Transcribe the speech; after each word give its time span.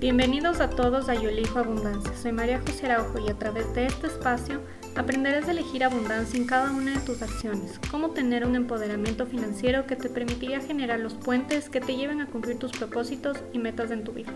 Bienvenidos 0.00 0.60
a 0.60 0.70
todos 0.70 1.08
a 1.08 1.16
Yo 1.16 1.28
Elijo 1.28 1.58
Abundancia. 1.58 2.14
Soy 2.14 2.30
María 2.30 2.60
José 2.60 2.86
Araujo 2.86 3.18
y 3.18 3.30
a 3.30 3.34
través 3.34 3.74
de 3.74 3.86
este 3.86 4.06
espacio 4.06 4.60
aprenderás 4.94 5.48
a 5.48 5.50
elegir 5.50 5.82
abundancia 5.82 6.38
en 6.38 6.46
cada 6.46 6.70
una 6.70 6.92
de 6.92 7.00
tus 7.00 7.20
acciones, 7.20 7.80
cómo 7.90 8.10
tener 8.10 8.46
un 8.46 8.54
empoderamiento 8.54 9.26
financiero 9.26 9.88
que 9.88 9.96
te 9.96 10.08
permitiría 10.08 10.60
generar 10.60 11.00
los 11.00 11.14
puentes 11.14 11.68
que 11.68 11.80
te 11.80 11.96
lleven 11.96 12.20
a 12.20 12.26
cumplir 12.26 12.60
tus 12.60 12.70
propósitos 12.70 13.38
y 13.52 13.58
metas 13.58 13.90
en 13.90 14.04
tu 14.04 14.12
vida. 14.12 14.30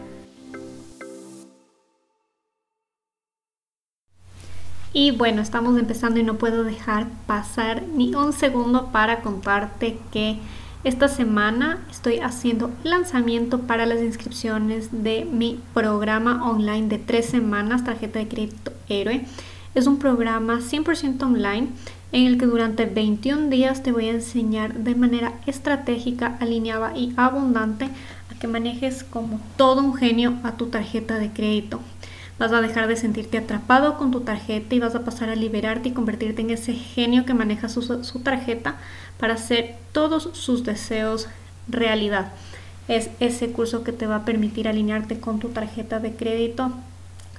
Y 4.93 5.13
bueno, 5.13 5.43
estamos 5.43 5.79
empezando 5.79 6.19
y 6.19 6.25
no 6.25 6.39
puedo 6.39 6.65
dejar 6.65 7.07
pasar 7.29 7.85
ni 7.85 8.17
un 8.17 8.33
segundo 8.33 8.91
para 8.91 9.21
contarte 9.21 9.97
que 10.13 10.41
esta 10.85 11.07
semana 11.07 11.79
estoy 11.91 12.19
haciendo 12.19 12.71
lanzamiento 12.83 13.61
para 13.61 13.87
las 13.87 14.01
inscripciones 14.01 14.89
de 14.91 15.25
mi 15.25 15.61
programa 15.75 16.51
online 16.51 16.89
de 16.89 16.99
tres 16.99 17.27
semanas, 17.27 17.85
tarjeta 17.85 18.19
de 18.19 18.27
crédito 18.27 18.73
héroe. 18.89 19.25
Es 19.77 19.87
un 19.87 19.99
programa 19.99 20.59
100% 20.59 21.23
online 21.23 21.69
en 22.11 22.27
el 22.27 22.37
que 22.37 22.47
durante 22.47 22.85
21 22.87 23.49
días 23.49 23.83
te 23.85 23.93
voy 23.93 24.09
a 24.09 24.13
enseñar 24.13 24.75
de 24.75 24.97
manera 24.97 25.35
estratégica, 25.47 26.37
alineada 26.41 26.97
y 26.97 27.13
abundante 27.17 27.85
a 27.85 28.39
que 28.39 28.49
manejes 28.49 29.05
como 29.05 29.41
todo 29.57 29.83
un 29.83 29.95
genio 29.95 30.35
a 30.43 30.57
tu 30.57 30.67
tarjeta 30.67 31.19
de 31.19 31.31
crédito. 31.31 31.81
Vas 32.43 32.53
a 32.53 32.61
dejar 32.61 32.89
de 32.89 32.97
sentirte 32.97 33.39
atrapado 33.39 33.97
con 33.97 34.11
tu 34.11 34.23
tarjeta 34.23 34.75
y 34.75 34.81
vas 34.81 34.97
a 34.97 35.05
pasar 35.05 35.29
a 35.29 35.37
liberarte 35.37 35.91
y 35.91 35.93
convertirte 35.93 36.43
en 36.43 36.51
ese 36.51 36.73
genio 36.73 37.25
que 37.25 37.35
maneja 37.35 37.69
su, 37.69 37.83
su 38.03 38.19
tarjeta 38.19 38.79
para 39.17 39.35
hacer 39.35 39.77
todos 39.93 40.29
sus 40.33 40.65
deseos 40.65 41.29
realidad. 41.69 42.33
Es 42.89 43.11
ese 43.21 43.53
curso 43.53 43.85
que 43.85 43.93
te 43.93 44.09
va 44.09 44.17
a 44.17 44.25
permitir 44.25 44.67
alinearte 44.67 45.21
con 45.21 45.39
tu 45.39 45.51
tarjeta 45.51 46.01
de 46.01 46.17
crédito 46.17 46.73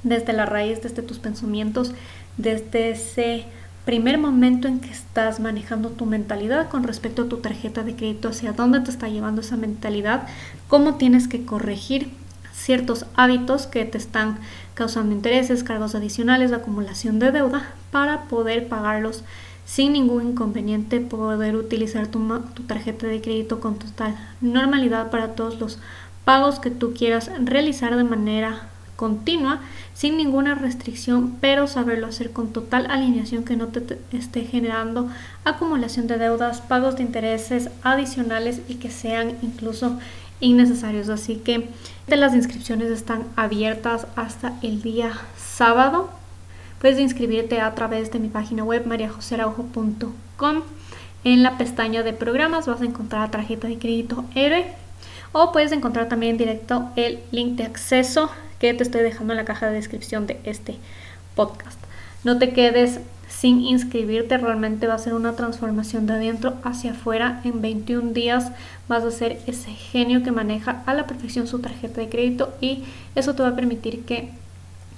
desde 0.03 0.31
la 0.31 0.45
raíz, 0.45 0.81
desde 0.81 1.02
tus 1.02 1.20
pensamientos, 1.20 1.91
desde 2.38 2.91
ese 2.91 3.43
primer 3.84 4.17
momento 4.17 4.70
en 4.70 4.79
que 4.79 4.90
estás 4.90 5.41
manejando 5.41 5.90
tu 5.90 6.05
mentalidad 6.05 6.70
con 6.70 6.84
respecto 6.84 7.23
a 7.23 7.27
tu 7.27 7.40
tarjeta 7.40 7.84
de 7.84 7.98
crédito, 7.98 8.29
hacia 8.29 8.54
dónde 8.54 8.79
te 8.79 8.91
está 8.91 9.10
llevando 9.10 9.41
esa 9.41 9.57
mentalidad, 9.57 10.29
cómo 10.70 10.95
tienes 10.95 11.27
que 11.27 11.43
corregir 11.43 12.10
ciertos 12.54 13.05
hábitos 13.15 13.67
que 13.67 13.84
te 13.84 13.98
están 13.98 14.38
causando 14.74 15.13
intereses, 15.13 15.63
cargos 15.63 15.96
adicionales, 15.96 16.52
acumulación 16.52 17.20
de 17.20 17.32
deuda 17.32 17.74
para 17.91 18.24
poder 18.24 18.68
pagarlos 18.68 19.24
sin 19.66 19.93
ningún 19.93 20.29
inconveniente 20.29 20.99
poder 20.99 21.55
utilizar 21.55 22.07
tu, 22.07 22.20
tarjeta 22.68 23.07
de 23.07 23.21
crédito 23.21 23.60
con 23.60 23.79
total 23.79 24.16
normalidad 24.41 25.10
para 25.10 25.35
todos 25.35 25.60
los 25.60 25.79
pagos 26.26 26.60
que 26.60 26.70
tú 26.70 26.94
quieras 26.94 27.32
realizar 27.44 27.96
de 27.96 28.04
manera 28.04 28.68
continua 28.96 29.62
sin 29.94 30.18
ninguna 30.18 30.55
restricción 30.55 31.38
pero 31.40 31.68
saberlo 31.68 32.07
hacer 32.07 32.32
con 32.32 32.51
total 32.51 32.88
alineación 32.90 33.44
que 33.44 33.55
no 33.55 33.68
te, 33.68 33.99
esté 34.12 34.44
generando 34.44 35.10
acumulación 35.46 36.07
de 36.07 36.18
deudas 36.18 36.62
pagos 36.62 36.98
de 36.98 37.04
intereses 37.04 37.70
adicionales 37.84 38.62
y 38.68 38.76
que 38.76 38.91
sean 38.91 39.38
incluso 39.41 39.98
innecesarios 40.44 41.10
así 41.10 41.38
que 41.38 41.70
las 42.08 42.36
inscripciones 42.36 42.91
están 42.91 43.24
abiertas 43.36 44.08
hasta 44.16 44.54
el 44.62 44.82
día 44.82 45.12
sábado 45.38 46.10
Puedes 46.84 47.00
inscribirte 47.00 47.62
a 47.62 47.74
través 47.76 48.12
de 48.12 48.20
mi 48.20 48.27
página 48.27 48.66
web 48.66 48.85
mariajoseraujo.com. 48.85 50.63
En 51.24 51.41
la 51.41 51.58
pestaña 51.58 52.04
de 52.04 52.12
programas 52.12 52.68
vas 52.68 52.82
a 52.82 52.84
encontrar 52.84 53.22
la 53.22 53.32
tarjeta 53.32 53.70
de 53.70 53.80
crédito 53.80 54.26
héroe 54.35 54.66
o 55.32 55.54
puedes 55.54 55.72
encontrar 55.72 56.10
también 56.10 56.38
directo 56.38 56.90
el 56.98 57.22
link 57.32 57.55
de 57.55 57.63
acceso 57.63 58.30
que 58.60 58.74
te 58.74 58.84
estoy 58.84 59.02
dejando 59.02 59.32
en 59.32 59.38
la 59.38 59.46
caja 59.46 59.68
de 59.68 59.76
descripción 59.76 60.28
de 60.28 60.41
este 60.44 60.76
podcast. 61.35 61.80
No 62.26 62.38
te 62.38 62.52
quedes 62.52 63.00
sin 63.44 63.60
inscribirte, 63.60 64.38
realmente 64.38 64.88
va 64.88 64.94
a 64.94 64.97
ser 65.00 65.13
una 65.13 65.36
transformación 65.36 66.07
de 66.07 66.13
adentro 66.13 66.53
hacia 66.63 66.91
afuera. 66.91 67.41
En 67.44 67.62
21 67.62 68.13
días 68.13 68.53
vas 68.88 69.03
a 69.03 69.12
ser 69.12 69.41
ese 69.47 69.72
genio 69.72 70.23
que 70.23 70.31
maneja 70.31 70.81
a 70.85 70.94
la 70.94 71.07
perfección 71.07 71.45
su 71.45 71.59
tarjeta 71.59 72.00
de 72.00 72.07
crédito 72.07 72.53
y 72.62 72.85
eso 73.16 73.35
te 73.35 73.44
va 73.44 73.50
a 73.50 73.56
permitir 73.56 74.06
que 74.06 74.31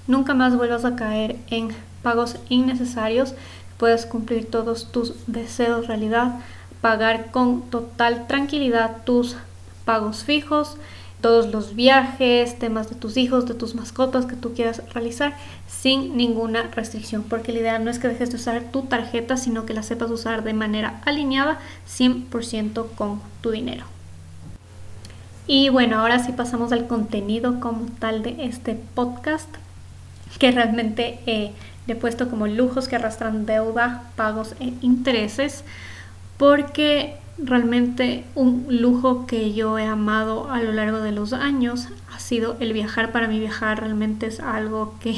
Nunca 0.07 0.35
más 0.35 0.55
vuelvas 0.55 0.85
a 0.85 0.95
caer 0.95 1.35
en 1.49 1.69
pagos 2.03 2.37
innecesarios. 2.49 3.33
Puedes 3.77 4.05
cumplir 4.05 4.49
todos 4.49 4.91
tus 4.91 5.13
deseos 5.25 5.87
realidad, 5.87 6.39
pagar 6.81 7.31
con 7.31 7.63
total 7.71 8.27
tranquilidad 8.27 9.03
tus 9.03 9.35
pagos 9.83 10.23
fijos, 10.23 10.77
todos 11.21 11.47
los 11.47 11.75
viajes, 11.75 12.59
temas 12.59 12.89
de 12.89 12.95
tus 12.95 13.17
hijos, 13.17 13.45
de 13.47 13.53
tus 13.53 13.75
mascotas 13.75 14.25
que 14.25 14.35
tú 14.35 14.53
quieras 14.53 14.81
realizar 14.93 15.35
sin 15.67 16.17
ninguna 16.17 16.63
restricción, 16.63 17.23
porque 17.23 17.51
la 17.51 17.59
idea 17.59 17.79
no 17.79 17.89
es 17.89 17.99
que 17.99 18.07
dejes 18.07 18.29
de 18.29 18.37
usar 18.37 18.63
tu 18.71 18.83
tarjeta, 18.83 19.37
sino 19.37 19.65
que 19.65 19.73
la 19.73 19.83
sepas 19.83 20.11
usar 20.11 20.43
de 20.43 20.53
manera 20.53 21.01
alineada 21.05 21.59
100% 21.87 22.87
con 22.95 23.21
tu 23.41 23.51
dinero. 23.51 23.85
Y 25.47 25.69
bueno, 25.69 25.99
ahora 25.99 26.19
sí 26.19 26.31
pasamos 26.31 26.71
al 26.71 26.87
contenido 26.87 27.59
como 27.59 27.85
tal 27.99 28.23
de 28.23 28.45
este 28.45 28.75
podcast 28.95 29.49
que 30.39 30.51
realmente 30.51 31.19
eh, 31.27 31.51
le 31.87 31.93
he 31.93 31.95
puesto 31.95 32.29
como 32.29 32.47
lujos 32.47 32.87
que 32.87 32.95
arrastran 32.95 33.45
deuda, 33.45 34.03
pagos 34.15 34.55
e 34.59 34.73
intereses, 34.81 35.63
porque 36.37 37.17
realmente 37.37 38.23
un 38.35 38.65
lujo 38.69 39.25
que 39.27 39.53
yo 39.53 39.77
he 39.77 39.85
amado 39.85 40.49
a 40.51 40.61
lo 40.61 40.71
largo 40.71 40.99
de 40.99 41.11
los 41.11 41.33
años 41.33 41.89
ha 42.13 42.19
sido 42.19 42.57
el 42.59 42.73
viajar. 42.73 43.11
Para 43.11 43.27
mí 43.27 43.39
viajar 43.39 43.79
realmente 43.79 44.27
es 44.27 44.39
algo 44.39 44.95
que 44.99 45.15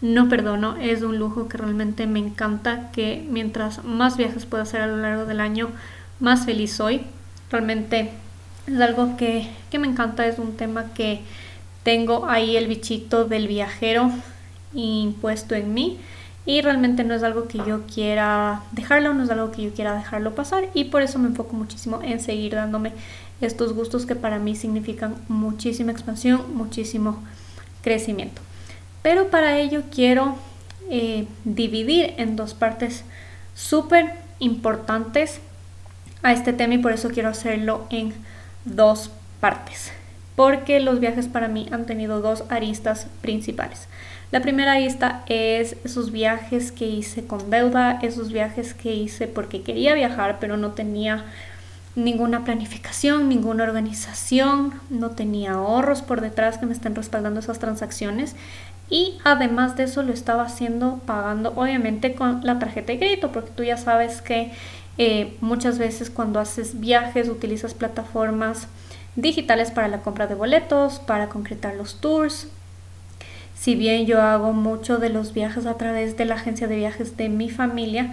no 0.00 0.28
perdono, 0.28 0.76
es 0.76 1.02
un 1.02 1.18
lujo 1.18 1.48
que 1.48 1.58
realmente 1.58 2.06
me 2.06 2.18
encanta, 2.18 2.90
que 2.90 3.24
mientras 3.30 3.84
más 3.84 4.16
viajes 4.16 4.46
pueda 4.46 4.64
hacer 4.64 4.80
a 4.80 4.86
lo 4.88 4.96
largo 4.96 5.26
del 5.26 5.40
año, 5.40 5.70
más 6.18 6.44
feliz 6.44 6.72
soy. 6.72 7.02
Realmente 7.50 8.10
es 8.66 8.80
algo 8.80 9.16
que, 9.16 9.48
que 9.70 9.78
me 9.78 9.86
encanta, 9.86 10.26
es 10.26 10.38
un 10.38 10.56
tema 10.56 10.92
que 10.94 11.20
tengo 11.84 12.26
ahí 12.28 12.56
el 12.56 12.66
bichito 12.66 13.24
del 13.24 13.46
viajero 13.46 14.10
impuesto 14.74 15.54
en 15.54 15.74
mí 15.74 15.98
y 16.44 16.60
realmente 16.60 17.04
no 17.04 17.14
es 17.14 17.22
algo 17.22 17.46
que 17.46 17.58
yo 17.58 17.82
quiera 17.86 18.62
dejarlo, 18.72 19.14
no 19.14 19.22
es 19.24 19.30
algo 19.30 19.52
que 19.52 19.62
yo 19.62 19.72
quiera 19.72 19.94
dejarlo 19.94 20.34
pasar 20.34 20.68
y 20.74 20.84
por 20.84 21.02
eso 21.02 21.18
me 21.18 21.28
enfoco 21.28 21.54
muchísimo 21.54 22.00
en 22.02 22.20
seguir 22.20 22.54
dándome 22.54 22.92
estos 23.40 23.72
gustos 23.72 24.06
que 24.06 24.14
para 24.14 24.38
mí 24.38 24.56
significan 24.56 25.14
muchísima 25.28 25.92
expansión, 25.92 26.42
muchísimo 26.54 27.22
crecimiento. 27.82 28.40
Pero 29.02 29.28
para 29.28 29.58
ello 29.58 29.82
quiero 29.92 30.36
eh, 30.90 31.26
dividir 31.44 32.14
en 32.18 32.36
dos 32.36 32.54
partes 32.54 33.04
súper 33.54 34.12
importantes 34.38 35.40
a 36.22 36.32
este 36.32 36.52
tema 36.52 36.74
y 36.74 36.78
por 36.78 36.92
eso 36.92 37.10
quiero 37.10 37.28
hacerlo 37.28 37.86
en 37.90 38.12
dos 38.64 39.10
partes. 39.40 39.92
Porque 40.36 40.80
los 40.80 41.00
viajes 41.00 41.26
para 41.28 41.48
mí 41.48 41.68
han 41.72 41.84
tenido 41.84 42.20
dos 42.20 42.44
aristas 42.48 43.06
principales. 43.20 43.88
La 44.32 44.40
primera 44.40 44.78
lista 44.78 45.24
es 45.26 45.76
esos 45.84 46.10
viajes 46.10 46.72
que 46.72 46.86
hice 46.86 47.26
con 47.26 47.50
deuda, 47.50 47.98
esos 48.00 48.32
viajes 48.32 48.72
que 48.72 48.94
hice 48.94 49.28
porque 49.28 49.60
quería 49.60 49.92
viajar 49.92 50.38
pero 50.40 50.56
no 50.56 50.70
tenía 50.70 51.26
ninguna 51.96 52.42
planificación, 52.42 53.28
ninguna 53.28 53.64
organización, 53.64 54.72
no 54.88 55.10
tenía 55.10 55.52
ahorros 55.52 56.00
por 56.00 56.22
detrás 56.22 56.56
que 56.56 56.64
me 56.64 56.72
estén 56.72 56.94
respaldando 56.94 57.40
esas 57.40 57.58
transacciones. 57.58 58.34
Y 58.88 59.18
además 59.22 59.76
de 59.76 59.82
eso 59.82 60.02
lo 60.02 60.14
estaba 60.14 60.44
haciendo 60.44 61.02
pagando 61.04 61.52
obviamente 61.54 62.14
con 62.14 62.40
la 62.42 62.58
tarjeta 62.58 62.92
de 62.92 62.98
crédito 63.00 63.32
porque 63.32 63.50
tú 63.50 63.64
ya 63.64 63.76
sabes 63.76 64.22
que 64.22 64.50
eh, 64.96 65.36
muchas 65.42 65.78
veces 65.78 66.08
cuando 66.08 66.40
haces 66.40 66.80
viajes 66.80 67.28
utilizas 67.28 67.74
plataformas 67.74 68.66
digitales 69.14 69.70
para 69.70 69.88
la 69.88 70.00
compra 70.00 70.26
de 70.26 70.36
boletos, 70.36 71.00
para 71.00 71.28
concretar 71.28 71.74
los 71.74 72.00
tours, 72.00 72.48
si 73.62 73.76
bien 73.76 74.06
yo 74.06 74.20
hago 74.20 74.52
mucho 74.52 74.98
de 74.98 75.08
los 75.08 75.34
viajes 75.34 75.66
a 75.66 75.74
través 75.76 76.16
de 76.16 76.24
la 76.24 76.34
agencia 76.34 76.66
de 76.66 76.74
viajes 76.74 77.16
de 77.16 77.28
mi 77.28 77.48
familia, 77.48 78.12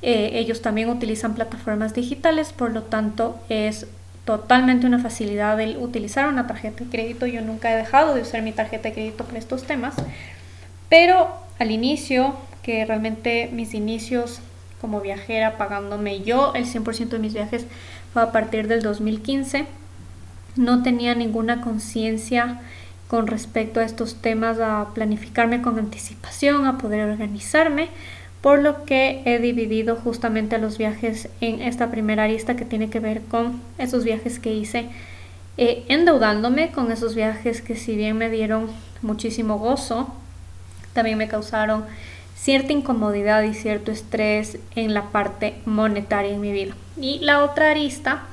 eh, 0.00 0.30
ellos 0.32 0.62
también 0.62 0.88
utilizan 0.88 1.34
plataformas 1.34 1.92
digitales, 1.92 2.54
por 2.54 2.72
lo 2.72 2.82
tanto 2.82 3.38
es 3.50 3.88
totalmente 4.24 4.86
una 4.86 4.98
facilidad 4.98 5.60
el 5.60 5.76
utilizar 5.76 6.28
una 6.28 6.46
tarjeta 6.46 6.82
de 6.82 6.88
crédito. 6.88 7.26
Yo 7.26 7.42
nunca 7.42 7.70
he 7.70 7.76
dejado 7.76 8.14
de 8.14 8.22
usar 8.22 8.40
mi 8.40 8.52
tarjeta 8.52 8.88
de 8.88 8.94
crédito 8.94 9.24
para 9.24 9.38
estos 9.38 9.64
temas, 9.64 9.94
pero 10.88 11.28
al 11.58 11.72
inicio, 11.72 12.34
que 12.62 12.86
realmente 12.86 13.50
mis 13.52 13.74
inicios 13.74 14.40
como 14.80 15.02
viajera 15.02 15.58
pagándome 15.58 16.22
yo 16.22 16.54
el 16.54 16.64
100% 16.64 17.08
de 17.08 17.18
mis 17.18 17.34
viajes 17.34 17.66
fue 18.14 18.22
a 18.22 18.32
partir 18.32 18.66
del 18.66 18.80
2015, 18.80 19.66
no 20.56 20.82
tenía 20.82 21.14
ninguna 21.14 21.60
conciencia 21.60 22.62
con 23.08 23.26
respecto 23.26 23.80
a 23.80 23.84
estos 23.84 24.16
temas, 24.16 24.58
a 24.58 24.88
planificarme 24.94 25.62
con 25.62 25.78
anticipación, 25.78 26.66
a 26.66 26.78
poder 26.78 27.08
organizarme, 27.08 27.88
por 28.40 28.60
lo 28.60 28.84
que 28.84 29.22
he 29.24 29.38
dividido 29.38 29.96
justamente 29.96 30.58
los 30.58 30.78
viajes 30.78 31.28
en 31.40 31.62
esta 31.62 31.90
primera 31.90 32.28
lista 32.28 32.56
que 32.56 32.64
tiene 32.64 32.90
que 32.90 33.00
ver 33.00 33.22
con 33.22 33.60
esos 33.78 34.04
viajes 34.04 34.38
que 34.38 34.52
hice 34.52 34.88
eh, 35.58 35.84
endeudándome 35.88 36.70
con 36.70 36.92
esos 36.92 37.14
viajes 37.14 37.62
que 37.62 37.76
si 37.76 37.96
bien 37.96 38.18
me 38.18 38.28
dieron 38.28 38.68
muchísimo 39.00 39.58
gozo, 39.58 40.12
también 40.92 41.16
me 41.16 41.28
causaron 41.28 41.84
cierta 42.36 42.72
incomodidad 42.72 43.42
y 43.42 43.54
cierto 43.54 43.90
estrés 43.90 44.58
en 44.74 44.92
la 44.92 45.04
parte 45.04 45.54
monetaria 45.64 46.32
en 46.32 46.40
mi 46.40 46.52
vida. 46.52 46.74
Y 47.00 47.20
la 47.20 47.42
otra 47.42 47.70
arista 47.70 48.24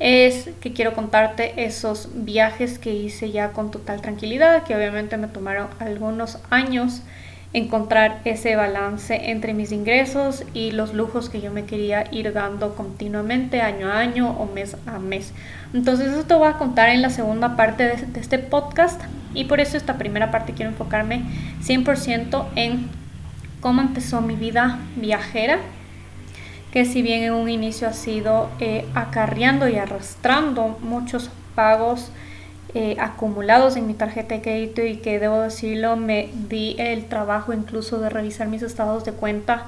es 0.00 0.48
que 0.60 0.72
quiero 0.72 0.94
contarte 0.94 1.64
esos 1.64 2.08
viajes 2.14 2.78
que 2.78 2.94
hice 2.94 3.30
ya 3.30 3.52
con 3.52 3.70
total 3.70 4.00
tranquilidad, 4.00 4.64
que 4.64 4.74
obviamente 4.74 5.18
me 5.18 5.28
tomaron 5.28 5.68
algunos 5.78 6.38
años 6.48 7.02
encontrar 7.52 8.20
ese 8.24 8.56
balance 8.56 9.30
entre 9.30 9.54
mis 9.54 9.72
ingresos 9.72 10.44
y 10.54 10.70
los 10.70 10.94
lujos 10.94 11.28
que 11.28 11.40
yo 11.40 11.50
me 11.50 11.64
quería 11.64 12.06
ir 12.12 12.32
dando 12.32 12.76
continuamente 12.76 13.60
año 13.60 13.88
a 13.88 13.98
año 13.98 14.30
o 14.30 14.46
mes 14.46 14.76
a 14.86 14.98
mes. 14.98 15.32
Entonces 15.74 16.08
eso 16.12 16.24
te 16.24 16.34
voy 16.34 16.48
a 16.48 16.54
contar 16.54 16.88
en 16.88 17.02
la 17.02 17.10
segunda 17.10 17.56
parte 17.56 17.84
de, 17.84 17.96
de 17.96 18.20
este 18.20 18.38
podcast 18.38 19.02
y 19.34 19.44
por 19.44 19.60
eso 19.60 19.76
esta 19.76 19.98
primera 19.98 20.30
parte 20.30 20.54
quiero 20.54 20.70
enfocarme 20.70 21.24
100% 21.62 22.46
en 22.54 22.88
cómo 23.60 23.82
empezó 23.82 24.22
mi 24.22 24.36
vida 24.36 24.78
viajera 24.96 25.58
que 26.72 26.84
si 26.84 27.02
bien 27.02 27.22
en 27.22 27.32
un 27.32 27.48
inicio 27.48 27.88
ha 27.88 27.92
sido 27.92 28.48
eh, 28.60 28.86
acarreando 28.94 29.68
y 29.68 29.76
arrastrando 29.76 30.78
muchos 30.82 31.30
pagos 31.54 32.10
eh, 32.74 32.96
acumulados 33.00 33.76
en 33.76 33.88
mi 33.88 33.94
tarjeta 33.94 34.36
de 34.36 34.42
crédito 34.42 34.82
y 34.84 34.96
que 34.98 35.18
debo 35.18 35.40
decirlo, 35.40 35.96
me 35.96 36.30
di 36.48 36.76
el 36.78 37.06
trabajo 37.06 37.52
incluso 37.52 37.98
de 37.98 38.10
revisar 38.10 38.46
mis 38.46 38.62
estados 38.62 39.04
de 39.04 39.12
cuenta 39.12 39.66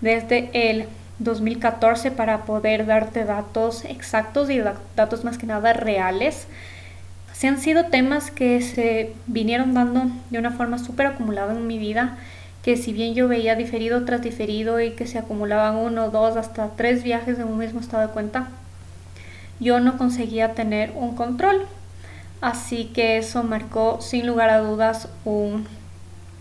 desde 0.00 0.50
el 0.52 0.86
2014 1.20 2.10
para 2.10 2.38
poder 2.38 2.86
darte 2.86 3.24
datos 3.24 3.84
exactos 3.84 4.50
y 4.50 4.60
datos 4.96 5.22
más 5.22 5.38
que 5.38 5.46
nada 5.46 5.72
reales. 5.72 6.48
Se 7.32 7.46
han 7.46 7.60
sido 7.60 7.86
temas 7.86 8.32
que 8.32 8.60
se 8.60 9.12
vinieron 9.28 9.74
dando 9.74 10.06
de 10.30 10.38
una 10.38 10.50
forma 10.50 10.78
súper 10.78 11.06
acumulada 11.06 11.52
en 11.52 11.68
mi 11.68 11.78
vida 11.78 12.18
que 12.62 12.76
si 12.76 12.92
bien 12.92 13.14
yo 13.14 13.28
veía 13.28 13.56
diferido 13.56 14.04
tras 14.04 14.22
diferido 14.22 14.80
y 14.80 14.92
que 14.92 15.06
se 15.06 15.18
acumulaban 15.18 15.76
uno, 15.76 16.10
dos, 16.10 16.36
hasta 16.36 16.70
tres 16.76 17.02
viajes 17.02 17.38
en 17.38 17.48
un 17.48 17.58
mismo 17.58 17.80
estado 17.80 18.06
de 18.06 18.12
cuenta, 18.12 18.48
yo 19.58 19.80
no 19.80 19.98
conseguía 19.98 20.54
tener 20.54 20.92
un 20.94 21.14
control. 21.14 21.66
Así 22.40 22.86
que 22.86 23.18
eso 23.18 23.44
marcó 23.44 24.00
sin 24.00 24.26
lugar 24.26 24.50
a 24.50 24.58
dudas 24.58 25.08
un, 25.24 25.66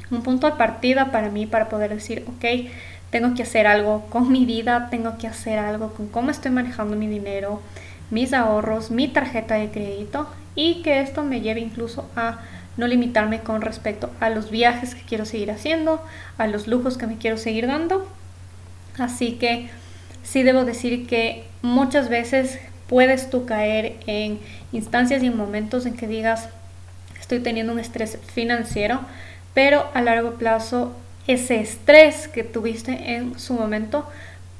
un 0.10 0.24
punto 0.24 0.48
de 0.48 0.54
partida 0.54 1.12
para 1.12 1.30
mí 1.30 1.46
para 1.46 1.70
poder 1.70 1.94
decir, 1.94 2.26
ok, 2.28 2.72
tengo 3.12 3.36
que 3.36 3.44
hacer 3.44 3.68
algo 3.68 4.06
con 4.10 4.32
mi 4.32 4.46
vida, 4.46 4.88
tengo 4.90 5.18
que 5.18 5.28
hacer 5.28 5.60
algo 5.60 5.94
con 5.94 6.08
cómo 6.08 6.32
estoy 6.32 6.52
manejando 6.52 6.96
mi 6.96 7.08
dinero, 7.08 7.62
mis 8.10 8.34
ahorros, 8.34 8.90
mi 8.90 9.08
tarjeta 9.08 9.56
de 9.56 9.70
crédito 9.70 10.28
y 10.56 10.82
que 10.82 11.02
esto 11.02 11.24
me 11.24 11.42
lleve 11.42 11.60
incluso 11.60 12.10
a 12.16 12.40
no 12.78 12.88
limitarme 12.88 13.42
con 13.42 13.62
respecto 13.62 14.10
a 14.20 14.30
los 14.30 14.52
viajes 14.52 14.96
que 14.96 15.02
quiero 15.02 15.26
seguir 15.26 15.52
haciendo, 15.52 16.02
a 16.38 16.48
los 16.48 16.68
lujos 16.68 16.98
que 16.98 17.08
me 17.08 17.18
quiero 17.18 17.38
seguir 17.38 17.68
dando. 17.68 18.08
Así 18.98 19.34
que 19.34 19.70
sí 20.24 20.44
debo 20.44 20.66
decir 20.66 21.08
que 21.08 21.46
muchas 21.62 22.10
veces 22.10 22.60
puedes 22.88 23.30
tú 23.30 23.46
caer 23.46 23.98
en 24.08 24.40
instancias 24.72 25.24
y 25.24 25.28
en 25.28 25.38
momentos 25.38 25.86
en 25.86 25.96
que 25.96 26.08
digas 26.08 26.50
estoy 27.20 27.40
teniendo 27.40 27.72
un 27.72 27.80
estrés 27.80 28.18
financiero, 28.34 29.00
pero 29.54 29.90
a 29.94 30.02
largo 30.02 30.34
plazo 30.34 30.94
ese 31.28 31.62
estrés 31.62 32.28
que 32.28 32.44
tuviste 32.44 33.16
en 33.16 33.40
su 33.40 33.54
momento 33.54 34.10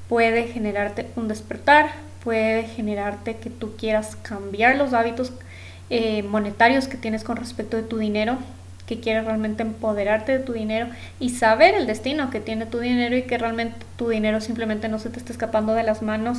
puede 0.08 0.46
generarte 0.48 1.08
un 1.16 1.28
despertar, 1.28 1.90
puede 2.22 2.64
generarte 2.64 3.36
que 3.36 3.50
tú 3.50 3.76
quieras 3.76 4.16
cambiar 4.16 4.76
los 4.76 4.92
hábitos 4.92 5.32
eh, 5.94 6.22
monetarios 6.22 6.88
que 6.88 6.96
tienes 6.96 7.22
con 7.22 7.36
respecto 7.36 7.76
de 7.76 7.82
tu 7.82 7.98
dinero, 7.98 8.38
que 8.86 9.00
quieres 9.00 9.26
realmente 9.26 9.60
empoderarte 9.60 10.38
de 10.38 10.42
tu 10.42 10.54
dinero 10.54 10.86
y 11.20 11.28
saber 11.28 11.74
el 11.74 11.86
destino 11.86 12.30
que 12.30 12.40
tiene 12.40 12.64
tu 12.64 12.78
dinero 12.78 13.14
y 13.14 13.24
que 13.24 13.36
realmente 13.36 13.76
tu 13.96 14.08
dinero 14.08 14.40
simplemente 14.40 14.88
no 14.88 14.98
se 14.98 15.10
te 15.10 15.18
está 15.18 15.32
escapando 15.32 15.74
de 15.74 15.82
las 15.82 16.00
manos 16.00 16.38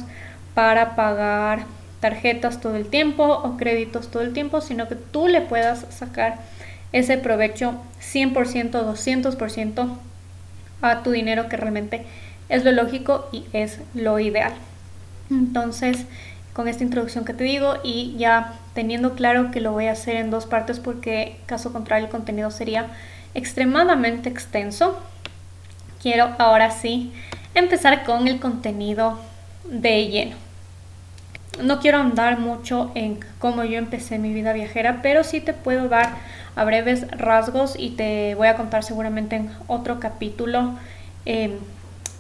para 0.56 0.96
pagar 0.96 1.66
tarjetas 2.00 2.62
todo 2.62 2.76
el 2.76 2.88
tiempo 2.88 3.26
o 3.26 3.56
créditos 3.56 4.10
todo 4.10 4.24
el 4.24 4.34
tiempo, 4.34 4.60
sino 4.60 4.88
que 4.88 4.96
tú 4.96 5.28
le 5.28 5.42
puedas 5.42 5.86
sacar 5.92 6.40
ese 6.92 7.20
provecho 7.20 7.76
100%, 8.02 8.72
200% 8.72 9.98
a 10.82 11.04
tu 11.04 11.12
dinero 11.12 11.48
que 11.48 11.58
realmente 11.58 12.08
es 12.50 12.66
lo 12.66 12.72
lógico 12.72 13.30
y 13.32 13.46
es 13.54 13.78
lo 13.94 14.18
ideal. 14.18 14.54
Entonces, 15.30 16.08
con 16.54 16.68
esta 16.68 16.84
introducción 16.84 17.24
que 17.24 17.36
te 17.36 17.44
digo 17.44 17.76
y 17.84 18.16
ya 18.18 18.56
teniendo 18.74 19.16
claro 19.16 19.52
que 19.52 19.62
lo 19.62 19.72
voy 19.72 19.88
a 19.88 19.94
hacer 19.94 20.16
en 20.16 20.31
dos 20.31 20.46
partes 20.46 20.80
porque 20.80 21.38
caso 21.46 21.72
contrario 21.72 22.06
el 22.06 22.12
contenido 22.12 22.52
sería 22.52 22.88
extremadamente 23.34 24.30
extenso. 24.30 25.00
Quiero 26.02 26.30
ahora 26.38 26.72
sí 26.72 27.14
empezar 27.56 28.04
con 28.04 28.28
el 28.28 28.40
contenido 28.40 29.20
de 29.66 30.08
lleno. 30.08 30.36
No 31.62 31.80
quiero 31.80 32.00
andar 32.00 32.40
mucho 32.40 32.92
en 32.96 33.20
cómo 33.38 33.64
yo 33.64 33.78
empecé 33.78 34.18
mi 34.18 34.34
vida 34.34 34.54
viajera, 34.54 35.02
pero 35.04 35.24
sí 35.24 35.40
te 35.40 35.54
puedo 35.54 35.88
dar 35.88 36.16
a 36.56 36.64
breves 36.66 37.10
rasgos 37.12 37.76
y 37.78 37.92
te 37.92 38.36
voy 38.36 38.48
a 38.48 38.56
contar 38.56 38.84
seguramente 38.84 39.36
en 39.36 39.52
otro 39.68 40.00
capítulo 40.00 40.74
eh, 41.26 41.58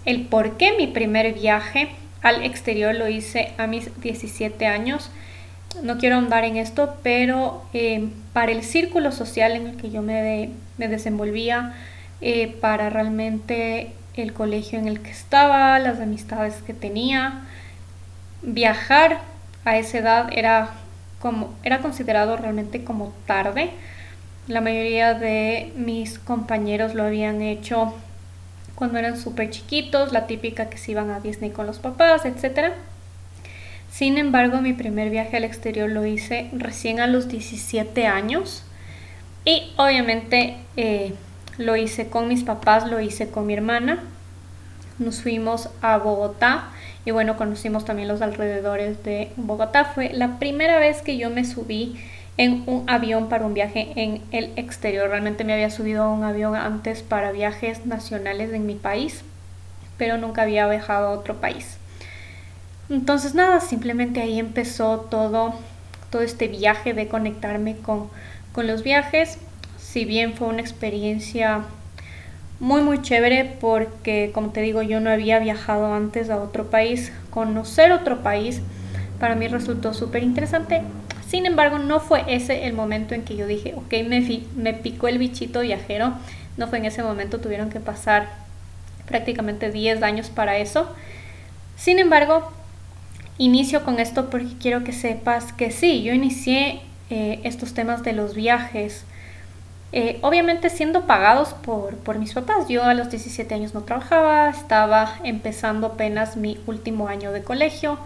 el 0.05 0.25
por 0.25 0.57
qué 0.57 0.73
mi 0.77 0.87
primer 0.87 1.33
viaje 1.33 1.89
al 2.21 2.43
exterior 2.43 2.95
lo 2.95 3.07
hice 3.07 3.53
a 3.57 3.67
mis 3.67 3.99
17 4.01 4.65
años. 4.67 5.09
No 5.81 5.97
quiero 5.97 6.15
ahondar 6.15 6.43
en 6.45 6.57
esto, 6.57 6.95
pero 7.03 7.63
eh, 7.73 8.09
para 8.31 8.51
el 8.51 8.63
círculo 8.63 9.11
social 9.11 9.53
en 9.53 9.67
el 9.67 9.77
que 9.77 9.89
yo 9.89 10.01
me, 10.01 10.51
me 10.77 10.87
desenvolvía, 10.87 11.73
eh, 12.21 12.55
para 12.61 12.89
realmente 12.89 13.93
el 14.13 14.33
colegio 14.33 14.79
en 14.79 14.87
el 14.87 15.01
que 15.01 15.11
estaba, 15.11 15.77
las 15.79 15.99
amistades 15.99 16.61
que 16.61 16.73
tenía, 16.73 17.41
viajar 18.41 19.19
a 19.65 19.77
esa 19.77 19.97
edad 19.97 20.29
era, 20.31 20.71
como, 21.19 21.53
era 21.63 21.79
considerado 21.79 22.37
realmente 22.37 22.83
como 22.83 23.13
tarde. 23.25 23.71
La 24.47 24.61
mayoría 24.61 25.13
de 25.13 25.71
mis 25.75 26.19
compañeros 26.19 26.93
lo 26.93 27.03
habían 27.03 27.41
hecho 27.41 27.93
cuando 28.75 28.99
eran 28.99 29.17
súper 29.17 29.49
chiquitos, 29.49 30.11
la 30.11 30.27
típica 30.27 30.69
que 30.69 30.77
se 30.77 30.91
iban 30.91 31.09
a 31.09 31.19
Disney 31.19 31.51
con 31.51 31.65
los 31.67 31.79
papás, 31.79 32.25
etc. 32.25 32.73
Sin 33.93 34.17
embargo, 34.17 34.59
mi 34.59 34.73
primer 34.73 35.11
viaje 35.11 35.37
al 35.37 35.43
exterior 35.43 35.87
lo 35.87 36.03
hice 36.03 36.49
recién 36.51 36.99
a 36.99 37.05
los 37.05 37.27
17 37.27 38.07
años 38.07 38.63
y 39.45 39.71
obviamente 39.77 40.57
eh, 40.77 41.13
lo 41.59 41.75
hice 41.75 42.07
con 42.07 42.27
mis 42.27 42.43
papás, 42.43 42.89
lo 42.89 42.99
hice 42.99 43.29
con 43.29 43.45
mi 43.45 43.53
hermana. 43.53 44.01
Nos 44.97 45.21
fuimos 45.21 45.69
a 45.83 45.99
Bogotá 45.99 46.69
y 47.05 47.11
bueno, 47.11 47.37
conocimos 47.37 47.85
también 47.85 48.07
los 48.07 48.23
alrededores 48.23 49.03
de 49.03 49.31
Bogotá. 49.35 49.85
Fue 49.85 50.11
la 50.11 50.39
primera 50.39 50.79
vez 50.79 51.03
que 51.03 51.17
yo 51.17 51.29
me 51.29 51.45
subí 51.45 51.95
en 52.37 52.63
un 52.65 52.89
avión 52.89 53.29
para 53.29 53.45
un 53.45 53.53
viaje 53.53 53.93
en 53.95 54.23
el 54.31 54.53
exterior. 54.55 55.07
Realmente 55.07 55.43
me 55.43 55.53
había 55.53 55.69
subido 55.69 56.05
a 56.05 56.11
un 56.11 56.23
avión 56.23 56.55
antes 56.55 57.03
para 57.03 57.31
viajes 57.31 57.85
nacionales 57.85 58.53
en 58.53 58.65
mi 58.65 58.73
país, 58.73 59.21
pero 59.99 60.17
nunca 60.17 60.41
había 60.41 60.67
viajado 60.67 61.09
a 61.09 61.11
otro 61.11 61.39
país. 61.39 61.77
Entonces 62.93 63.35
nada, 63.35 63.59
simplemente 63.59 64.21
ahí 64.21 64.39
empezó 64.39 65.07
todo, 65.09 65.53
todo 66.09 66.21
este 66.21 66.47
viaje 66.47 66.93
de 66.93 67.07
conectarme 67.07 67.75
con, 67.77 68.09
con 68.51 68.67
los 68.67 68.83
viajes. 68.83 69.37
Si 69.77 70.05
bien 70.05 70.33
fue 70.33 70.47
una 70.47 70.61
experiencia 70.61 71.61
muy 72.59 72.81
muy 72.81 73.01
chévere 73.01 73.57
porque 73.59 74.31
como 74.33 74.51
te 74.51 74.61
digo 74.61 74.83
yo 74.83 75.01
no 75.01 75.09
había 75.09 75.39
viajado 75.39 75.93
antes 75.93 76.29
a 76.29 76.37
otro 76.37 76.69
país, 76.69 77.11
conocer 77.29 77.91
otro 77.91 78.21
país 78.21 78.61
para 79.19 79.35
mí 79.35 79.47
resultó 79.47 79.93
súper 79.93 80.23
interesante 80.23 80.81
sin 81.33 81.47
embargo, 81.47 81.79
no 81.79 81.99
fue 81.99 82.23
ese 82.27 82.67
el 82.67 82.73
momento 82.73 83.15
en 83.15 83.23
que 83.23 83.35
yo 83.35 83.47
dije, 83.47 83.73
ok, 83.75 83.91
me, 84.07 84.43
me 84.55 84.75
picó 84.75 85.07
el 85.07 85.17
bichito 85.17 85.61
viajero. 85.61 86.13
No 86.57 86.67
fue 86.67 86.77
en 86.77 86.85
ese 86.85 87.01
momento, 87.01 87.39
tuvieron 87.39 87.71
que 87.71 87.79
pasar 87.79 88.29
prácticamente 89.07 89.71
10 89.71 90.03
años 90.03 90.29
para 90.29 90.57
eso. 90.57 90.87
Sin 91.75 91.97
embargo, 91.97 92.51
inicio 93.37 93.83
con 93.83 93.99
esto 93.99 94.29
porque 94.29 94.57
quiero 94.59 94.83
que 94.83 94.93
sepas 94.93 95.53
que 95.53 95.71
sí, 95.71 96.03
yo 96.03 96.13
inicié 96.13 96.81
eh, 97.09 97.39
estos 97.43 97.73
temas 97.73 98.03
de 98.03 98.13
los 98.13 98.35
viajes. 98.35 99.05
Eh, 99.91 100.17
obviamente 100.21 100.71
siendo 100.71 101.05
pagados 101.05 101.53
por, 101.53 101.97
por 101.97 102.17
mis 102.17 102.33
papás. 102.33 102.67
Yo 102.67 102.83
a 102.83 102.95
los 102.95 103.11
17 103.11 103.53
años 103.53 103.75
no 103.75 103.81
trabajaba, 103.83 104.49
estaba 104.49 105.19
empezando 105.23 105.87
apenas 105.87 106.35
mi 106.35 106.57
último 106.65 107.07
año 107.07 107.31
de 107.31 107.43
colegio 107.43 107.99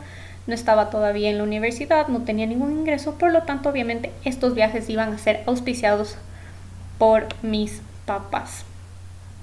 no 0.48 0.54
estaba 0.54 0.90
todavía 0.90 1.30
en 1.30 1.38
la 1.38 1.44
universidad, 1.44 2.08
no 2.08 2.22
tenía 2.22 2.46
ningún 2.46 2.72
ingreso, 2.72 3.18
por 3.18 3.32
lo 3.32 3.44
tanto 3.44 3.70
obviamente 3.70 4.12
estos 4.24 4.56
viajes 4.56 4.90
iban 4.90 5.14
a 5.14 5.18
ser 5.18 5.44
auspiciados 5.46 6.16
por 6.98 7.28
mis 7.44 7.82
papás. 8.06 8.64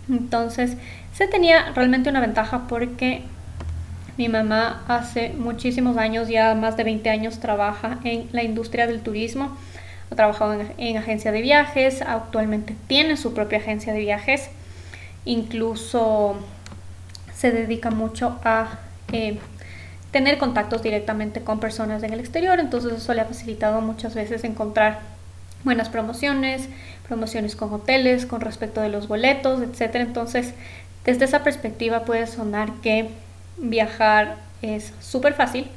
Entonces 0.08 0.76
se 1.12 1.28
tenía 1.28 1.72
realmente 1.74 2.08
una 2.08 2.20
ventaja 2.20 2.66
porque 2.68 3.22
Mi 4.16 4.28
mamá 4.28 4.84
hace 4.86 5.30
muchísimos 5.30 5.96
años, 5.96 6.28
ya 6.28 6.54
más 6.54 6.76
de 6.76 6.84
20 6.84 7.10
años, 7.10 7.40
trabaja 7.40 7.98
en 8.04 8.28
la 8.30 8.44
industria 8.44 8.86
del 8.86 9.00
turismo. 9.00 9.56
Ha 10.12 10.14
trabajado 10.14 10.56
en, 10.78 10.96
agencia 10.96 11.32
de 11.32 11.42
viajes, 11.42 12.00
actualmente 12.00 12.76
tiene 12.86 13.16
su 13.16 13.34
propia 13.34 13.58
agencia 13.58 13.92
de 13.92 13.98
viajes. 13.98 14.50
Incluso 15.24 16.36
se 17.34 17.50
dedica 17.50 17.90
mucho 17.90 18.38
a 18.44 18.78
eh, 19.10 19.38
tener 20.12 20.38
contactos 20.38 20.84
directamente 20.84 21.40
con 21.40 21.58
personas 21.58 22.04
en 22.04 22.12
el 22.12 22.20
exterior, 22.20 22.60
entonces 22.60 22.92
eso 22.92 23.14
le 23.14 23.22
ha 23.22 23.24
facilitado 23.24 23.80
muchas 23.80 24.14
veces 24.14 24.44
encontrar 24.44 25.00
buenas 25.64 25.88
promociones, 25.88 26.68
promociones 27.08 27.56
con 27.56 27.72
hoteles, 27.72 28.26
con 28.26 28.40
respecto 28.40 28.80
de 28.80 28.90
los 28.90 29.08
boletos, 29.08 29.60
etc. 29.60 29.96
Entonces, 29.96 30.54
desde 31.04 31.24
esa 31.24 31.42
perspectiva 31.42 32.04
puede 32.04 32.28
sonar 32.28 32.70
que 32.74 33.08
viajar 33.56 34.36
es 34.62 34.92
súper 35.00 35.34
fácil, 35.34 35.68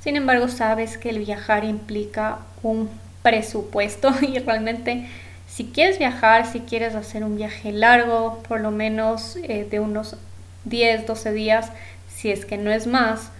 sin 0.00 0.16
embargo 0.16 0.48
sabes 0.48 0.98
que 0.98 1.10
el 1.10 1.18
viajar 1.18 1.64
implica 1.64 2.38
un 2.62 2.88
presupuesto 3.22 4.12
y 4.22 4.38
realmente 4.38 5.08
si 5.46 5.66
quieres 5.66 5.98
viajar, 5.98 6.50
si 6.50 6.60
quieres 6.60 6.94
hacer 6.94 7.24
un 7.24 7.36
viaje 7.36 7.72
largo, 7.72 8.42
por 8.48 8.60
lo 8.60 8.70
menos 8.70 9.36
eh, 9.42 9.66
de 9.70 9.80
unos 9.80 10.16
10, 10.64 11.06
12 11.06 11.32
días, 11.32 11.70
si 12.08 12.30
es 12.30 12.46
que 12.46 12.56
no 12.56 12.70
es 12.70 12.86
más, 12.86 13.30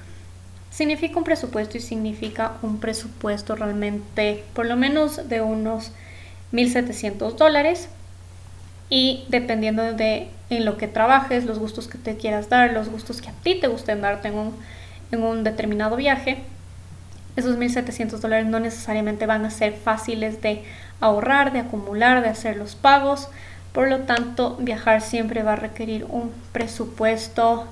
significa 0.71 1.19
un 1.19 1.25
presupuesto 1.25 1.79
y 1.79 1.81
significa 1.81 2.53
un 2.63 2.81
presupuesto 2.81 3.55
realmente 3.55 4.45
por 4.55 4.67
lo 4.67 4.77
menos 4.77 5.29
de 5.29 5.41
unos 5.41 5.93
1.700 6.53 7.37
dólares. 7.37 7.89
Y 8.89 9.25
dependiendo 9.29 9.95
de 9.95 10.29
en 10.57 10.65
lo 10.65 10.77
que 10.77 10.89
trabajes, 10.89 11.45
los 11.45 11.59
gustos 11.59 11.89
que 11.89 11.99
te 11.99 12.17
quieras 12.17 12.49
dar, 12.49 12.73
los 12.73 12.89
gustos 12.89 13.21
que 13.21 13.31
a 13.31 13.35
ti 13.43 13.55
te 13.55 13.69
gusten 13.69 14.01
darte 14.01 14.29
en 14.29 14.35
un, 14.35 14.55
en 15.11 15.23
un 15.23 15.45
determinado 15.45 15.97
viaje, 15.97 16.43
esos 17.37 17.57
1.700 17.57 18.19
dólares 18.19 18.47
no 18.47 18.61
necesariamente 18.61 19.27
van 19.27 19.45
a 19.45 19.51
ser 19.51 19.73
fáciles 19.73 20.43
de 20.43 20.65
ahorrar, 21.01 21.53
de 21.53 21.61
acumular, 21.61 22.23
de 22.23 22.29
hacer 22.29 22.57
los 22.57 22.75
pagos. 22.75 23.29
Por 23.73 23.89
lo 23.89 24.01
tanto, 24.01 24.57
viajar 24.61 25.01
siempre 25.01 25.43
va 25.43 25.55
a 25.55 25.57
requerir 25.57 26.05
un 26.05 26.31
presupuesto, 26.53 27.67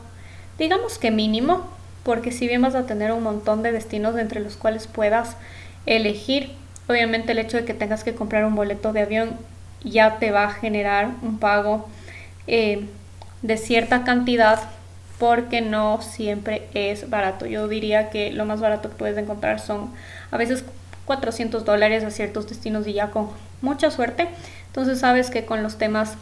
digamos 0.59 0.99
que 0.99 1.11
mínimo, 1.11 1.69
porque 2.05 2.33
si 2.33 2.49
bien 2.49 2.63
vas 2.63 2.75
a 2.75 2.87
tener 2.87 3.13
un 3.13 3.23
montón 3.23 3.63
de 3.63 3.73
destinos 3.73 4.17
entre 4.17 4.41
los 4.41 4.57
cuales 4.57 4.87
puedas 4.87 5.37
elegir, 5.85 6.53
obviamente 6.89 7.33
el 7.33 7.39
hecho 7.39 7.59
de 7.59 7.67
que 7.67 7.75
tengas 7.75 8.03
que 8.03 8.15
comprar 8.15 8.47
un 8.47 8.55
boleto 8.55 8.95
de 8.95 9.03
avión 9.03 9.31
ya 9.85 10.19
te 10.19 10.31
va 10.31 10.45
a 10.45 10.51
generar 10.51 11.11
un 11.23 11.39
pago 11.39 11.89
eh, 12.47 12.87
de 13.43 13.57
cierta 13.57 14.05
cantidad 14.05 14.61
porque 15.19 15.61
no 15.61 16.01
siempre 16.01 16.69
es 16.75 17.11
barato. 17.11 17.47
Yo 17.47 17.69
diría 17.69 18.11
que 18.11 18.33
lo 18.33 18.47
más 18.47 18.61
barato 18.61 18.89
que 18.89 18.97
puedes 18.97 19.19
encontrar 19.19 19.61
son 19.61 19.91
a 20.31 20.39
veces 20.39 20.65
400 21.05 21.65
dólares 21.65 22.05
a 22.05 22.11
ciertos 22.11 22.49
destinos 22.49 22.87
y 22.87 22.95
ya 22.95 23.11
con 23.11 23.29
mucha 23.61 23.91
suerte. 23.91 24.29
Entonces 24.69 25.01
sabes 25.01 25.31
que 25.31 25.45
con 25.45 25.63
los 25.63 25.77
temas 25.77 26.15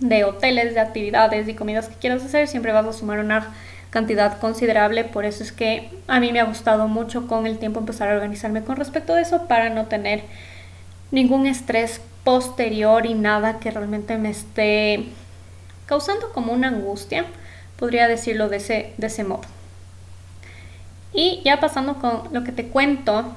de 0.00 0.24
hoteles, 0.24 0.74
de 0.74 0.80
actividades 0.80 1.48
y 1.48 1.54
comidas 1.54 1.88
que 1.88 1.96
quieras 1.96 2.24
hacer, 2.24 2.48
siempre 2.48 2.72
vas 2.72 2.86
a 2.86 2.92
sumar 2.92 3.18
una 3.18 3.52
cantidad 3.90 4.38
considerable. 4.38 5.04
Por 5.04 5.24
eso 5.24 5.42
es 5.42 5.52
que 5.52 5.90
a 6.08 6.18
mí 6.18 6.32
me 6.32 6.40
ha 6.40 6.44
gustado 6.44 6.88
mucho 6.88 7.26
con 7.26 7.46
el 7.46 7.58
tiempo 7.58 7.80
empezar 7.80 8.08
a 8.08 8.14
organizarme 8.14 8.64
con 8.64 8.76
respecto 8.76 9.14
a 9.14 9.20
eso 9.20 9.46
para 9.46 9.68
no 9.68 9.86
tener 9.86 10.22
ningún 11.10 11.46
estrés 11.46 12.00
posterior 12.24 13.06
y 13.06 13.14
nada 13.14 13.58
que 13.60 13.70
realmente 13.70 14.16
me 14.16 14.30
esté 14.30 15.04
causando 15.86 16.32
como 16.32 16.52
una 16.52 16.68
angustia, 16.68 17.26
podría 17.76 18.08
decirlo 18.08 18.48
de 18.48 18.58
ese, 18.58 18.92
de 18.96 19.06
ese 19.06 19.24
modo. 19.24 19.42
Y 21.12 21.42
ya 21.44 21.60
pasando 21.60 21.94
con 21.96 22.32
lo 22.32 22.44
que 22.44 22.52
te 22.52 22.66
cuento, 22.66 23.34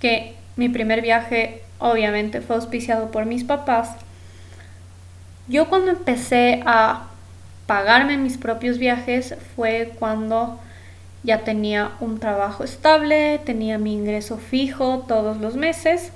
que 0.00 0.34
mi 0.56 0.68
primer 0.68 1.00
viaje 1.00 1.62
obviamente 1.78 2.40
fue 2.40 2.56
auspiciado 2.56 3.10
por 3.10 3.26
mis 3.26 3.44
papás, 3.44 3.90
yo 5.48 5.68
cuando 5.68 5.90
empecé 5.90 6.62
a 6.66 7.08
pagarme 7.66 8.16
mis 8.16 8.36
propios 8.36 8.78
viajes 8.78 9.34
fue 9.56 9.92
cuando 9.98 10.58
ya 11.24 11.44
tenía 11.44 11.92
un 12.00 12.18
trabajo 12.18 12.64
estable, 12.64 13.40
tenía 13.44 13.78
mi 13.78 13.94
ingreso 13.94 14.38
fijo 14.38 15.04
todos 15.06 15.38
los 15.38 15.56
meses 15.56 16.12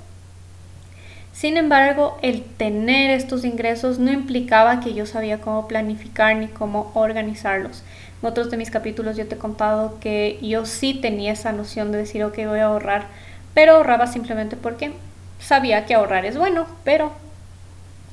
sin 1.37 1.55
embargo, 1.55 2.17
el 2.23 2.41
tener 2.41 3.11
estos 3.11 3.45
ingresos 3.45 3.99
no 3.99 4.11
implicaba 4.11 4.79
que 4.79 4.95
yo 4.95 5.05
sabía 5.05 5.39
cómo 5.39 5.67
planificar 5.67 6.35
ni 6.35 6.47
cómo 6.47 6.89
organizarlos. 6.95 7.83
En 8.23 8.29
otros 8.29 8.49
de 8.49 8.57
mis 8.57 8.71
capítulos 8.71 9.17
yo 9.17 9.27
te 9.27 9.35
he 9.35 9.37
contado 9.37 9.99
que 9.99 10.39
yo 10.41 10.65
sí 10.65 10.95
tenía 10.95 11.33
esa 11.33 11.51
noción 11.51 11.91
de 11.91 11.99
decir, 11.99 12.23
ok, 12.23 12.37
voy 12.47 12.57
a 12.57 12.65
ahorrar, 12.65 13.05
pero 13.53 13.75
ahorraba 13.75 14.07
simplemente 14.07 14.55
porque 14.55 14.93
sabía 15.39 15.85
que 15.85 15.93
ahorrar 15.93 16.25
es 16.25 16.39
bueno, 16.39 16.65
pero 16.83 17.11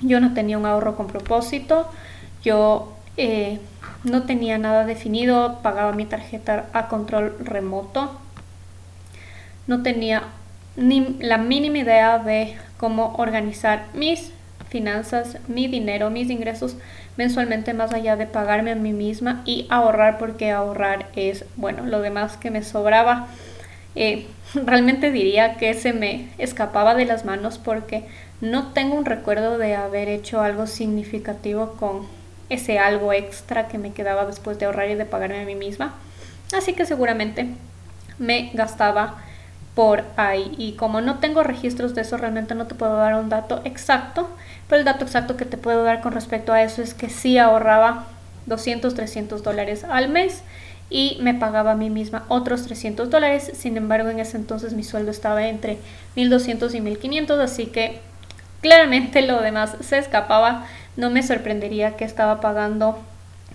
yo 0.02 0.20
no 0.20 0.34
tenía 0.34 0.58
un 0.58 0.66
ahorro 0.66 0.94
con 0.94 1.06
propósito, 1.06 1.90
yo 2.42 2.92
eh, 3.16 3.58
no 4.02 4.24
tenía 4.24 4.58
nada 4.58 4.84
definido, 4.84 5.60
pagaba 5.62 5.92
mi 5.92 6.04
tarjeta 6.04 6.66
a 6.74 6.88
control 6.88 7.38
remoto, 7.40 8.20
no 9.66 9.82
tenía 9.82 10.24
ni 10.76 11.16
la 11.20 11.38
mínima 11.38 11.78
idea 11.78 12.18
de 12.18 12.56
cómo 12.84 13.14
organizar 13.16 13.86
mis 13.94 14.30
finanzas, 14.68 15.38
mi 15.48 15.68
dinero, 15.68 16.10
mis 16.10 16.28
ingresos 16.28 16.76
mensualmente 17.16 17.72
más 17.72 17.94
allá 17.94 18.16
de 18.16 18.26
pagarme 18.26 18.72
a 18.72 18.74
mí 18.74 18.92
misma 18.92 19.40
y 19.46 19.66
ahorrar 19.70 20.18
porque 20.18 20.50
ahorrar 20.50 21.06
es, 21.16 21.46
bueno, 21.56 21.86
lo 21.86 22.02
demás 22.02 22.36
que 22.36 22.50
me 22.50 22.62
sobraba. 22.62 23.28
Eh, 23.94 24.26
realmente 24.54 25.10
diría 25.10 25.56
que 25.56 25.72
se 25.72 25.94
me 25.94 26.28
escapaba 26.36 26.94
de 26.94 27.06
las 27.06 27.24
manos 27.24 27.56
porque 27.56 28.04
no 28.42 28.74
tengo 28.74 28.96
un 28.96 29.06
recuerdo 29.06 29.56
de 29.56 29.74
haber 29.76 30.10
hecho 30.10 30.42
algo 30.42 30.66
significativo 30.66 31.76
con 31.80 32.02
ese 32.50 32.78
algo 32.78 33.14
extra 33.14 33.66
que 33.66 33.78
me 33.78 33.94
quedaba 33.94 34.26
después 34.26 34.58
de 34.58 34.66
ahorrar 34.66 34.90
y 34.90 34.94
de 34.94 35.06
pagarme 35.06 35.40
a 35.40 35.46
mí 35.46 35.54
misma. 35.54 35.94
Así 36.52 36.74
que 36.74 36.84
seguramente 36.84 37.46
me 38.18 38.50
gastaba 38.52 39.24
por 39.74 40.04
ahí. 40.16 40.54
Y 40.58 40.72
como 40.72 41.00
no 41.00 41.18
tengo 41.18 41.42
registros 41.42 41.94
de 41.94 42.02
eso, 42.02 42.16
realmente 42.16 42.54
no 42.54 42.66
te 42.66 42.74
puedo 42.74 42.96
dar 42.96 43.14
un 43.14 43.28
dato 43.28 43.60
exacto. 43.64 44.28
Pero 44.68 44.80
el 44.80 44.84
dato 44.84 45.04
exacto 45.04 45.36
que 45.36 45.44
te 45.44 45.56
puedo 45.56 45.84
dar 45.84 46.00
con 46.00 46.12
respecto 46.12 46.52
a 46.52 46.62
eso 46.62 46.82
es 46.82 46.94
que 46.94 47.10
sí 47.10 47.38
ahorraba 47.38 48.06
200, 48.46 48.94
300 48.94 49.42
dólares 49.42 49.84
al 49.84 50.08
mes 50.08 50.42
y 50.90 51.18
me 51.20 51.34
pagaba 51.34 51.72
a 51.72 51.76
mí 51.76 51.90
misma 51.90 52.24
otros 52.28 52.64
300 52.64 53.10
dólares. 53.10 53.50
Sin 53.54 53.76
embargo, 53.76 54.10
en 54.10 54.20
ese 54.20 54.36
entonces 54.36 54.74
mi 54.74 54.84
sueldo 54.84 55.10
estaba 55.10 55.46
entre 55.48 55.78
1200 56.16 56.74
y 56.74 56.80
1500, 56.80 57.40
así 57.40 57.66
que 57.66 58.00
claramente 58.60 59.22
lo 59.22 59.40
demás 59.40 59.76
se 59.80 59.98
escapaba. 59.98 60.66
No 60.96 61.10
me 61.10 61.22
sorprendería 61.22 61.96
que 61.96 62.04
estaba 62.04 62.40
pagando, 62.40 62.98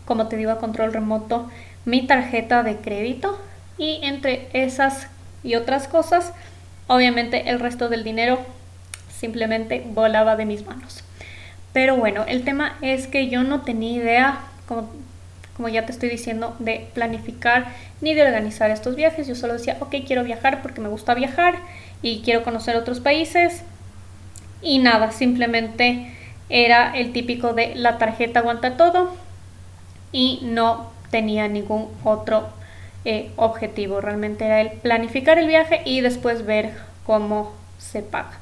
como 0.05 0.27
te 0.27 0.35
digo, 0.35 0.51
a 0.51 0.59
control 0.59 0.91
remoto 0.91 1.49
mi 1.85 2.05
tarjeta 2.05 2.63
de 2.63 2.77
crédito 2.77 3.39
y 3.77 3.99
entre 4.03 4.49
esas 4.53 5.07
y 5.43 5.55
otras 5.55 5.87
cosas, 5.87 6.33
obviamente 6.87 7.49
el 7.49 7.59
resto 7.59 7.89
del 7.89 8.03
dinero 8.03 8.39
simplemente 9.09 9.83
volaba 9.85 10.35
de 10.35 10.45
mis 10.45 10.65
manos. 10.65 11.03
Pero 11.73 11.97
bueno, 11.97 12.25
el 12.27 12.43
tema 12.43 12.77
es 12.81 13.07
que 13.07 13.29
yo 13.29 13.43
no 13.43 13.61
tenía 13.61 13.91
idea, 13.91 14.39
como, 14.67 14.89
como 15.55 15.69
ya 15.69 15.85
te 15.85 15.91
estoy 15.91 16.09
diciendo, 16.09 16.55
de 16.59 16.87
planificar 16.93 17.67
ni 18.01 18.13
de 18.13 18.23
organizar 18.23 18.71
estos 18.71 18.95
viajes. 18.95 19.27
Yo 19.27 19.35
solo 19.35 19.53
decía, 19.53 19.77
ok, 19.79 19.95
quiero 20.05 20.23
viajar 20.23 20.61
porque 20.61 20.81
me 20.81 20.89
gusta 20.89 21.13
viajar 21.13 21.55
y 22.01 22.21
quiero 22.21 22.43
conocer 22.43 22.75
otros 22.75 22.99
países. 22.99 23.63
Y 24.61 24.79
nada, 24.79 25.11
simplemente 25.11 26.13
era 26.49 26.91
el 26.97 27.13
típico 27.13 27.53
de 27.53 27.75
la 27.75 27.97
tarjeta 27.97 28.39
aguanta 28.39 28.75
todo 28.75 29.13
y 30.11 30.39
no 30.41 30.89
tenía 31.11 31.47
ningún 31.47 31.87
otro 32.03 32.49
eh, 33.05 33.31
objetivo. 33.35 34.01
Realmente 34.01 34.45
era 34.45 34.61
el 34.61 34.71
planificar 34.71 35.37
el 35.37 35.47
viaje 35.47 35.81
y 35.85 36.01
después 36.01 36.45
ver 36.45 36.73
cómo 37.05 37.53
se 37.77 38.01
paga. 38.01 38.37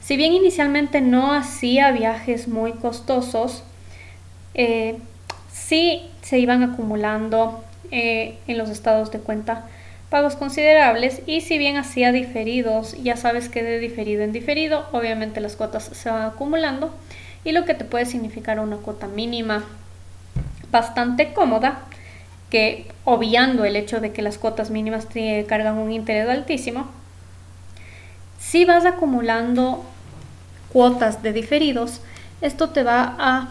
Si 0.00 0.16
bien 0.16 0.32
inicialmente 0.32 1.00
no 1.00 1.32
hacía 1.32 1.92
viajes 1.92 2.48
muy 2.48 2.72
costosos, 2.72 3.62
eh, 4.54 4.98
sí 5.52 6.10
se 6.22 6.38
iban 6.38 6.62
acumulando 6.62 7.64
eh, 7.90 8.38
en 8.46 8.58
los 8.58 8.70
estados 8.70 9.10
de 9.10 9.20
cuenta 9.20 9.66
pagos 10.10 10.36
considerables 10.36 11.22
y 11.26 11.40
si 11.40 11.56
bien 11.56 11.76
hacía 11.76 12.12
diferidos, 12.12 13.02
ya 13.02 13.16
sabes 13.16 13.48
que 13.48 13.62
de 13.62 13.78
diferido 13.78 14.22
en 14.22 14.32
diferido, 14.32 14.86
obviamente 14.92 15.40
las 15.40 15.56
cuotas 15.56 15.84
se 15.84 16.10
van 16.10 16.22
acumulando 16.22 16.94
y 17.44 17.52
lo 17.52 17.64
que 17.64 17.74
te 17.74 17.84
puede 17.84 18.04
significar 18.04 18.60
una 18.60 18.76
cuota 18.76 19.06
mínima 19.06 19.64
bastante 20.70 21.32
cómoda 21.32 21.82
que 22.52 22.84
obviando 23.06 23.64
el 23.64 23.76
hecho 23.76 24.02
de 24.02 24.12
que 24.12 24.20
las 24.20 24.36
cuotas 24.36 24.68
mínimas 24.68 25.08
cargan 25.48 25.78
un 25.78 25.90
interés 25.90 26.28
altísimo, 26.28 26.86
si 28.38 28.66
vas 28.66 28.84
acumulando 28.84 29.82
cuotas 30.70 31.22
de 31.22 31.32
diferidos, 31.32 32.02
esto 32.42 32.68
te 32.68 32.82
va 32.82 33.16
a 33.18 33.48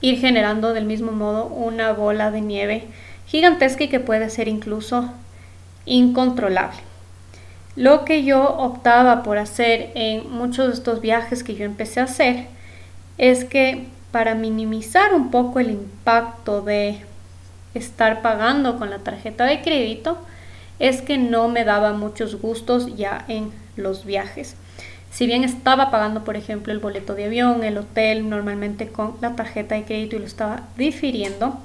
ir 0.00 0.20
generando 0.20 0.72
del 0.72 0.84
mismo 0.84 1.10
modo 1.10 1.46
una 1.46 1.90
bola 1.90 2.30
de 2.30 2.42
nieve 2.42 2.84
gigantesca 3.26 3.82
y 3.82 3.88
que 3.88 3.98
puede 3.98 4.30
ser 4.30 4.46
incluso 4.46 5.10
incontrolable. 5.84 6.78
Lo 7.74 8.04
que 8.04 8.22
yo 8.22 8.48
optaba 8.48 9.24
por 9.24 9.36
hacer 9.36 9.90
en 9.96 10.30
muchos 10.30 10.68
de 10.68 10.74
estos 10.74 11.00
viajes 11.00 11.42
que 11.42 11.56
yo 11.56 11.64
empecé 11.64 11.98
a 11.98 12.04
hacer 12.04 12.46
es 13.18 13.44
que 13.44 13.88
para 14.12 14.36
minimizar 14.36 15.12
un 15.12 15.32
poco 15.32 15.58
el 15.58 15.70
impacto 15.70 16.62
de 16.62 17.00
estar 17.78 18.22
pagando 18.22 18.78
con 18.78 18.90
la 18.90 18.98
tarjeta 18.98 19.44
de 19.44 19.62
crédito, 19.62 20.18
es 20.78 21.02
que 21.02 21.18
no 21.18 21.48
me 21.48 21.64
daba 21.64 21.92
muchos 21.92 22.40
gustos 22.40 22.96
ya 22.96 23.24
en 23.28 23.50
los 23.76 24.04
viajes. 24.04 24.56
Si 25.10 25.26
bien 25.26 25.44
estaba 25.44 25.90
pagando, 25.90 26.24
por 26.24 26.36
ejemplo, 26.36 26.72
el 26.72 26.78
boleto 26.78 27.14
de 27.14 27.24
avión, 27.24 27.64
el 27.64 27.78
hotel, 27.78 28.28
normalmente 28.28 28.88
con 28.88 29.14
la 29.22 29.34
tarjeta 29.34 29.74
de 29.74 29.84
crédito 29.84 30.16
y 30.16 30.18
lo 30.18 30.26
estaba 30.26 30.64
difiriendo, 30.76 31.58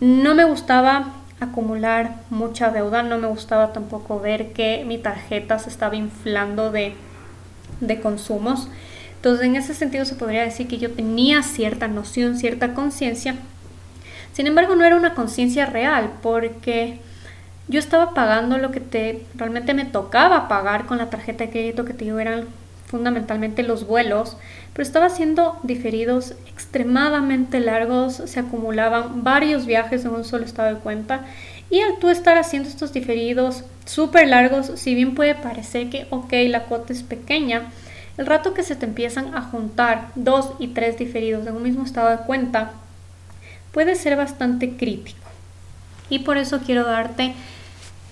no 0.00 0.34
me 0.34 0.44
gustaba 0.44 1.14
acumular 1.38 2.16
mucha 2.30 2.70
deuda, 2.70 3.04
no 3.04 3.18
me 3.18 3.28
gustaba 3.28 3.72
tampoco 3.72 4.18
ver 4.18 4.52
que 4.52 4.84
mi 4.84 4.98
tarjeta 4.98 5.58
se 5.58 5.70
estaba 5.70 5.94
inflando 5.94 6.72
de, 6.72 6.94
de 7.80 8.00
consumos. 8.00 8.68
Entonces, 9.16 9.46
en 9.46 9.54
ese 9.54 9.74
sentido 9.74 10.04
se 10.04 10.16
podría 10.16 10.42
decir 10.42 10.66
que 10.66 10.78
yo 10.78 10.90
tenía 10.90 11.44
cierta 11.44 11.86
noción, 11.86 12.36
cierta 12.36 12.74
conciencia. 12.74 13.36
Sin 14.32 14.46
embargo, 14.46 14.74
no 14.74 14.84
era 14.84 14.96
una 14.96 15.14
conciencia 15.14 15.66
real 15.66 16.10
porque 16.22 16.98
yo 17.68 17.78
estaba 17.78 18.14
pagando 18.14 18.58
lo 18.58 18.70
que 18.70 18.80
te 18.80 19.24
realmente 19.34 19.74
me 19.74 19.84
tocaba 19.84 20.48
pagar 20.48 20.86
con 20.86 20.98
la 20.98 21.10
tarjeta 21.10 21.44
de 21.44 21.50
crédito 21.50 21.84
que 21.84 21.94
te 21.94 22.04
digo 22.04 22.18
eran 22.18 22.46
fundamentalmente 22.86 23.62
los 23.62 23.86
vuelos, 23.86 24.36
pero 24.74 24.82
estaba 24.82 25.06
haciendo 25.06 25.58
diferidos 25.62 26.34
extremadamente 26.46 27.58
largos, 27.58 28.16
se 28.26 28.40
acumulaban 28.40 29.24
varios 29.24 29.64
viajes 29.64 30.04
en 30.04 30.10
un 30.10 30.24
solo 30.24 30.44
estado 30.44 30.74
de 30.74 30.80
cuenta 30.80 31.24
y 31.70 31.80
al 31.80 31.98
tú 31.98 32.10
estar 32.10 32.36
haciendo 32.36 32.68
estos 32.68 32.92
diferidos 32.92 33.64
súper 33.86 34.28
largos, 34.28 34.72
si 34.74 34.94
bien 34.94 35.14
puede 35.14 35.34
parecer 35.34 35.88
que, 35.88 36.06
ok, 36.10 36.32
la 36.48 36.64
cuota 36.64 36.92
es 36.92 37.02
pequeña, 37.02 37.70
el 38.18 38.26
rato 38.26 38.52
que 38.52 38.62
se 38.62 38.76
te 38.76 38.84
empiezan 38.84 39.34
a 39.34 39.40
juntar 39.40 40.08
dos 40.14 40.52
y 40.58 40.68
tres 40.68 40.98
diferidos 40.98 41.46
en 41.46 41.56
un 41.56 41.62
mismo 41.62 41.84
estado 41.84 42.10
de 42.10 42.18
cuenta, 42.26 42.72
puede 43.72 43.96
ser 43.96 44.16
bastante 44.16 44.76
crítico. 44.76 45.18
Y 46.08 46.20
por 46.20 46.36
eso 46.36 46.60
quiero 46.64 46.84
darte 46.84 47.34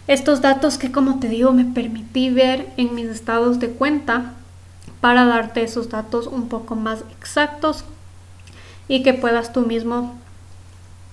estos 0.09 0.41
datos 0.41 0.79
que 0.79 0.91
como 0.91 1.21
te 1.21 1.29
digo 1.29 1.53
me 1.53 1.65
permití 1.65 2.31
ver 2.31 2.69
en 2.77 2.95
mis 2.95 3.07
estados 3.07 3.61
de 3.61 3.69
cuenta 3.71 4.33
para 5.01 5.25
darte 5.25 5.63
esos 5.63 5.89
datos 5.89 6.27
un 6.27 6.49
poco 6.49 6.77
más 6.77 7.05
exactos 7.19 7.85
y 8.89 9.03
que 9.03 9.15
puedas 9.15 9.53
tú 9.53 9.61
mismo 9.61 10.19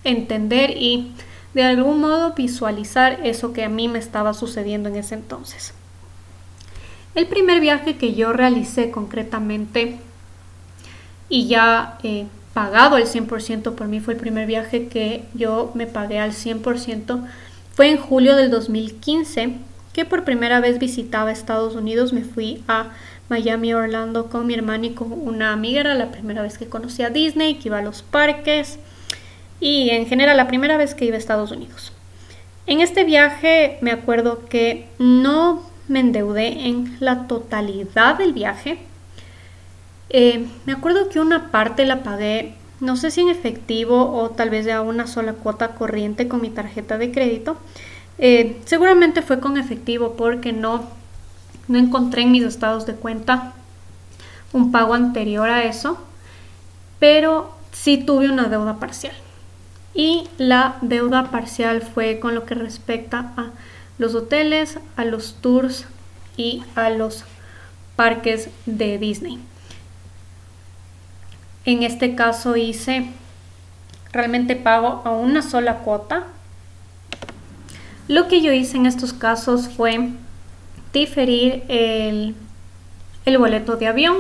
entender 0.04 0.72
y 0.72 1.12
de 1.54 1.64
algún 1.64 2.02
modo 2.02 2.34
visualizar 2.34 3.20
eso 3.26 3.54
que 3.54 3.64
a 3.64 3.70
mí 3.70 3.88
me 3.88 4.00
estaba 4.00 4.34
sucediendo 4.34 4.90
en 4.90 4.96
ese 4.96 5.16
entonces. 5.16 5.74
El 7.16 7.28
primer 7.28 7.60
viaje 7.62 7.98
que 7.98 8.14
yo 8.14 8.34
realicé 8.34 8.92
concretamente 8.92 10.00
y 11.30 11.48
ya 11.48 11.98
he 12.04 12.28
pagado 12.58 12.98
el 12.98 13.06
100% 13.06 13.76
por 13.76 13.88
mí 13.88 14.00
fue 14.00 14.16
el 14.16 14.20
primer 14.20 14.48
viaje 14.48 14.88
que 14.88 15.26
yo 15.36 15.70
me 15.76 15.86
pagué 15.86 16.18
al 16.18 16.32
100% 16.32 17.24
fue 17.76 17.92
en 17.92 17.98
julio 17.98 18.36
del 18.36 18.50
2015 18.50 19.58
que 19.94 20.06
por 20.06 20.24
primera 20.24 20.60
vez 20.60 20.80
visitaba 20.80 21.32
Estados 21.32 21.76
Unidos. 21.76 22.14
Me 22.14 22.24
fui 22.24 22.64
a 22.68 22.88
Miami, 23.30 23.76
Orlando 23.76 24.32
con 24.32 24.48
mi 24.48 24.56
hermana 24.56 24.88
y 24.88 24.94
con 24.96 25.12
una 25.12 25.54
amiga. 25.54 25.82
Era 25.82 25.94
la 25.94 26.10
primera 26.10 26.42
vez 26.42 26.58
que 26.58 26.66
conocí 26.66 27.04
a 27.04 27.12
Disney, 27.12 27.60
que 27.60 27.70
iba 27.70 27.78
a 27.78 27.84
los 27.84 28.02
parques 28.02 28.80
y 29.60 29.92
en 29.92 30.08
general 30.08 30.36
la 30.36 30.48
primera 30.48 30.78
vez 30.78 30.96
que 30.96 31.06
iba 31.06 31.14
a 31.14 31.20
Estados 31.20 31.52
Unidos. 31.52 31.94
En 32.66 32.82
este 32.82 33.04
viaje 33.04 33.78
me 33.82 33.92
acuerdo 33.92 34.46
que 34.50 34.88
no 34.98 35.62
me 35.88 36.00
endeudé 36.00 36.66
en 36.66 36.98
la 37.00 37.28
totalidad 37.28 38.18
del 38.18 38.34
viaje. 38.34 38.80
Eh, 40.10 40.48
me 40.66 40.74
acuerdo 40.74 41.10
que 41.10 41.20
una 41.20 41.52
parte 41.52 41.86
la 41.86 42.04
pagué 42.04 42.56
no 42.80 42.96
sé 42.96 43.12
si 43.12 43.22
en 43.22 43.30
efectivo 43.30 44.12
o 44.12 44.30
tal 44.30 44.50
vez 44.50 44.66
de 44.66 44.80
una 44.80 45.08
sola 45.08 45.34
cuota 45.34 45.70
corriente 45.70 46.28
con 46.28 46.42
mi 46.42 46.50
tarjeta 46.50 46.98
de 46.98 47.12
crédito. 47.12 47.58
Eh, 48.20 48.60
seguramente 48.66 49.22
fue 49.22 49.40
con 49.40 49.58
efectivo 49.58 50.16
porque 50.16 50.54
no, 50.54 50.84
no 51.68 51.78
encontré 51.78 52.24
en 52.24 52.32
mis 52.32 52.44
estados 52.44 52.86
de 52.86 52.94
cuenta 52.94 53.54
un 54.54 54.72
pago 54.72 54.94
anterior 54.94 55.50
a 55.50 55.64
eso, 55.64 55.98
pero 57.00 57.52
sí 57.72 57.98
tuve 57.98 58.30
una 58.30 58.48
deuda 58.48 58.80
parcial. 58.80 59.16
Y 59.94 60.28
la 60.38 60.78
deuda 60.82 61.32
parcial 61.32 61.82
fue 61.82 62.20
con 62.20 62.36
lo 62.36 62.46
que 62.46 62.54
respecta 62.54 63.34
a 63.36 63.50
los 63.98 64.14
hoteles, 64.14 64.78
a 64.96 65.06
los 65.06 65.36
tours 65.42 65.86
y 66.38 66.64
a 66.76 66.92
los 66.92 67.24
parques 67.96 68.50
de 68.68 69.00
Disney. 69.00 69.40
En 71.68 71.84
este 71.84 72.16
caso 72.16 72.56
hice 72.56 73.08
realmente 74.14 74.56
pago 74.56 75.02
a 75.04 75.12
una 75.12 75.42
sola 75.42 75.80
cuota. 75.80 76.28
Lo 78.08 78.30
que 78.30 78.42
yo 78.42 78.54
hice 78.54 78.78
en 78.78 78.86
estos 78.86 79.12
casos 79.12 79.68
fue 79.68 80.12
diferir 80.94 81.66
el, 81.68 82.36
el 83.26 83.38
boleto 83.38 83.76
de 83.76 83.88
avión. 83.88 84.16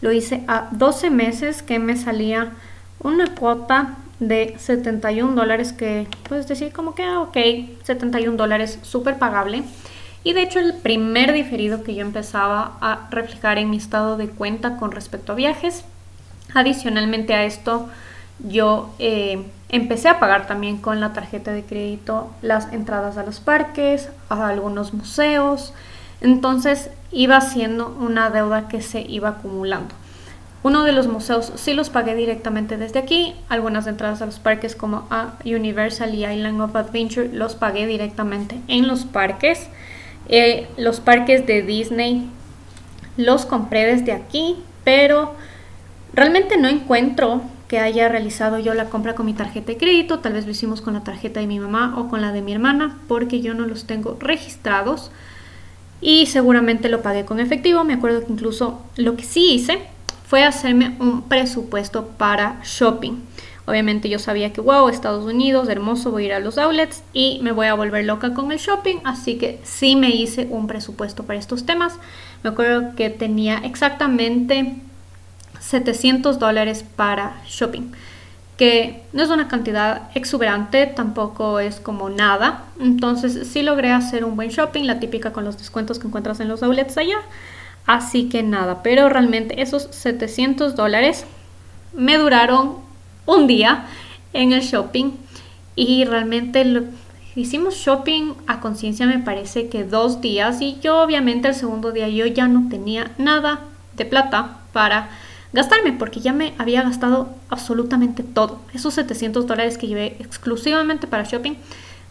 Lo 0.00 0.10
hice 0.10 0.42
a 0.48 0.70
12 0.72 1.10
meses 1.10 1.62
que 1.62 1.78
me 1.78 1.96
salía 1.96 2.50
una 2.98 3.32
cuota 3.32 3.94
de 4.18 4.56
71 4.58 5.36
dólares 5.36 5.72
que 5.72 6.08
puedes 6.28 6.48
decir 6.48 6.72
como 6.72 6.96
que 6.96 7.04
ah, 7.04 7.20
ok 7.20 7.36
71 7.84 8.36
dólares 8.36 8.80
súper 8.82 9.18
pagable 9.18 9.62
y 10.24 10.32
de 10.32 10.42
hecho 10.42 10.58
el 10.58 10.74
primer 10.74 11.32
diferido 11.32 11.84
que 11.84 11.94
yo 11.94 12.00
empezaba 12.00 12.76
a 12.80 13.06
reflejar 13.12 13.58
en 13.58 13.70
mi 13.70 13.76
estado 13.76 14.16
de 14.16 14.28
cuenta 14.28 14.76
con 14.78 14.90
respecto 14.90 15.30
a 15.30 15.36
viajes 15.36 15.84
Adicionalmente 16.54 17.34
a 17.34 17.44
esto, 17.44 17.88
yo 18.40 18.94
eh, 18.98 19.44
empecé 19.68 20.08
a 20.08 20.18
pagar 20.18 20.46
también 20.46 20.78
con 20.78 21.00
la 21.00 21.12
tarjeta 21.12 21.52
de 21.52 21.64
crédito 21.64 22.30
las 22.42 22.72
entradas 22.72 23.16
a 23.16 23.24
los 23.24 23.40
parques, 23.40 24.08
a 24.28 24.48
algunos 24.48 24.94
museos. 24.94 25.72
Entonces 26.20 26.90
iba 27.12 27.40
siendo 27.40 27.88
una 28.00 28.30
deuda 28.30 28.68
que 28.68 28.82
se 28.82 29.00
iba 29.00 29.30
acumulando. 29.30 29.94
Uno 30.64 30.82
de 30.82 30.92
los 30.92 31.06
museos 31.06 31.52
sí 31.54 31.72
los 31.72 31.88
pagué 31.88 32.14
directamente 32.16 32.76
desde 32.76 32.98
aquí. 32.98 33.34
Algunas 33.48 33.86
entradas 33.86 34.22
a 34.22 34.26
los 34.26 34.40
parques 34.40 34.74
como 34.74 35.06
a 35.10 35.34
Universal 35.44 36.14
y 36.14 36.26
Island 36.26 36.60
of 36.60 36.74
Adventure 36.74 37.28
los 37.32 37.54
pagué 37.54 37.86
directamente 37.86 38.60
en 38.66 38.88
los 38.88 39.04
parques. 39.04 39.68
Eh, 40.28 40.68
los 40.76 41.00
parques 41.00 41.46
de 41.46 41.62
Disney 41.62 42.28
los 43.16 43.46
compré 43.46 43.84
desde 43.84 44.12
aquí, 44.12 44.56
pero 44.82 45.34
Realmente 46.18 46.56
no 46.56 46.66
encuentro 46.66 47.42
que 47.68 47.78
haya 47.78 48.08
realizado 48.08 48.58
yo 48.58 48.74
la 48.74 48.90
compra 48.90 49.14
con 49.14 49.24
mi 49.24 49.34
tarjeta 49.34 49.68
de 49.68 49.76
crédito, 49.76 50.18
tal 50.18 50.32
vez 50.32 50.46
lo 50.46 50.50
hicimos 50.50 50.80
con 50.80 50.94
la 50.94 51.04
tarjeta 51.04 51.38
de 51.38 51.46
mi 51.46 51.60
mamá 51.60 51.94
o 51.96 52.08
con 52.08 52.22
la 52.22 52.32
de 52.32 52.42
mi 52.42 52.52
hermana, 52.52 52.98
porque 53.06 53.40
yo 53.40 53.54
no 53.54 53.66
los 53.66 53.84
tengo 53.84 54.16
registrados 54.18 55.12
y 56.00 56.26
seguramente 56.26 56.88
lo 56.88 57.02
pagué 57.02 57.24
con 57.24 57.38
efectivo. 57.38 57.84
Me 57.84 57.94
acuerdo 57.94 58.26
que 58.26 58.32
incluso 58.32 58.82
lo 58.96 59.14
que 59.14 59.22
sí 59.22 59.52
hice 59.52 59.78
fue 60.26 60.42
hacerme 60.42 60.96
un 60.98 61.22
presupuesto 61.22 62.08
para 62.18 62.60
shopping. 62.64 63.12
Obviamente 63.66 64.08
yo 64.08 64.18
sabía 64.18 64.52
que, 64.52 64.60
wow, 64.60 64.88
Estados 64.88 65.24
Unidos, 65.24 65.68
hermoso, 65.68 66.10
voy 66.10 66.24
a 66.24 66.26
ir 66.26 66.32
a 66.32 66.40
los 66.40 66.58
outlets 66.58 67.04
y 67.12 67.38
me 67.44 67.52
voy 67.52 67.68
a 67.68 67.74
volver 67.74 68.04
loca 68.04 68.34
con 68.34 68.50
el 68.50 68.58
shopping, 68.58 68.96
así 69.04 69.38
que 69.38 69.60
sí 69.62 69.94
me 69.94 70.10
hice 70.10 70.48
un 70.50 70.66
presupuesto 70.66 71.22
para 71.22 71.38
estos 71.38 71.64
temas. 71.64 71.94
Me 72.42 72.50
acuerdo 72.50 72.96
que 72.96 73.08
tenía 73.08 73.58
exactamente 73.58 74.74
700 75.68 76.38
dólares 76.38 76.82
para 76.96 77.42
shopping, 77.46 77.92
que 78.56 79.02
no 79.12 79.22
es 79.22 79.28
una 79.28 79.48
cantidad 79.48 80.10
exuberante, 80.14 80.86
tampoco 80.86 81.60
es 81.60 81.78
como 81.78 82.08
nada. 82.08 82.64
Entonces 82.80 83.46
sí 83.46 83.62
logré 83.62 83.92
hacer 83.92 84.24
un 84.24 84.34
buen 84.34 84.48
shopping, 84.48 84.84
la 84.84 84.98
típica 84.98 85.32
con 85.32 85.44
los 85.44 85.58
descuentos 85.58 85.98
que 85.98 86.06
encuentras 86.06 86.40
en 86.40 86.48
los 86.48 86.62
outlets 86.62 86.96
allá. 86.96 87.18
Así 87.86 88.30
que 88.30 88.42
nada, 88.42 88.82
pero 88.82 89.10
realmente 89.10 89.60
esos 89.60 89.88
700 89.90 90.74
dólares 90.74 91.26
me 91.92 92.16
duraron 92.16 92.76
un 93.26 93.46
día 93.46 93.84
en 94.32 94.52
el 94.52 94.62
shopping 94.62 95.12
y 95.76 96.04
realmente 96.06 96.64
hicimos 97.36 97.74
shopping 97.74 98.32
a 98.46 98.60
conciencia 98.60 99.06
me 99.06 99.18
parece 99.18 99.68
que 99.68 99.84
dos 99.84 100.20
días 100.20 100.60
y 100.60 100.78
yo 100.80 101.02
obviamente 101.02 101.48
el 101.48 101.54
segundo 101.54 101.92
día 101.92 102.08
yo 102.08 102.26
ya 102.26 102.48
no 102.48 102.68
tenía 102.68 103.12
nada 103.16 103.60
de 103.96 104.04
plata 104.04 104.58
para 104.72 105.08
gastarme 105.52 105.92
porque 105.92 106.20
ya 106.20 106.32
me 106.32 106.54
había 106.58 106.82
gastado 106.82 107.34
absolutamente 107.48 108.22
todo. 108.22 108.60
Esos 108.74 108.94
700 108.94 109.46
dólares 109.46 109.78
que 109.78 109.86
llevé 109.86 110.16
exclusivamente 110.20 111.06
para 111.06 111.24
shopping, 111.24 111.54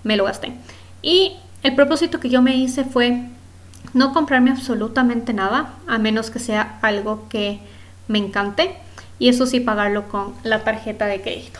me 0.03 0.17
lo 0.17 0.25
gasté. 0.25 0.53
Y 1.01 1.33
el 1.63 1.75
propósito 1.75 2.19
que 2.19 2.29
yo 2.29 2.41
me 2.41 2.55
hice 2.55 2.83
fue 2.83 3.23
no 3.93 4.13
comprarme 4.13 4.51
absolutamente 4.51 5.33
nada, 5.33 5.73
a 5.87 5.97
menos 5.97 6.29
que 6.29 6.39
sea 6.39 6.79
algo 6.81 7.27
que 7.29 7.59
me 8.07 8.19
encante. 8.19 8.77
Y 9.19 9.29
eso 9.29 9.45
sí, 9.45 9.59
pagarlo 9.59 10.09
con 10.09 10.33
la 10.43 10.63
tarjeta 10.63 11.05
de 11.05 11.21
crédito. 11.21 11.59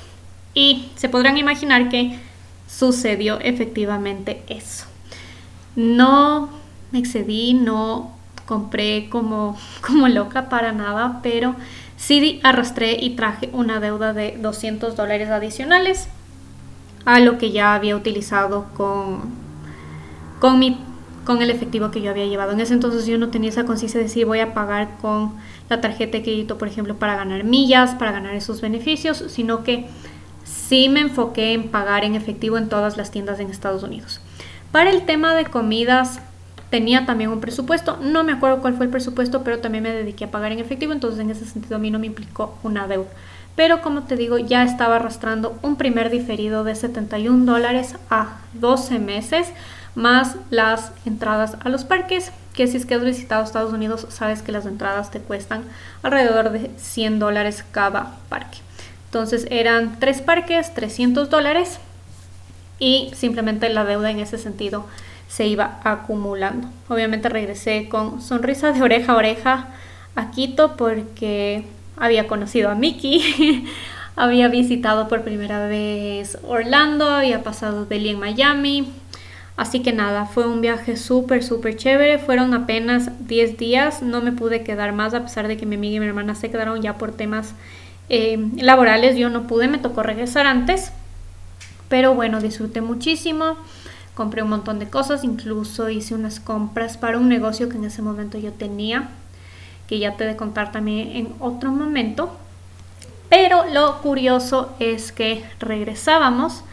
Y 0.53 0.89
se 0.95 1.09
podrán 1.09 1.37
imaginar 1.37 1.89
que 1.89 2.19
sucedió 2.67 3.39
efectivamente 3.39 4.43
eso. 4.47 4.85
No 5.75 6.49
me 6.91 6.99
excedí, 6.99 7.53
no 7.53 8.16
compré 8.47 9.09
como, 9.09 9.55
como 9.85 10.07
loca 10.07 10.49
para 10.49 10.71
nada, 10.71 11.19
pero 11.21 11.55
sí 11.97 12.39
arrastré 12.43 12.97
y 12.99 13.11
traje 13.11 13.51
una 13.53 13.79
deuda 13.79 14.13
de 14.13 14.37
200 14.39 14.95
dólares 14.95 15.29
adicionales 15.29 16.07
a 17.05 17.19
lo 17.19 17.37
que 17.37 17.51
ya 17.51 17.75
había 17.75 17.95
utilizado 17.95 18.65
con, 18.75 19.21
con, 20.39 20.59
mi, 20.59 20.79
con 21.25 21.41
el 21.41 21.49
efectivo 21.51 21.91
que 21.91 22.01
yo 22.01 22.11
había 22.11 22.25
llevado. 22.25 22.51
En 22.51 22.59
ese 22.59 22.73
entonces 22.73 23.05
yo 23.05 23.17
no 23.17 23.29
tenía 23.29 23.49
esa 23.49 23.65
conciencia 23.65 23.99
de 23.99 24.09
si 24.09 24.23
voy 24.23 24.39
a 24.39 24.53
pagar 24.53 24.97
con 25.01 25.33
la 25.69 25.79
tarjeta 25.79 26.17
de 26.17 26.23
crédito, 26.23 26.57
por 26.57 26.67
ejemplo, 26.67 26.95
para 26.95 27.15
ganar 27.15 27.43
millas, 27.43 27.95
para 27.95 28.11
ganar 28.11 28.35
esos 28.35 28.61
beneficios, 28.61 29.23
sino 29.29 29.63
que 29.63 29.87
sí 30.43 30.89
me 30.89 31.01
enfoqué 31.01 31.53
en 31.53 31.69
pagar 31.69 32.03
en 32.03 32.15
efectivo 32.15 32.57
en 32.57 32.69
todas 32.69 32.97
las 32.97 33.11
tiendas 33.11 33.39
en 33.39 33.49
Estados 33.49 33.83
Unidos. 33.83 34.21
Para 34.71 34.89
el 34.89 35.05
tema 35.05 35.33
de 35.33 35.45
comidas, 35.45 36.19
tenía 36.69 37.05
también 37.05 37.29
un 37.29 37.39
presupuesto, 37.39 37.97
no 38.01 38.23
me 38.23 38.33
acuerdo 38.33 38.61
cuál 38.61 38.75
fue 38.75 38.85
el 38.85 38.91
presupuesto, 38.91 39.43
pero 39.43 39.59
también 39.59 39.83
me 39.83 39.91
dediqué 39.91 40.25
a 40.25 40.31
pagar 40.31 40.51
en 40.51 40.59
efectivo, 40.59 40.93
entonces 40.93 41.19
en 41.19 41.29
ese 41.29 41.45
sentido 41.45 41.77
a 41.77 41.79
mí 41.79 41.91
no 41.91 41.99
me 41.99 42.07
implicó 42.07 42.57
una 42.63 42.87
deuda. 42.87 43.09
Pero 43.55 43.81
como 43.81 44.03
te 44.03 44.15
digo, 44.15 44.37
ya 44.37 44.63
estaba 44.63 44.97
arrastrando 44.97 45.57
un 45.63 45.77
primer 45.77 46.09
diferido 46.11 46.63
de 46.63 46.75
71 46.75 47.51
dólares 47.51 47.95
a 48.09 48.37
12 48.53 48.99
meses, 48.99 49.51
más 49.95 50.35
las 50.51 50.91
entradas 51.05 51.57
a 51.63 51.69
los 51.69 51.83
parques, 51.83 52.31
que 52.53 52.67
si 52.67 52.77
es 52.77 52.85
que 52.85 52.95
has 52.95 53.03
visitado 53.03 53.43
Estados 53.43 53.73
Unidos, 53.73 54.05
sabes 54.09 54.41
que 54.41 54.51
las 54.51 54.65
entradas 54.65 55.09
te 55.09 55.19
cuestan 55.19 55.63
alrededor 56.03 56.51
de 56.51 56.69
100 56.77 57.19
dólares 57.19 57.63
cada 57.71 58.17
parque. 58.29 58.59
Entonces 59.05 59.47
eran 59.49 59.99
tres 59.99 60.21
parques, 60.21 60.73
300 60.73 61.29
dólares 61.29 61.79
y 62.77 63.11
simplemente 63.15 63.69
la 63.69 63.85
deuda 63.85 64.11
en 64.11 64.19
ese 64.19 64.37
sentido 64.37 64.85
se 65.27 65.47
iba 65.47 65.79
acumulando. 65.83 66.67
Obviamente 66.89 67.29
regresé 67.29 67.89
con 67.89 68.21
sonrisa 68.21 68.71
de 68.71 68.81
oreja 68.81 69.13
a 69.13 69.15
oreja 69.15 69.67
a 70.15 70.31
Quito 70.31 70.75
porque 70.77 71.63
había 71.97 72.27
conocido 72.27 72.69
a 72.69 72.75
Mickey, 72.75 73.65
había 74.15 74.47
visitado 74.47 75.07
por 75.07 75.23
primera 75.23 75.67
vez 75.67 76.37
Orlando, 76.43 77.09
había 77.09 77.43
pasado 77.43 77.85
Delhi 77.85 78.09
en 78.09 78.19
Miami. 78.19 78.91
Así 79.57 79.81
que 79.81 79.91
nada, 79.91 80.27
fue 80.27 80.47
un 80.47 80.61
viaje 80.61 80.95
súper, 80.97 81.43
súper 81.43 81.75
chévere. 81.75 82.19
Fueron 82.19 82.53
apenas 82.53 83.27
10 83.27 83.57
días, 83.57 84.03
no 84.03 84.21
me 84.21 84.31
pude 84.31 84.63
quedar 84.63 84.93
más 84.93 85.15
a 85.15 85.23
pesar 85.23 85.47
de 85.47 85.57
que 85.57 85.65
mi 85.65 85.75
amiga 85.75 85.95
y 85.95 85.99
mi 85.99 86.05
hermana 86.05 86.35
se 86.35 86.51
quedaron 86.51 86.79
ya 86.81 86.99
por 86.99 87.11
temas 87.11 87.53
eh, 88.07 88.37
laborales. 88.57 89.17
Yo 89.17 89.29
no 89.29 89.47
pude, 89.47 89.67
me 89.67 89.79
tocó 89.79 90.03
regresar 90.03 90.45
antes. 90.45 90.91
Pero 91.89 92.13
bueno, 92.13 92.39
disfruté 92.39 92.81
muchísimo 92.81 93.57
compré 94.17 94.41
un 94.41 94.49
montón 94.49 94.79
de 94.79 94.89
cosas, 94.89 95.23
incluso 95.23 95.91
hice 95.91 96.15
unas 96.15 96.39
compras 96.39 96.97
para 96.97 97.19
un 97.19 97.29
negocio 97.29 97.69
que 97.69 97.77
en 97.77 97.85
ese 97.85 98.01
momento 98.01 98.39
yo 98.39 98.51
tenía, 98.51 99.09
que 99.87 99.99
ya 99.99 100.17
te 100.17 100.25
de 100.25 100.35
contar 100.35 100.71
también 100.71 101.15
en 101.15 101.33
otro 101.39 101.71
momento. 101.71 102.35
Pero 103.29 103.65
lo 103.71 104.01
curioso 104.01 104.73
es 104.79 105.11
que 105.11 105.45
regresábamos 105.59 106.63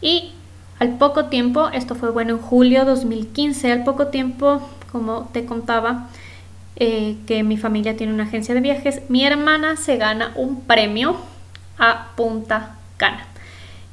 y 0.00 0.30
al 0.78 0.90
poco 0.98 1.24
tiempo, 1.24 1.68
esto 1.70 1.96
fue 1.96 2.10
bueno 2.10 2.34
en 2.34 2.40
julio 2.40 2.84
2015, 2.84 3.72
al 3.72 3.82
poco 3.82 4.06
tiempo, 4.06 4.62
como 4.92 5.28
te 5.32 5.46
contaba, 5.46 6.06
eh, 6.76 7.16
que 7.26 7.42
mi 7.42 7.56
familia 7.56 7.96
tiene 7.96 8.14
una 8.14 8.22
agencia 8.22 8.54
de 8.54 8.60
viajes, 8.60 9.02
mi 9.08 9.24
hermana 9.24 9.76
se 9.76 9.96
gana 9.96 10.30
un 10.36 10.60
premio 10.60 11.16
a 11.76 12.12
Punta 12.14 12.76
Cana. 12.98 13.26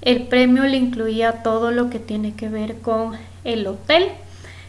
El 0.05 0.27
premio 0.27 0.63
le 0.63 0.77
incluía 0.77 1.43
todo 1.43 1.71
lo 1.71 1.89
que 1.89 1.97
tiene 1.97 2.35
que 2.35 2.47
ver 2.47 2.79
con 2.79 3.17
el 3.43 3.65
hotel. 3.65 4.09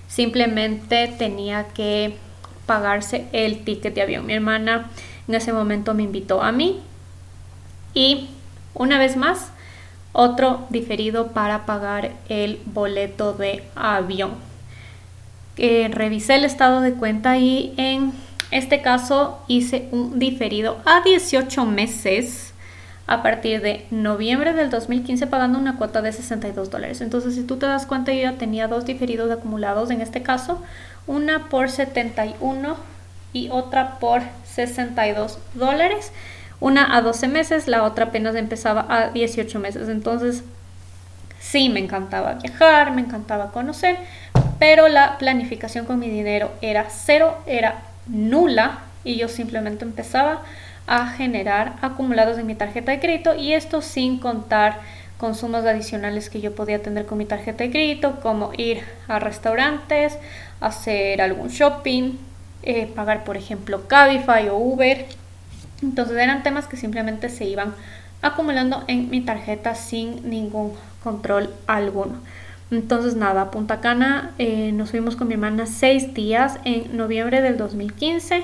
Simplemente 0.09 1.15
tenía 1.19 1.69
que 1.69 2.17
pagarse 2.65 3.27
el 3.33 3.63
ticket 3.63 3.95
de 3.95 4.03
avión. 4.03 4.25
Mi 4.25 4.33
hermana 4.33 4.91
en 5.29 5.35
ese 5.35 5.53
momento 5.53 5.93
me 5.93 6.05
invitó 6.05 6.43
a 6.43 6.53
mí 6.53 6.81
y 7.93 8.31
una 8.73 8.99
vez 8.99 9.19
más 9.19 9.53
otro 10.13 10.67
diferido 10.71 11.29
para 11.29 11.67
pagar 11.67 12.13
el 12.31 12.59
boleto 12.65 13.35
de 13.35 13.63
avión. 13.75 14.31
Eh, 15.59 15.91
revisé 15.93 16.37
el 16.37 16.47
estado 16.47 16.81
de 16.81 16.95
cuenta 16.95 17.37
y 17.37 17.75
en 17.77 18.15
este 18.51 18.81
caso 18.81 19.39
hice 19.49 19.89
un 19.93 20.19
diferido 20.19 20.79
a 20.87 21.03
18 21.03 21.67
meses 21.67 22.55
a 23.07 23.23
partir 23.23 23.63
de 23.63 23.87
noviembre 23.91 24.53
del 24.53 24.71
2015 24.71 25.27
pagando 25.29 25.59
una 25.59 25.77
cuota 25.77 26.03
de 26.03 26.13
62 26.13 26.71
dólares. 26.71 27.01
Entonces, 27.01 27.35
si 27.35 27.43
tú 27.45 27.57
te 27.57 27.67
das 27.67 27.87
cuenta, 27.87 28.13
yo 28.13 28.23
ya 28.23 28.33
tenía 28.33 28.67
dos 28.67 28.85
diferidos 28.85 29.31
acumulados 29.31 29.91
en 29.91 30.01
este 30.01 30.23
caso, 30.23 30.63
una 31.07 31.49
por 31.49 31.71
71 31.71 32.77
y 33.33 33.49
otra 33.51 33.99
por 33.99 34.23
62 34.45 35.39
dólares. 35.55 36.11
Una 36.59 36.97
a 36.97 37.03
12 37.03 37.29
meses, 37.29 37.69
la 37.69 37.85
otra 37.85 38.07
apenas 38.07 38.35
empezaba 38.35 38.87
a 38.89 39.11
18 39.11 39.59
meses. 39.61 39.89
Entonces, 39.89 40.43
sí, 41.39 41.69
me 41.69 41.81
encantaba 41.81 42.35
viajar, 42.35 42.93
me 42.93 43.03
encantaba 43.03 43.53
conocer, 43.53 43.99
pero 44.59 44.89
la 44.89 45.19
planificación 45.19 45.85
con 45.85 46.01
mi 46.01 46.09
dinero 46.09 46.51
era 46.61 46.87
cero, 46.91 47.39
era 47.47 47.83
nula 48.07 48.81
y 49.05 49.17
yo 49.17 49.29
simplemente 49.29 49.85
empezaba 49.85 50.43
a 50.87 51.09
generar 51.09 51.77
acumulados 51.83 52.39
en 52.39 52.47
mi 52.47 52.55
tarjeta 52.55 52.93
de 52.93 53.01
crédito 53.01 53.35
y 53.35 53.53
esto 53.53 53.83
sin 53.83 54.19
contar 54.19 54.81
consumos 55.19 55.65
adicionales 55.65 56.31
que 56.31 56.41
yo 56.41 56.55
podía 56.55 56.83
tener 56.83 57.07
con 57.07 57.19
mi 57.19 57.25
tarjeta 57.25 57.65
de 57.65 57.71
crédito, 57.71 58.21
como 58.21 58.53
ir 58.57 58.83
a 59.09 59.19
restaurantes, 59.19 60.19
hacer 60.61 61.23
algún 61.23 61.49
shopping, 61.49 62.13
eh, 62.63 62.87
pagar 62.95 63.25
por 63.25 63.37
ejemplo 63.37 63.89
Cabify 63.89 64.49
o 64.49 64.57
Uber. 64.57 65.07
Entonces 65.83 66.17
eran 66.17 66.43
temas 66.43 66.67
que 66.67 66.77
simplemente 66.77 67.29
se 67.29 67.45
iban 67.45 67.75
acumulando 68.23 68.85
en 68.89 69.11
mi 69.11 69.21
tarjeta 69.21 69.75
sin 69.75 70.29
ningún 70.29 70.73
control 71.03 71.51
alguno. 71.67 72.17
Entonces 72.71 73.15
nada, 73.15 73.51
Punta 73.51 73.81
Cana 73.81 74.33
eh, 74.39 74.73
nos 74.73 74.91
fuimos 74.91 75.15
con 75.17 75.29
mi 75.29 75.35
hermana 75.35 75.67
seis 75.67 76.15
días 76.15 76.59
en 76.65 76.97
noviembre 76.97 77.41
del 77.41 77.57
2015 77.57 78.43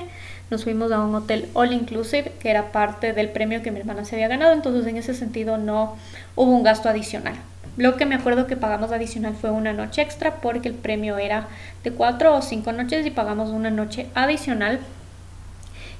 nos 0.53 0.65
fuimos 0.65 0.91
a 0.91 1.01
un 1.01 1.15
hotel 1.15 1.49
all 1.55 1.73
inclusive 1.73 2.31
que 2.39 2.51
era 2.51 2.71
parte 2.71 3.11
del 3.11 3.29
premio 3.29 3.63
que 3.63 3.71
mi 3.71 3.79
hermana 3.79 4.05
se 4.05 4.15
había 4.15 4.27
ganado, 4.27 4.53
entonces 4.53 4.85
en 4.85 4.97
ese 4.97 5.15
sentido 5.15 5.57
no 5.57 5.95
hubo 6.35 6.51
un 6.51 6.61
gasto 6.61 6.89
adicional. 6.89 7.33
Lo 7.75 7.97
que 7.97 8.05
me 8.05 8.13
acuerdo 8.13 8.45
que 8.45 8.55
pagamos 8.55 8.91
adicional 8.91 9.33
fue 9.33 9.49
una 9.49 9.73
noche 9.73 10.03
extra 10.03 10.35
porque 10.35 10.69
el 10.69 10.75
premio 10.75 11.17
era 11.17 11.47
de 11.83 11.91
cuatro 11.91 12.35
o 12.35 12.43
cinco 12.43 12.71
noches 12.71 13.03
y 13.03 13.09
pagamos 13.09 13.49
una 13.49 13.71
noche 13.71 14.05
adicional. 14.13 14.79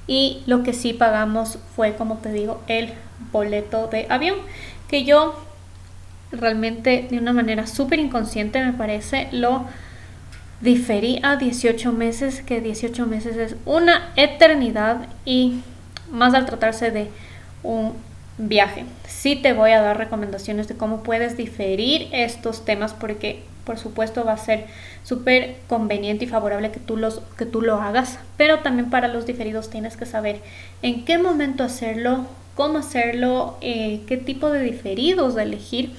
Y 0.06 0.44
lo 0.46 0.62
que 0.62 0.74
sí 0.74 0.94
pagamos 0.94 1.58
fue, 1.76 1.96
como 1.96 2.18
te 2.18 2.32
digo, 2.32 2.62
el 2.68 2.94
boleto 3.32 3.88
de 3.88 4.06
avión, 4.10 4.38
que 4.88 5.04
yo 5.04 5.34
realmente 6.32 7.08
de 7.10 7.18
una 7.18 7.34
manera 7.34 7.66
súper 7.66 7.98
inconsciente 7.98 8.63
me 8.63 8.74
parece 8.74 9.30
lo 9.32 9.66
diferí 10.63 11.19
a 11.23 11.36
18 11.36 11.91
meses, 11.91 12.41
que 12.41 12.62
18 12.62 13.06
meses 13.06 13.36
es 13.36 13.56
una 13.65 14.12
eternidad 14.15 15.08
y 15.26 15.60
más 16.10 16.34
al 16.34 16.45
tratarse 16.45 16.89
de 16.89 17.10
un 17.63 17.93
viaje. 18.38 18.86
Sí 19.06 19.36
te 19.36 19.54
voy 19.54 19.71
a 19.71 19.82
dar 19.82 19.97
recomendaciones 19.97 20.67
de 20.67 20.76
cómo 20.76 21.04
puedes 21.04 21.36
diferir 21.36 22.08
estos 22.13 22.63
temas 22.63 22.93
porque 22.93 23.43
por 23.65 23.78
supuesto 23.78 24.26
va 24.26 24.34
a 24.34 24.38
ser 24.38 24.65
súper 25.04 25.58
conveniente 25.67 26.26
y 26.26 26.28
favorable 26.28 26.71
que 26.71 26.80
tú, 26.80 26.97
los, 26.97 27.21
que 27.38 27.45
tú 27.45 27.62
lo 27.62 27.82
hagas, 27.82 28.19
pero 28.38 28.60
también 28.60 28.89
para 28.89 29.08
los 29.08 29.26
diferidos 29.26 29.69
tienes 29.69 29.95
que 29.97 30.06
saber 30.06 30.41
en 30.82 31.06
qué 31.06 31.17
momento 31.17 31.63
hacerlo, 31.63 32.26
cómo 32.56 32.80
hacerlo, 32.80 33.58
eh, 33.62 34.02
qué 34.08 34.17
tipo 34.17 34.49
de 34.49 34.62
diferidos 34.62 35.36
de 35.36 35.43
elegir 35.43 35.91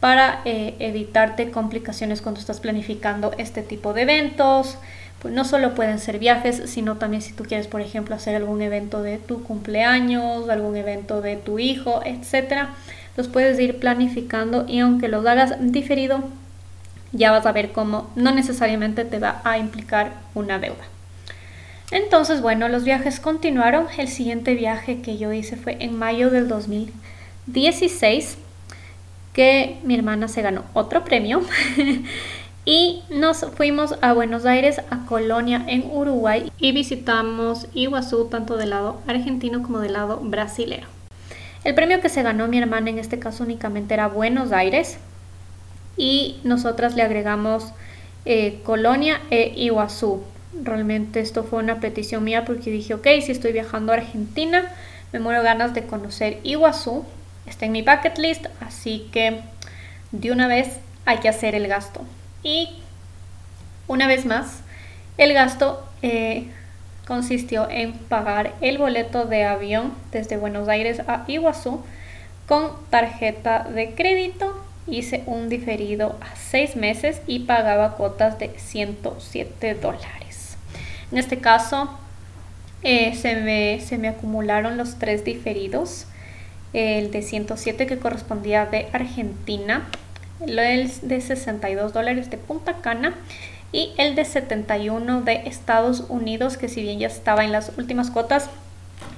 para 0.00 0.40
eh, 0.46 0.74
evitarte 0.78 1.50
complicaciones 1.50 2.22
cuando 2.22 2.40
estás 2.40 2.58
planificando 2.60 3.32
este 3.38 3.62
tipo 3.62 3.92
de 3.92 4.02
eventos. 4.02 4.78
Pues 5.20 5.34
no 5.34 5.44
solo 5.44 5.74
pueden 5.74 5.98
ser 5.98 6.18
viajes, 6.18 6.62
sino 6.64 6.96
también 6.96 7.20
si 7.20 7.34
tú 7.34 7.44
quieres, 7.44 7.66
por 7.66 7.82
ejemplo, 7.82 8.14
hacer 8.14 8.34
algún 8.34 8.62
evento 8.62 9.02
de 9.02 9.18
tu 9.18 9.42
cumpleaños, 9.42 10.48
algún 10.48 10.76
evento 10.76 11.20
de 11.20 11.36
tu 11.36 11.58
hijo, 11.58 12.00
etcétera, 12.06 12.70
los 13.18 13.28
puedes 13.28 13.60
ir 13.60 13.78
planificando 13.78 14.64
y 14.66 14.78
aunque 14.78 15.08
los 15.08 15.26
hagas 15.26 15.56
diferido, 15.60 16.24
ya 17.12 17.32
vas 17.32 17.44
a 17.44 17.52
ver 17.52 17.72
cómo 17.72 18.08
no 18.16 18.32
necesariamente 18.32 19.04
te 19.04 19.18
va 19.18 19.42
a 19.44 19.58
implicar 19.58 20.12
una 20.34 20.58
deuda. 20.58 20.84
Entonces, 21.90 22.40
bueno, 22.40 22.68
los 22.68 22.84
viajes 22.84 23.20
continuaron. 23.20 23.88
El 23.98 24.08
siguiente 24.08 24.54
viaje 24.54 25.02
que 25.02 25.18
yo 25.18 25.32
hice 25.34 25.56
fue 25.56 25.76
en 25.80 25.98
mayo 25.98 26.30
del 26.30 26.48
2016 26.48 28.38
que 29.32 29.78
mi 29.84 29.94
hermana 29.94 30.28
se 30.28 30.42
ganó 30.42 30.64
otro 30.74 31.04
premio 31.04 31.42
y 32.64 33.02
nos 33.10 33.46
fuimos 33.56 33.96
a 34.00 34.12
Buenos 34.12 34.44
Aires, 34.44 34.80
a 34.90 35.06
Colonia, 35.06 35.64
en 35.66 35.84
Uruguay 35.90 36.50
y 36.58 36.72
visitamos 36.72 37.66
Iguazú 37.74 38.26
tanto 38.26 38.56
del 38.56 38.70
lado 38.70 39.00
argentino 39.06 39.62
como 39.62 39.80
del 39.80 39.94
lado 39.94 40.20
brasilero. 40.22 40.86
El 41.62 41.74
premio 41.74 42.00
que 42.00 42.08
se 42.08 42.22
ganó 42.22 42.48
mi 42.48 42.58
hermana 42.58 42.90
en 42.90 42.98
este 42.98 43.18
caso 43.18 43.44
únicamente 43.44 43.94
era 43.94 44.08
Buenos 44.08 44.52
Aires 44.52 44.98
y 45.96 46.38
nosotras 46.44 46.94
le 46.94 47.02
agregamos 47.02 47.72
eh, 48.24 48.60
Colonia 48.64 49.20
e 49.30 49.52
Iguazú. 49.56 50.22
Realmente 50.62 51.20
esto 51.20 51.44
fue 51.44 51.58
una 51.58 51.78
petición 51.78 52.24
mía 52.24 52.44
porque 52.44 52.70
dije, 52.70 52.94
ok, 52.94 53.06
si 53.22 53.32
estoy 53.32 53.52
viajando 53.52 53.92
a 53.92 53.96
Argentina, 53.96 54.72
me 55.12 55.20
muero 55.20 55.42
ganas 55.42 55.74
de 55.74 55.84
conocer 55.84 56.38
Iguazú. 56.42 57.04
Está 57.50 57.66
en 57.66 57.72
mi 57.72 57.82
bucket 57.82 58.16
list, 58.16 58.46
así 58.60 59.08
que 59.12 59.40
de 60.12 60.32
una 60.32 60.46
vez 60.46 60.78
hay 61.04 61.18
que 61.18 61.28
hacer 61.28 61.54
el 61.54 61.66
gasto. 61.66 62.00
Y 62.42 62.70
una 63.88 64.06
vez 64.06 64.24
más, 64.24 64.60
el 65.18 65.34
gasto 65.34 65.84
eh, 66.00 66.46
consistió 67.06 67.68
en 67.68 67.92
pagar 67.92 68.54
el 68.60 68.78
boleto 68.78 69.24
de 69.26 69.44
avión 69.44 69.92
desde 70.12 70.36
Buenos 70.36 70.68
Aires 70.68 71.02
a 71.08 71.24
Iguazú 71.26 71.82
con 72.46 72.70
tarjeta 72.88 73.64
de 73.64 73.94
crédito. 73.94 74.64
Hice 74.86 75.24
un 75.26 75.48
diferido 75.48 76.16
a 76.20 76.36
seis 76.36 76.76
meses 76.76 77.20
y 77.26 77.40
pagaba 77.40 77.96
cuotas 77.96 78.38
de 78.38 78.50
107 78.56 79.74
dólares. 79.74 80.56
En 81.10 81.18
este 81.18 81.38
caso, 81.38 81.98
eh, 82.82 83.14
se, 83.14 83.36
me, 83.36 83.80
se 83.80 83.98
me 83.98 84.08
acumularon 84.08 84.76
los 84.76 84.98
tres 84.98 85.24
diferidos. 85.24 86.06
El 86.72 87.10
de 87.10 87.22
107 87.22 87.86
que 87.86 87.98
correspondía 87.98 88.66
de 88.66 88.88
Argentina, 88.92 89.88
el 90.46 90.90
de 91.02 91.20
62 91.20 91.92
dólares 91.92 92.30
de 92.30 92.38
Punta 92.38 92.74
Cana 92.74 93.14
y 93.72 93.92
el 93.98 94.14
de 94.14 94.24
71 94.24 95.22
de 95.22 95.42
Estados 95.46 96.04
Unidos, 96.08 96.56
que 96.56 96.68
si 96.68 96.82
bien 96.82 96.98
ya 96.98 97.06
estaba 97.06 97.44
en 97.44 97.52
las 97.52 97.72
últimas 97.76 98.10
cuotas, 98.10 98.48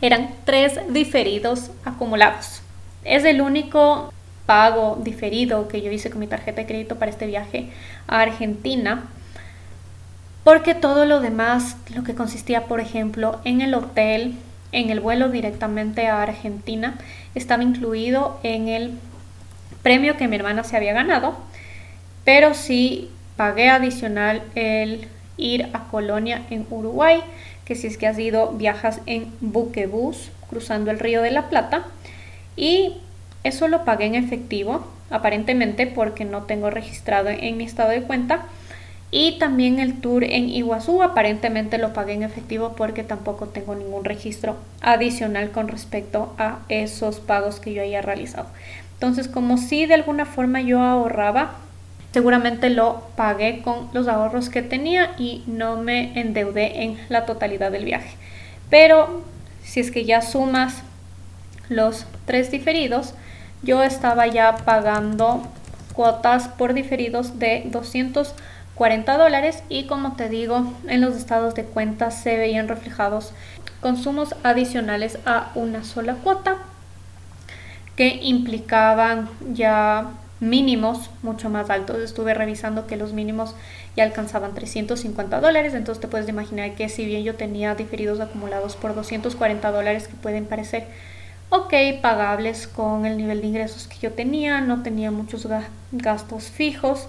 eran 0.00 0.30
tres 0.44 0.78
diferidos 0.90 1.70
acumulados. 1.84 2.62
Es 3.04 3.24
el 3.24 3.40
único 3.40 4.12
pago 4.46 4.98
diferido 5.02 5.68
que 5.68 5.80
yo 5.80 5.90
hice 5.90 6.10
con 6.10 6.20
mi 6.20 6.26
tarjeta 6.26 6.62
de 6.62 6.66
crédito 6.66 6.98
para 6.98 7.10
este 7.10 7.26
viaje 7.26 7.70
a 8.06 8.20
Argentina. 8.20 9.04
Porque 10.44 10.74
todo 10.74 11.04
lo 11.04 11.20
demás, 11.20 11.76
lo 11.94 12.02
que 12.02 12.14
consistía, 12.14 12.64
por 12.66 12.80
ejemplo, 12.80 13.40
en 13.44 13.60
el 13.60 13.74
hotel, 13.74 14.34
en 14.72 14.90
el 14.90 15.00
vuelo 15.00 15.28
directamente 15.28 16.08
a 16.08 16.22
Argentina, 16.22 16.98
estaba 17.34 17.62
incluido 17.62 18.38
en 18.42 18.68
el 18.68 18.98
premio 19.82 20.16
que 20.16 20.28
mi 20.28 20.36
hermana 20.36 20.64
se 20.64 20.76
había 20.76 20.92
ganado. 20.92 21.36
Pero 22.24 22.54
sí 22.54 23.10
pagué 23.36 23.68
adicional 23.68 24.42
el 24.54 25.08
ir 25.36 25.68
a 25.72 25.84
Colonia 25.90 26.42
en 26.50 26.66
Uruguay, 26.70 27.22
que 27.64 27.74
si 27.74 27.86
es 27.86 27.96
que 27.96 28.06
has 28.06 28.18
ido, 28.18 28.52
viajas 28.52 29.00
en 29.06 29.32
buquebús 29.40 30.30
cruzando 30.48 30.90
el 30.90 30.98
río 30.98 31.22
de 31.22 31.30
la 31.30 31.48
Plata. 31.48 31.84
Y 32.56 32.98
eso 33.44 33.68
lo 33.68 33.84
pagué 33.84 34.06
en 34.06 34.14
efectivo, 34.14 34.86
aparentemente 35.10 35.86
porque 35.86 36.24
no 36.24 36.42
tengo 36.42 36.70
registrado 36.70 37.30
en 37.30 37.56
mi 37.56 37.64
estado 37.64 37.90
de 37.90 38.02
cuenta. 38.02 38.44
Y 39.14 39.38
también 39.38 39.78
el 39.78 40.00
tour 40.00 40.24
en 40.24 40.48
Iguazú, 40.48 41.02
aparentemente 41.02 41.78
lo 41.78 41.92
pagué 41.92 42.14
en 42.14 42.22
efectivo 42.22 42.72
porque 42.76 43.04
tampoco 43.04 43.46
tengo 43.46 43.74
ningún 43.74 44.04
registro 44.04 44.56
adicional 44.80 45.50
con 45.50 45.68
respecto 45.68 46.34
a 46.38 46.60
esos 46.68 47.20
pagos 47.20 47.60
que 47.60 47.74
yo 47.74 47.82
haya 47.82 48.00
realizado. 48.00 48.46
Entonces, 48.94 49.28
como 49.28 49.58
si 49.58 49.84
de 49.84 49.94
alguna 49.94 50.24
forma 50.24 50.62
yo 50.62 50.80
ahorraba 50.80 51.56
seguramente 52.12 52.70
lo 52.70 53.02
pagué 53.16 53.62
con 53.62 53.88
los 53.92 54.06
ahorros 54.06 54.48
que 54.48 54.62
tenía 54.62 55.14
y 55.18 55.42
no 55.46 55.76
me 55.76 56.18
endeudé 56.20 56.82
en 56.82 56.98
la 57.08 57.24
totalidad 57.26 57.72
del 57.72 57.84
viaje. 57.84 58.16
Pero 58.70 59.24
si 59.64 59.80
es 59.80 59.90
que 59.90 60.04
ya 60.04 60.22
sumas 60.22 60.82
los 61.68 62.06
tres 62.26 62.50
diferidos, 62.50 63.14
yo 63.62 63.82
estaba 63.82 64.26
ya 64.26 64.56
pagando 64.58 65.42
cuotas 65.94 66.48
por 66.48 66.74
diferidos 66.74 67.38
de 67.38 67.62
240 68.82 69.16
dólares 69.16 69.62
y 69.68 69.84
como 69.84 70.16
te 70.16 70.28
digo, 70.28 70.74
en 70.88 71.00
los 71.00 71.14
estados 71.14 71.54
de 71.54 71.62
cuenta 71.62 72.10
se 72.10 72.36
veían 72.36 72.66
reflejados 72.66 73.32
consumos 73.80 74.34
adicionales 74.42 75.18
a 75.24 75.52
una 75.54 75.84
sola 75.84 76.14
cuota 76.14 76.56
que 77.94 78.18
implicaban 78.22 79.28
ya 79.52 80.10
mínimos 80.40 81.10
mucho 81.22 81.48
más 81.48 81.70
altos. 81.70 81.98
Estuve 81.98 82.34
revisando 82.34 82.88
que 82.88 82.96
los 82.96 83.12
mínimos 83.12 83.54
ya 83.96 84.02
alcanzaban 84.02 84.52
350 84.52 85.40
dólares, 85.40 85.74
entonces 85.74 86.00
te 86.00 86.08
puedes 86.08 86.28
imaginar 86.28 86.74
que 86.74 86.88
si 86.88 87.04
bien 87.04 87.22
yo 87.22 87.36
tenía 87.36 87.76
diferidos 87.76 88.18
acumulados 88.18 88.74
por 88.74 88.96
240 88.96 89.70
dólares 89.70 90.08
que 90.08 90.14
pueden 90.14 90.46
parecer 90.46 90.88
ok, 91.50 91.72
pagables 92.00 92.66
con 92.66 93.06
el 93.06 93.16
nivel 93.16 93.42
de 93.42 93.46
ingresos 93.46 93.86
que 93.86 93.98
yo 93.98 94.12
tenía, 94.12 94.60
no 94.60 94.82
tenía 94.82 95.12
muchos 95.12 95.46
gastos 95.92 96.44
fijos, 96.44 97.06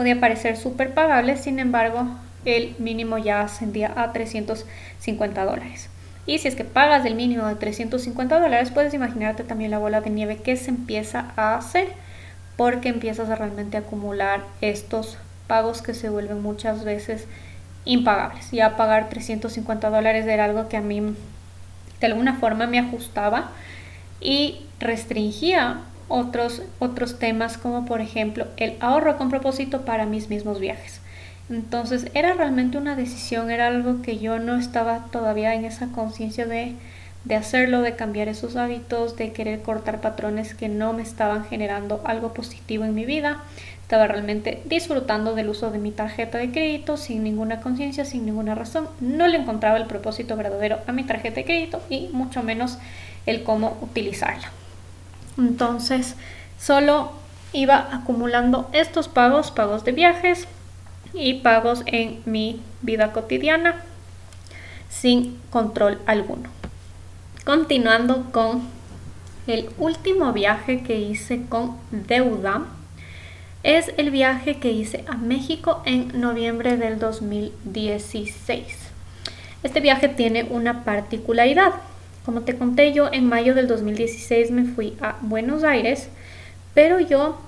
podía 0.00 0.18
parecer 0.18 0.56
súper 0.56 0.94
pagable, 0.94 1.36
sin 1.36 1.58
embargo 1.58 2.06
el 2.46 2.74
mínimo 2.78 3.18
ya 3.18 3.42
ascendía 3.42 3.92
a 3.94 4.14
350 4.14 5.44
dólares. 5.44 5.90
Y 6.24 6.38
si 6.38 6.48
es 6.48 6.56
que 6.56 6.64
pagas 6.64 7.04
el 7.04 7.14
mínimo 7.14 7.46
de 7.46 7.56
350 7.56 8.40
dólares, 8.40 8.70
puedes 8.70 8.94
imaginarte 8.94 9.44
también 9.44 9.70
la 9.70 9.78
bola 9.78 10.00
de 10.00 10.08
nieve 10.08 10.38
que 10.38 10.56
se 10.56 10.70
empieza 10.70 11.32
a 11.36 11.54
hacer 11.54 11.88
porque 12.56 12.88
empiezas 12.88 13.28
a 13.28 13.34
realmente 13.34 13.76
acumular 13.76 14.40
estos 14.62 15.18
pagos 15.46 15.82
que 15.82 15.92
se 15.92 16.08
vuelven 16.08 16.40
muchas 16.40 16.82
veces 16.82 17.26
impagables. 17.84 18.50
Ya 18.52 18.78
pagar 18.78 19.10
350 19.10 19.90
dólares 19.90 20.26
era 20.26 20.46
algo 20.46 20.66
que 20.70 20.78
a 20.78 20.80
mí 20.80 21.14
de 22.00 22.06
alguna 22.06 22.36
forma 22.36 22.66
me 22.66 22.78
ajustaba 22.78 23.50
y 24.18 24.62
restringía 24.78 25.82
otros, 26.10 26.62
otros 26.78 27.18
temas 27.18 27.56
como 27.56 27.86
por 27.86 28.02
ejemplo 28.02 28.46
el 28.58 28.76
ahorro 28.80 29.16
con 29.16 29.30
propósito 29.30 29.86
para 29.86 30.04
mis 30.04 30.28
mismos 30.28 30.60
viajes. 30.60 31.00
Entonces 31.48 32.08
era 32.12 32.34
realmente 32.34 32.76
una 32.76 32.94
decisión, 32.94 33.50
era 33.50 33.68
algo 33.68 34.02
que 34.02 34.18
yo 34.18 34.38
no 34.38 34.56
estaba 34.56 35.06
todavía 35.10 35.54
en 35.54 35.64
esa 35.64 35.88
conciencia 35.88 36.46
de 36.46 36.74
de 37.24 37.36
hacerlo, 37.36 37.82
de 37.82 37.96
cambiar 37.96 38.28
esos 38.28 38.56
hábitos, 38.56 39.16
de 39.16 39.32
querer 39.32 39.60
cortar 39.60 40.00
patrones 40.00 40.54
que 40.54 40.68
no 40.68 40.92
me 40.92 41.02
estaban 41.02 41.44
generando 41.44 42.00
algo 42.04 42.32
positivo 42.32 42.84
en 42.84 42.94
mi 42.94 43.04
vida. 43.04 43.42
Estaba 43.82 44.06
realmente 44.06 44.62
disfrutando 44.66 45.34
del 45.34 45.48
uso 45.48 45.70
de 45.70 45.78
mi 45.78 45.90
tarjeta 45.90 46.38
de 46.38 46.52
crédito 46.52 46.96
sin 46.96 47.24
ninguna 47.24 47.60
conciencia, 47.60 48.04
sin 48.04 48.24
ninguna 48.24 48.54
razón. 48.54 48.88
No 49.00 49.26
le 49.26 49.36
encontraba 49.36 49.76
el 49.76 49.86
propósito 49.86 50.36
verdadero 50.36 50.78
a 50.86 50.92
mi 50.92 51.04
tarjeta 51.04 51.36
de 51.36 51.44
crédito 51.44 51.82
y 51.90 52.08
mucho 52.12 52.42
menos 52.42 52.78
el 53.26 53.42
cómo 53.42 53.76
utilizarla. 53.82 54.52
Entonces, 55.40 56.16
solo 56.58 57.12
iba 57.52 57.88
acumulando 57.92 58.68
estos 58.72 59.08
pagos, 59.08 59.50
pagos 59.50 59.84
de 59.84 59.92
viajes 59.92 60.46
y 61.12 61.34
pagos 61.34 61.82
en 61.86 62.22
mi 62.26 62.60
vida 62.82 63.12
cotidiana 63.12 63.82
sin 64.88 65.38
control 65.50 65.98
alguno. 66.06 66.48
Continuando 67.44 68.30
con 68.32 68.62
el 69.46 69.70
último 69.78 70.32
viaje 70.32 70.82
que 70.82 71.00
hice 71.00 71.46
con 71.48 71.76
deuda, 71.90 72.66
es 73.62 73.92
el 73.96 74.10
viaje 74.10 74.58
que 74.58 74.72
hice 74.72 75.04
a 75.08 75.16
México 75.16 75.82
en 75.84 76.20
noviembre 76.20 76.76
del 76.76 76.98
2016. 76.98 78.64
Este 79.62 79.80
viaje 79.80 80.08
tiene 80.08 80.44
una 80.44 80.84
particularidad. 80.84 81.72
Como 82.24 82.42
te 82.42 82.56
conté 82.56 82.92
yo, 82.92 83.08
en 83.12 83.28
mayo 83.28 83.54
del 83.54 83.66
2016 83.66 84.50
me 84.50 84.64
fui 84.64 84.96
a 85.00 85.16
Buenos 85.22 85.64
Aires, 85.64 86.08
pero 86.74 87.00
yo 87.00 87.38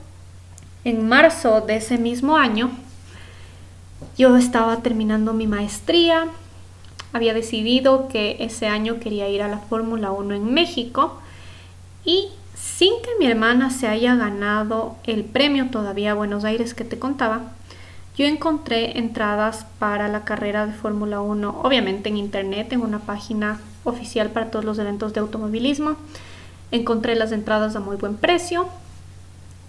en 0.84 1.08
marzo 1.08 1.60
de 1.60 1.76
ese 1.76 1.98
mismo 1.98 2.36
año, 2.36 2.70
yo 4.16 4.36
estaba 4.36 4.78
terminando 4.82 5.32
mi 5.32 5.46
maestría, 5.46 6.26
había 7.12 7.34
decidido 7.34 8.08
que 8.08 8.36
ese 8.40 8.66
año 8.66 8.98
quería 8.98 9.28
ir 9.28 9.42
a 9.42 9.48
la 9.48 9.58
Fórmula 9.58 10.10
1 10.10 10.34
en 10.34 10.54
México 10.54 11.20
y 12.04 12.28
sin 12.54 12.92
que 13.02 13.10
mi 13.18 13.26
hermana 13.26 13.70
se 13.70 13.86
haya 13.86 14.14
ganado 14.16 14.96
el 15.04 15.24
premio 15.24 15.68
todavía 15.70 16.12
a 16.12 16.14
Buenos 16.14 16.44
Aires 16.44 16.74
que 16.74 16.84
te 16.84 16.98
contaba, 16.98 17.52
yo 18.16 18.26
encontré 18.26 18.98
entradas 18.98 19.66
para 19.78 20.08
la 20.08 20.24
carrera 20.24 20.66
de 20.66 20.72
Fórmula 20.72 21.20
1, 21.20 21.60
obviamente 21.62 22.08
en 22.08 22.16
internet, 22.16 22.72
en 22.72 22.82
una 22.82 23.00
página 23.00 23.60
oficial 23.84 24.30
para 24.30 24.50
todos 24.50 24.64
los 24.64 24.78
eventos 24.78 25.12
de 25.12 25.20
automovilismo. 25.20 25.96
Encontré 26.70 27.14
las 27.14 27.32
entradas 27.32 27.76
a 27.76 27.80
muy 27.80 27.96
buen 27.96 28.16
precio 28.16 28.68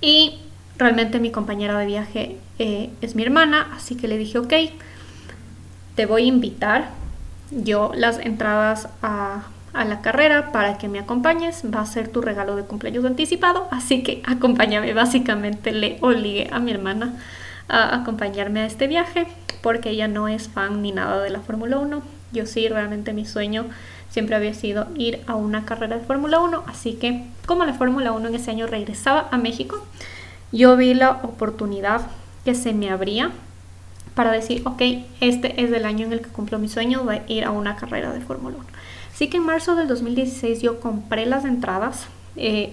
y 0.01 0.39
realmente 0.77 1.19
mi 1.19 1.31
compañera 1.31 1.77
de 1.77 1.85
viaje 1.85 2.37
eh, 2.59 2.89
es 3.01 3.15
mi 3.15 3.23
hermana, 3.23 3.71
así 3.75 3.95
que 3.95 4.07
le 4.07 4.17
dije, 4.17 4.37
ok, 4.37 4.53
te 5.95 6.05
voy 6.05 6.23
a 6.23 6.25
invitar 6.25 6.89
yo 7.51 7.91
las 7.95 8.19
entradas 8.19 8.89
a, 9.01 9.43
la 9.73 10.01
carrera 10.01 10.51
para 10.51 10.77
que 10.77 10.87
me 10.87 10.99
acompañes. 10.99 11.63
Va 11.73 11.81
a 11.81 11.85
ser 11.85 12.07
tu 12.07 12.21
regalo 12.21 12.55
de 12.55 12.63
cumpleaños 12.63 13.05
anticipado, 13.05 13.67
así 13.71 14.03
que 14.03 14.21
acompáñame. 14.25 14.93
Básicamente 14.93 15.71
le 15.71 15.97
obligué 16.01 16.49
a 16.51 16.59
mi 16.59 16.71
hermana 16.71 17.13
a 17.67 17.95
acompañarme 17.95 18.61
a 18.61 18.65
este 18.65 18.87
viaje 18.87 19.25
porque 19.61 19.91
ella 19.91 20.07
no 20.07 20.27
es 20.27 20.47
fan 20.47 20.81
ni 20.81 20.91
nada 20.91 21.21
de 21.21 21.29
la 21.31 21.39
Fórmula 21.39 21.77
1. 21.77 22.01
Yo 22.33 22.45
sí, 22.45 22.67
realmente 22.67 23.13
mi 23.13 23.25
sueño 23.25 23.65
siempre 24.13 24.35
había 24.35 24.53
sido 24.53 24.85
ir 24.95 25.21
a 25.25 25.33
una 25.33 25.65
carrera 25.65 25.97
de 25.97 26.05
Fórmula 26.05 26.39
1, 26.39 26.65
así 26.67 26.93
que 26.93 27.23
como 27.47 27.65
la 27.65 27.73
Fórmula 27.73 28.11
1 28.11 28.27
en 28.27 28.35
ese 28.35 28.51
año 28.51 28.67
regresaba 28.67 29.27
a 29.31 29.39
México, 29.39 29.83
yo 30.51 30.77
vi 30.77 30.93
la 30.93 31.09
oportunidad 31.23 32.01
que 32.45 32.53
se 32.53 32.73
me 32.73 32.91
abría 32.91 33.31
para 34.13 34.31
decir, 34.31 34.61
ok, 34.65 34.83
este 35.19 35.63
es 35.63 35.71
el 35.71 35.83
año 35.85 36.05
en 36.05 36.13
el 36.13 36.21
que 36.21 36.29
cumplo 36.29 36.59
mi 36.59 36.69
sueño 36.69 37.03
de 37.05 37.23
ir 37.27 37.43
a 37.43 37.49
una 37.49 37.75
carrera 37.75 38.13
de 38.13 38.21
Fórmula 38.21 38.57
1. 38.57 38.65
Así 39.11 39.29
que 39.29 39.37
en 39.37 39.45
marzo 39.47 39.75
del 39.75 39.87
2016 39.87 40.61
yo 40.61 40.79
compré 40.79 41.25
las 41.25 41.43
entradas. 41.43 42.05
Eh, 42.35 42.71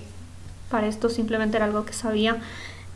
para 0.69 0.89
esto 0.89 1.09
simplemente 1.09 1.57
era 1.57 1.65
algo 1.65 1.87
que 1.87 1.95
sabía 1.95 2.37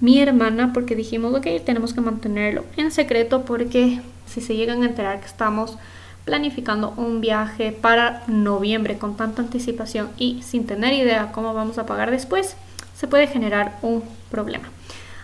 mi 0.01 0.21
hermana 0.21 0.75
porque 0.75 0.95
dijimos, 0.95 1.35
ok, 1.35 1.47
tenemos 1.65 1.95
que 1.95 2.03
mantenerlo 2.03 2.67
en 2.77 2.91
secreto 2.91 3.47
porque 3.47 4.03
si 4.27 4.43
se 4.43 4.55
llegan 4.55 4.83
a 4.83 4.87
enterar 4.87 5.21
que 5.21 5.27
estamos 5.27 5.79
planificando 6.25 6.95
un 6.97 7.21
viaje 7.21 7.73
para 7.73 8.23
noviembre 8.27 8.99
con 8.99 9.17
tanta 9.17 9.43
anticipación 9.43 10.09
y 10.17 10.43
sin 10.43 10.67
tener 10.67 10.95
idea 10.95 11.33
cómo 11.33 11.53
vamos 11.55 11.79
a 11.79 11.87
pagar 11.87 12.11
después, 12.11 12.57
se 12.97 13.09
puede 13.09 13.27
generar 13.27 13.79
un 13.83 14.03
problema. 14.31 14.69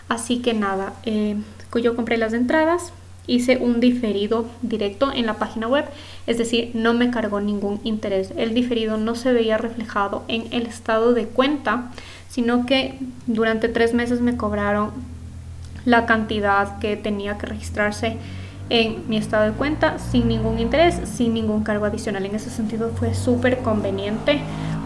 Así 0.07 0.39
que 0.39 0.53
nada, 0.53 0.93
eh, 1.03 1.37
yo 1.81 1.95
compré 1.95 2.17
las 2.17 2.33
entradas, 2.33 2.91
hice 3.27 3.57
un 3.57 3.79
diferido 3.79 4.45
directo 4.61 5.11
en 5.13 5.25
la 5.25 5.35
página 5.35 5.67
web, 5.67 5.85
es 6.27 6.37
decir, 6.37 6.71
no 6.73 6.93
me 6.93 7.11
cargó 7.11 7.39
ningún 7.39 7.79
interés. 7.83 8.33
El 8.35 8.53
diferido 8.53 8.97
no 8.97 9.15
se 9.15 9.31
veía 9.31 9.57
reflejado 9.57 10.23
en 10.27 10.51
el 10.51 10.65
estado 10.65 11.13
de 11.13 11.25
cuenta, 11.25 11.91
sino 12.29 12.65
que 12.65 12.99
durante 13.27 13.69
tres 13.69 13.93
meses 13.93 14.21
me 14.21 14.37
cobraron 14.37 14.91
la 15.85 16.05
cantidad 16.05 16.77
que 16.79 16.95
tenía 16.97 17.37
que 17.37 17.47
registrarse 17.47 18.17
en 18.71 19.03
mi 19.09 19.17
estado 19.17 19.51
de 19.51 19.51
cuenta 19.51 19.99
sin 19.99 20.29
ningún 20.29 20.57
interés, 20.57 21.01
sin 21.03 21.33
ningún 21.33 21.61
cargo 21.61 21.85
adicional. 21.85 22.25
En 22.25 22.35
ese 22.35 22.49
sentido 22.49 22.89
fue 22.95 23.13
súper 23.13 23.57
conveniente 23.59 24.39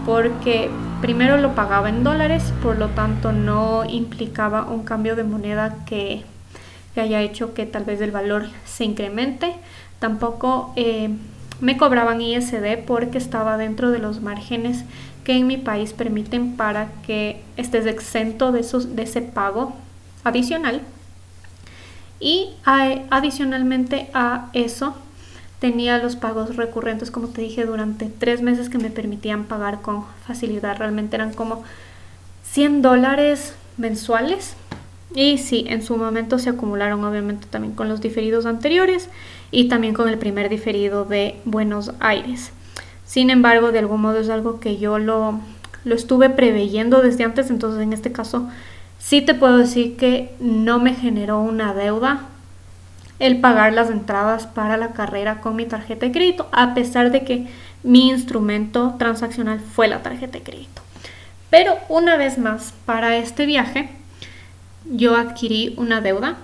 porque 0.07 0.71
primero 1.01 1.37
lo 1.37 1.53
pagaba 1.53 1.89
en 1.89 2.03
dólares, 2.03 2.51
por 2.63 2.79
lo 2.79 2.89
tanto 2.89 3.31
no 3.31 3.85
implicaba 3.85 4.63
un 4.63 4.83
cambio 4.83 5.15
de 5.15 5.23
moneda 5.23 5.85
que, 5.85 6.23
haya 6.95 7.21
hecho 7.21 7.53
que 7.53 7.67
tal 7.67 7.83
vez 7.83 8.01
el 8.01 8.09
valor 8.09 8.47
se 8.65 8.85
incremente. 8.85 9.53
Tampoco 9.99 10.73
eh, 10.75 11.09
me 11.61 11.77
cobraban 11.77 12.21
ISD 12.21 12.85
porque 12.87 13.19
estaba 13.19 13.55
dentro 13.55 13.91
de 13.91 13.99
los 13.99 14.19
márgenes 14.19 14.83
que 15.23 15.33
en 15.33 15.45
mi 15.45 15.57
país 15.57 15.93
permiten 15.93 16.55
para 16.55 16.87
que 17.05 17.39
estés 17.55 17.85
exento 17.85 18.51
de, 18.51 18.63
de 18.63 19.03
ese 19.03 19.21
pago 19.21 19.75
adicional 20.23 20.81
y 22.25 22.49
adicionalmente 22.65 24.09
a 24.15 24.49
eso 24.53 24.95
tenía 25.59 25.99
los 25.99 26.15
pagos 26.15 26.55
recurrentes, 26.55 27.11
como 27.11 27.27
te 27.27 27.41
dije, 27.41 27.65
durante 27.65 28.07
tres 28.07 28.41
meses 28.41 28.67
que 28.67 28.79
me 28.79 28.89
permitían 28.89 29.43
pagar 29.43 29.83
con 29.83 30.05
facilidad. 30.25 30.75
Realmente 30.79 31.17
eran 31.17 31.33
como 31.33 31.63
100 32.45 32.81
dólares 32.81 33.53
mensuales. 33.77 34.55
Y 35.13 35.37
sí, 35.37 35.65
en 35.69 35.83
su 35.83 35.97
momento 35.97 36.39
se 36.39 36.49
acumularon 36.49 37.03
obviamente 37.03 37.45
también 37.47 37.75
con 37.75 37.89
los 37.89 38.01
diferidos 38.01 38.47
anteriores 38.47 39.07
y 39.51 39.67
también 39.67 39.93
con 39.93 40.09
el 40.09 40.17
primer 40.17 40.49
diferido 40.49 41.05
de 41.05 41.39
Buenos 41.45 41.91
Aires. 41.99 42.51
Sin 43.05 43.29
embargo, 43.29 43.71
de 43.71 43.77
algún 43.77 44.01
modo 44.01 44.17
es 44.17 44.29
algo 44.29 44.59
que 44.59 44.77
yo 44.77 44.97
lo, 44.97 45.41
lo 45.83 45.93
estuve 45.93 46.31
preveyendo 46.31 47.03
desde 47.03 47.23
antes, 47.23 47.51
entonces 47.51 47.83
en 47.83 47.93
este 47.93 48.11
caso 48.11 48.49
Sí 49.05 49.21
te 49.21 49.35
puedo 49.35 49.59
decir 49.59 49.97
que 49.97 50.33
no 50.39 50.79
me 50.79 50.95
generó 50.95 51.39
una 51.39 51.75
deuda 51.75 52.21
el 53.19 53.39
pagar 53.39 53.71
las 53.71 53.91
entradas 53.91 54.47
para 54.47 54.77
la 54.77 54.93
carrera 54.93 55.41
con 55.41 55.55
mi 55.55 55.67
tarjeta 55.67 56.07
de 56.07 56.11
crédito, 56.11 56.49
a 56.51 56.73
pesar 56.73 57.11
de 57.11 57.23
que 57.23 57.47
mi 57.83 58.09
instrumento 58.09 58.95
transaccional 58.97 59.59
fue 59.59 59.87
la 59.87 60.01
tarjeta 60.01 60.39
de 60.39 60.43
crédito. 60.43 60.81
Pero 61.51 61.75
una 61.87 62.17
vez 62.17 62.39
más, 62.39 62.73
para 62.87 63.15
este 63.17 63.45
viaje, 63.45 63.91
yo 64.85 65.15
adquirí 65.15 65.75
una 65.77 66.01
deuda 66.01 66.37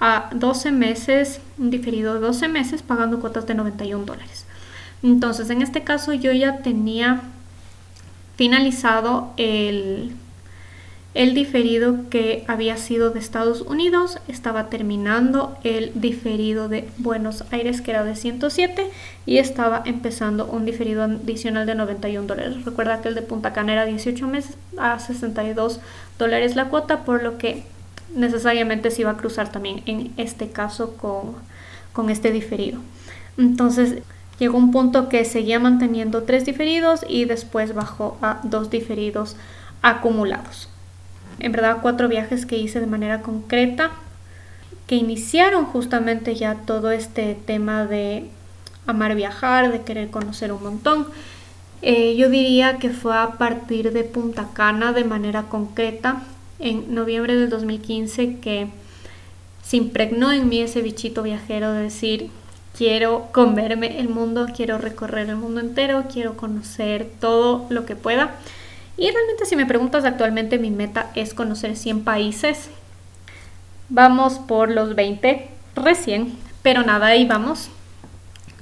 a 0.00 0.30
12 0.32 0.72
meses, 0.72 1.42
un 1.58 1.68
diferido 1.68 2.14
de 2.14 2.20
12 2.20 2.48
meses, 2.48 2.80
pagando 2.80 3.20
cuotas 3.20 3.46
de 3.46 3.56
91 3.56 4.06
dólares. 4.06 4.46
Entonces, 5.02 5.50
en 5.50 5.60
este 5.60 5.84
caso, 5.84 6.14
yo 6.14 6.32
ya 6.32 6.62
tenía 6.62 7.20
finalizado 8.36 9.34
el 9.36 10.16
el 11.14 11.32
diferido 11.32 12.10
que 12.10 12.44
había 12.48 12.76
sido 12.76 13.10
de 13.10 13.20
Estados 13.20 13.60
Unidos 13.60 14.18
estaba 14.26 14.68
terminando 14.68 15.56
el 15.62 15.92
diferido 15.94 16.68
de 16.68 16.88
Buenos 16.98 17.44
Aires 17.52 17.80
que 17.80 17.92
era 17.92 18.02
de 18.02 18.16
107 18.16 18.90
y 19.24 19.38
estaba 19.38 19.82
empezando 19.84 20.46
un 20.46 20.64
diferido 20.64 21.04
adicional 21.04 21.66
de 21.66 21.76
91 21.76 22.26
dólares. 22.26 22.64
Recuerda 22.64 23.00
que 23.00 23.08
el 23.08 23.14
de 23.14 23.22
Punta 23.22 23.52
Cana 23.52 23.74
era 23.74 23.86
18 23.86 24.26
meses 24.26 24.56
a 24.76 24.98
62 24.98 25.78
dólares 26.18 26.56
la 26.56 26.68
cuota, 26.68 27.04
por 27.04 27.22
lo 27.22 27.38
que 27.38 27.62
necesariamente 28.16 28.90
se 28.90 29.02
iba 29.02 29.12
a 29.12 29.16
cruzar 29.16 29.52
también 29.52 29.82
en 29.86 30.12
este 30.16 30.48
caso 30.50 30.96
con, 30.96 31.36
con 31.92 32.10
este 32.10 32.32
diferido. 32.32 32.80
Entonces 33.38 34.02
llegó 34.40 34.58
un 34.58 34.72
punto 34.72 35.08
que 35.08 35.24
seguía 35.24 35.60
manteniendo 35.60 36.24
tres 36.24 36.44
diferidos 36.44 37.04
y 37.08 37.24
después 37.24 37.72
bajó 37.72 38.18
a 38.20 38.40
dos 38.42 38.68
diferidos 38.68 39.36
acumulados 39.80 40.73
en 41.38 41.52
verdad 41.52 41.78
cuatro 41.82 42.08
viajes 42.08 42.46
que 42.46 42.58
hice 42.58 42.80
de 42.80 42.86
manera 42.86 43.22
concreta 43.22 43.92
que 44.86 44.96
iniciaron 44.96 45.64
justamente 45.64 46.34
ya 46.34 46.54
todo 46.66 46.90
este 46.90 47.36
tema 47.46 47.86
de 47.86 48.28
amar 48.86 49.14
viajar, 49.14 49.72
de 49.72 49.82
querer 49.82 50.10
conocer 50.10 50.52
un 50.52 50.62
montón. 50.62 51.06
Eh, 51.82 52.16
yo 52.16 52.28
diría 52.28 52.78
que 52.78 52.90
fue 52.90 53.16
a 53.16 53.32
partir 53.32 53.92
de 53.92 54.04
Punta 54.04 54.48
Cana 54.52 54.92
de 54.92 55.04
manera 55.04 55.44
concreta 55.44 56.22
en 56.58 56.94
noviembre 56.94 57.36
del 57.36 57.50
2015 57.50 58.38
que 58.40 58.68
se 59.62 59.76
impregnó 59.76 60.32
en 60.32 60.48
mí 60.48 60.60
ese 60.60 60.82
bichito 60.82 61.22
viajero 61.22 61.72
de 61.72 61.82
decir 61.82 62.30
quiero 62.76 63.28
comerme 63.32 64.00
el 64.00 64.08
mundo, 64.08 64.46
quiero 64.54 64.78
recorrer 64.78 65.28
el 65.28 65.36
mundo 65.36 65.60
entero, 65.60 66.04
quiero 66.12 66.36
conocer 66.36 67.08
todo 67.20 67.66
lo 67.70 67.86
que 67.86 67.96
pueda. 67.96 68.34
Y 68.96 69.10
realmente 69.10 69.44
si 69.44 69.56
me 69.56 69.66
preguntas 69.66 70.04
actualmente 70.04 70.58
mi 70.58 70.70
meta 70.70 71.10
es 71.14 71.34
conocer 71.34 71.76
100 71.76 72.04
países. 72.04 72.70
Vamos 73.88 74.34
por 74.34 74.70
los 74.70 74.94
20 74.94 75.48
recién, 75.74 76.38
pero 76.62 76.82
nada, 76.82 77.06
ahí 77.06 77.26
vamos. 77.26 77.70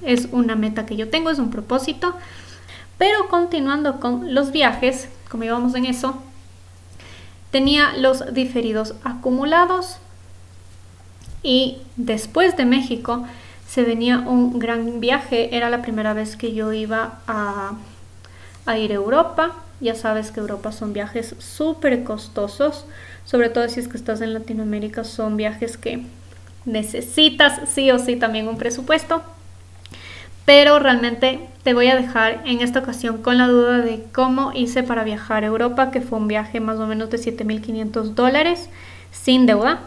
Es 0.03 0.29
una 0.33 0.57
meta 0.57 0.87
que 0.87 0.97
yo 0.97 1.11
tengo, 1.11 1.31
es 1.31 1.39
un 1.39 1.51
propósito. 1.51 2.15
Pero 2.97 3.29
continuando 3.29 4.01
con 4.01 4.35
los 4.35 4.53
viajes, 4.53 5.09
como 5.31 5.45
íbamos 5.45 5.75
en 5.75 5.85
eso, 5.85 6.17
tenía 7.51 7.93
los 7.97 8.33
diferidos 8.33 8.95
acumulados 9.05 9.99
y 11.43 11.79
después 11.97 12.57
de 12.57 12.65
México 12.65 13.27
se 13.69 13.83
venía 13.83 14.21
un 14.21 14.59
gran 14.59 15.01
viaje. 15.01 15.55
Era 15.57 15.69
la 15.69 15.83
primera 15.83 16.15
vez 16.15 16.37
que 16.37 16.55
yo 16.55 16.73
iba 16.73 17.21
a, 17.27 17.73
a 18.65 18.79
ir 18.79 18.93
a 18.93 18.95
Europa 18.95 19.62
ya 19.83 19.95
sabes 19.95 20.31
que 20.31 20.41
Europa 20.41 20.73
son 20.73 20.93
viajes 20.93 21.35
súper 21.39 22.05
costosos, 22.05 22.87
sobre 23.25 23.51
todo 23.51 23.69
si 23.69 23.81
es 23.81 23.89
que 23.89 23.97
estás 23.97 24.21
en 24.21 24.33
Latinoamérica, 24.33 25.05
son 25.05 25.37
viajes 25.37 25.77
que 25.77 26.05
necesitas 26.65 27.69
sí 27.69 27.91
o 27.91 27.99
sí 27.99 28.17
también 28.17 28.49
un 28.49 28.57
presupuesto. 28.57 29.23
Pero 30.45 30.79
realmente 30.79 31.41
te 31.63 31.75
voy 31.75 31.89
a 31.89 31.97
dejar 31.97 32.43
en 32.45 32.61
esta 32.61 32.81
ocasión 32.81 33.23
con 33.23 33.39
la 33.39 33.49
duda 33.49 33.79
de 33.79 34.05
cómo 34.13 34.53
hice 34.53 34.83
para 34.83 35.05
viajar 35.05 35.45
a 35.45 35.49
Europa, 35.49 35.91
que 35.91 36.01
fue 36.01 36.19
un 36.19 36.29
viaje 36.29 36.61
más 36.61 36.79
o 36.79 36.87
menos 36.87 37.11
de 37.11 37.19
7.500 37.19 38.15
dólares 38.15 38.69
sin 39.11 39.47
deuda, 39.47 39.81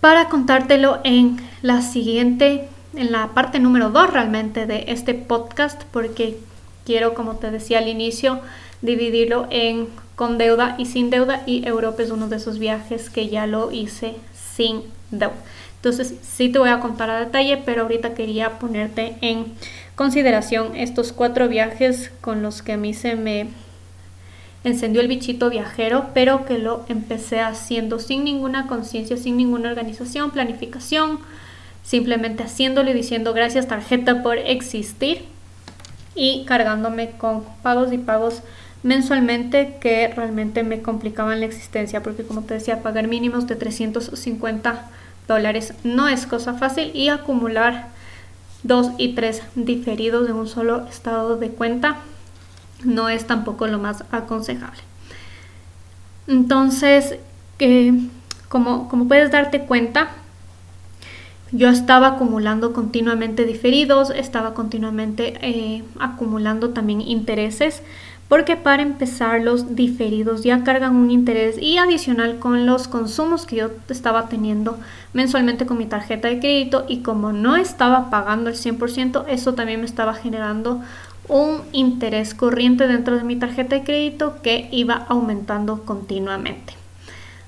para 0.00 0.28
contártelo 0.28 1.00
en 1.04 1.38
la 1.62 1.80
siguiente, 1.80 2.68
en 2.94 3.12
la 3.12 3.28
parte 3.28 3.60
número 3.60 3.90
2 3.90 4.12
realmente 4.12 4.66
de 4.66 4.84
este 4.88 5.14
podcast, 5.14 5.82
porque 5.92 6.38
quiero, 6.84 7.14
como 7.14 7.36
te 7.36 7.50
decía 7.50 7.78
al 7.78 7.88
inicio, 7.88 8.40
dividirlo 8.80 9.46
en 9.50 9.88
con 10.16 10.38
deuda 10.38 10.76
y 10.78 10.86
sin 10.86 11.10
deuda 11.10 11.42
y 11.46 11.66
Europa 11.66 12.02
es 12.02 12.10
uno 12.10 12.28
de 12.28 12.36
esos 12.36 12.58
viajes 12.58 13.10
que 13.10 13.28
ya 13.28 13.46
lo 13.46 13.72
hice 13.72 14.14
sin 14.34 14.82
deuda. 15.10 15.34
Entonces 15.76 16.14
sí 16.22 16.48
te 16.48 16.60
voy 16.60 16.68
a 16.68 16.78
contar 16.78 17.10
a 17.10 17.18
detalle, 17.18 17.56
pero 17.56 17.82
ahorita 17.82 18.14
quería 18.14 18.60
ponerte 18.60 19.16
en 19.20 19.46
consideración 19.96 20.76
estos 20.76 21.12
cuatro 21.12 21.48
viajes 21.48 22.12
con 22.20 22.40
los 22.40 22.62
que 22.62 22.74
a 22.74 22.76
mí 22.76 22.94
se 22.94 23.16
me 23.16 23.48
encendió 24.62 25.00
el 25.00 25.08
bichito 25.08 25.50
viajero, 25.50 26.10
pero 26.14 26.44
que 26.44 26.58
lo 26.58 26.84
empecé 26.88 27.40
haciendo 27.40 27.98
sin 27.98 28.22
ninguna 28.22 28.68
conciencia, 28.68 29.16
sin 29.16 29.36
ninguna 29.36 29.70
organización, 29.70 30.30
planificación, 30.30 31.18
simplemente 31.82 32.44
haciéndolo 32.44 32.90
y 32.90 32.94
diciendo 32.94 33.32
gracias 33.32 33.66
tarjeta 33.66 34.22
por 34.22 34.38
existir 34.38 35.31
y 36.14 36.44
cargándome 36.44 37.12
con 37.12 37.44
pagos 37.62 37.92
y 37.92 37.98
pagos 37.98 38.42
mensualmente 38.82 39.78
que 39.80 40.08
realmente 40.08 40.62
me 40.62 40.82
complicaban 40.82 41.40
la 41.40 41.46
existencia 41.46 42.02
porque 42.02 42.24
como 42.24 42.42
te 42.42 42.54
decía 42.54 42.82
pagar 42.82 43.06
mínimos 43.06 43.46
de 43.46 43.56
350 43.56 44.90
dólares 45.28 45.74
no 45.84 46.08
es 46.08 46.26
cosa 46.26 46.54
fácil 46.54 46.90
y 46.94 47.08
acumular 47.08 47.88
dos 48.62 48.90
y 48.98 49.14
tres 49.14 49.42
diferidos 49.54 50.28
en 50.28 50.36
un 50.36 50.48
solo 50.48 50.86
estado 50.88 51.36
de 51.36 51.50
cuenta 51.50 51.98
no 52.84 53.08
es 53.08 53.26
tampoco 53.26 53.68
lo 53.68 53.78
más 53.78 54.04
aconsejable. 54.10 54.80
Entonces 56.26 57.16
que 57.58 57.94
como, 58.48 58.88
como 58.88 59.08
puedes 59.08 59.30
darte 59.30 59.62
cuenta, 59.62 60.10
yo 61.52 61.68
estaba 61.68 62.08
acumulando 62.08 62.72
continuamente 62.72 63.44
diferidos, 63.44 64.10
estaba 64.10 64.54
continuamente 64.54 65.34
eh, 65.42 65.84
acumulando 66.00 66.70
también 66.70 67.02
intereses, 67.02 67.82
porque 68.28 68.56
para 68.56 68.82
empezar 68.82 69.42
los 69.42 69.76
diferidos 69.76 70.42
ya 70.42 70.64
cargan 70.64 70.96
un 70.96 71.10
interés 71.10 71.60
y 71.60 71.76
adicional 71.76 72.38
con 72.38 72.64
los 72.64 72.88
consumos 72.88 73.44
que 73.44 73.56
yo 73.56 73.70
estaba 73.90 74.30
teniendo 74.30 74.78
mensualmente 75.12 75.66
con 75.66 75.76
mi 75.76 75.84
tarjeta 75.84 76.28
de 76.28 76.40
crédito 76.40 76.86
y 76.88 77.00
como 77.00 77.32
no 77.32 77.56
estaba 77.56 78.08
pagando 78.08 78.48
el 78.48 78.56
100%, 78.56 79.26
eso 79.28 79.52
también 79.52 79.80
me 79.80 79.86
estaba 79.86 80.14
generando 80.14 80.80
un 81.28 81.60
interés 81.72 82.34
corriente 82.34 82.88
dentro 82.88 83.18
de 83.18 83.24
mi 83.24 83.36
tarjeta 83.36 83.76
de 83.76 83.84
crédito 83.84 84.36
que 84.42 84.68
iba 84.72 84.94
aumentando 85.08 85.84
continuamente. 85.84 86.81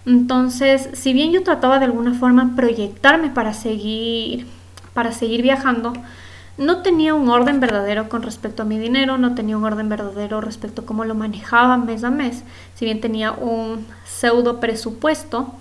Entonces, 0.07 0.91
si 0.93 1.13
bien 1.13 1.33
yo 1.33 1.43
trataba 1.43 1.79
de 1.79 1.87
alguna 1.87 2.15
forma 2.15 2.55
proyectarme 2.57 3.31
para 3.31 3.55
seguir, 3.55 4.47
para 4.93 5.13
seguir 5.13 5.43
viajando, 5.43 5.95
no 6.57 6.83
tenía 6.83 7.15
un 7.15 7.29
orden 7.31 7.59
verdadero 7.59 8.09
con 8.09 8.23
respecto 8.23 8.63
a 8.63 8.67
mi 8.67 8.79
dinero, 8.79 9.19
no 9.19 9.35
tenía 9.35 9.57
un 9.57 9.65
orden 9.65 9.89
verdadero 9.89 10.41
respecto 10.41 10.83
a 10.83 10.87
cómo 10.87 11.05
lo 11.05 11.15
manejaba 11.15 11.77
mes 11.79 12.05
a 12.05 12.11
mes, 12.11 12.45
si 12.75 12.85
bien 12.85 13.01
tenía 13.01 13.33
un 13.33 13.87
pseudo 14.05 14.61
presupuesto, 14.61 15.53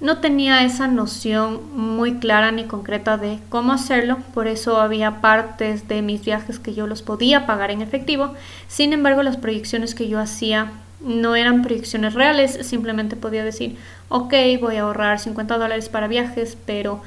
no 0.00 0.18
tenía 0.18 0.62
esa 0.62 0.86
noción 0.86 1.60
muy 1.74 2.18
clara 2.18 2.52
ni 2.52 2.64
concreta 2.64 3.16
de 3.16 3.40
cómo 3.48 3.72
hacerlo, 3.72 4.18
por 4.32 4.46
eso 4.46 4.80
había 4.80 5.20
partes 5.20 5.88
de 5.88 6.02
mis 6.02 6.24
viajes 6.24 6.60
que 6.60 6.72
yo 6.72 6.86
los 6.86 7.02
podía 7.02 7.46
pagar 7.46 7.72
en 7.72 7.82
efectivo, 7.82 8.34
sin 8.68 8.92
embargo 8.92 9.24
las 9.24 9.38
proyecciones 9.38 9.96
que 9.96 10.08
yo 10.08 10.20
hacía 10.20 10.70
no 11.00 11.36
eran 11.36 11.62
proyecciones 11.62 12.14
reales, 12.14 12.58
simplemente 12.66 13.16
podía 13.16 13.44
decir, 13.44 13.76
ok, 14.08 14.34
voy 14.60 14.76
a 14.76 14.82
ahorrar 14.82 15.20
50 15.20 15.58
dólares 15.58 15.88
para 15.88 16.08
viajes, 16.08 16.56
pero 16.66 17.00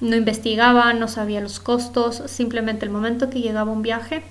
no 0.00 0.16
investigaba, 0.16 0.92
no 0.92 1.08
sabía 1.08 1.40
los 1.40 1.60
costos, 1.60 2.22
simplemente 2.26 2.84
el 2.84 2.90
momento 2.90 3.30
que 3.30 3.40
llegaba 3.40 3.72
un 3.72 3.82
viaje, 3.82 4.22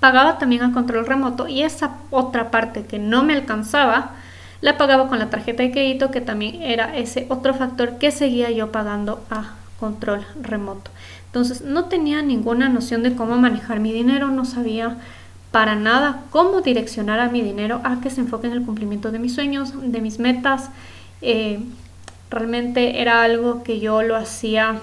pagaba 0.00 0.38
también 0.38 0.62
a 0.62 0.72
control 0.72 1.06
remoto 1.06 1.48
y 1.48 1.62
esa 1.62 1.96
otra 2.10 2.50
parte 2.50 2.84
que 2.84 2.98
no 2.98 3.22
me 3.22 3.34
alcanzaba, 3.34 4.12
la 4.60 4.78
pagaba 4.78 5.08
con 5.08 5.18
la 5.18 5.30
tarjeta 5.30 5.62
de 5.62 5.70
crédito, 5.70 6.10
que 6.10 6.20
también 6.20 6.62
era 6.62 6.96
ese 6.96 7.26
otro 7.28 7.54
factor 7.54 7.98
que 7.98 8.10
seguía 8.10 8.50
yo 8.50 8.72
pagando 8.72 9.22
a 9.30 9.54
control 9.78 10.24
remoto. 10.40 10.90
Entonces 11.26 11.60
no 11.60 11.84
tenía 11.84 12.22
ninguna 12.22 12.68
noción 12.68 13.02
de 13.02 13.14
cómo 13.14 13.36
manejar 13.36 13.80
mi 13.80 13.92
dinero, 13.92 14.28
no 14.28 14.44
sabía 14.44 14.96
para 15.56 15.74
nada 15.74 16.24
cómo 16.28 16.60
direccionar 16.60 17.18
a 17.18 17.30
mi 17.30 17.40
dinero 17.40 17.80
a 17.82 18.02
que 18.02 18.10
se 18.10 18.20
enfoque 18.20 18.46
en 18.46 18.52
el 18.52 18.62
cumplimiento 18.62 19.10
de 19.10 19.18
mis 19.18 19.34
sueños, 19.34 19.72
de 19.90 20.02
mis 20.02 20.18
metas. 20.18 20.68
Eh, 21.22 21.60
realmente 22.28 23.00
era 23.00 23.22
algo 23.22 23.62
que 23.62 23.80
yo 23.80 24.02
lo 24.02 24.16
hacía 24.16 24.80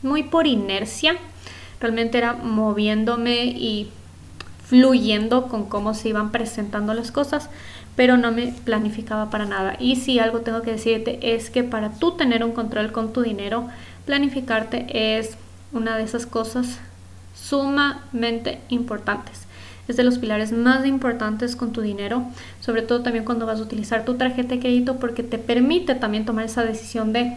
muy 0.00 0.22
por 0.22 0.46
inercia, 0.46 1.16
realmente 1.78 2.16
era 2.16 2.32
moviéndome 2.32 3.44
y 3.44 3.90
fluyendo 4.64 5.48
con 5.48 5.66
cómo 5.66 5.92
se 5.92 6.08
iban 6.08 6.32
presentando 6.32 6.94
las 6.94 7.12
cosas, 7.12 7.50
pero 7.94 8.16
no 8.16 8.32
me 8.32 8.46
planificaba 8.46 9.28
para 9.28 9.44
nada. 9.44 9.76
Y 9.78 9.96
si 9.96 10.20
algo 10.20 10.40
tengo 10.40 10.62
que 10.62 10.70
decirte 10.70 11.34
es 11.34 11.50
que 11.50 11.64
para 11.64 11.90
tú 11.90 12.12
tener 12.12 12.44
un 12.44 12.52
control 12.52 12.92
con 12.92 13.12
tu 13.12 13.20
dinero, 13.20 13.68
planificarte 14.06 15.18
es 15.18 15.36
una 15.74 15.98
de 15.98 16.04
esas 16.04 16.24
cosas 16.24 16.78
sumamente 17.34 18.62
importantes 18.70 19.44
es 19.88 19.96
de 19.96 20.04
los 20.04 20.18
pilares 20.18 20.52
más 20.52 20.86
importantes 20.86 21.56
con 21.56 21.72
tu 21.72 21.80
dinero, 21.80 22.24
sobre 22.60 22.82
todo 22.82 23.02
también 23.02 23.24
cuando 23.24 23.46
vas 23.46 23.60
a 23.60 23.62
utilizar 23.62 24.04
tu 24.04 24.14
tarjeta 24.14 24.54
de 24.54 24.60
crédito 24.60 24.96
porque 24.96 25.22
te 25.22 25.38
permite 25.38 25.94
también 25.94 26.24
tomar 26.24 26.44
esa 26.44 26.64
decisión 26.64 27.12
de 27.12 27.36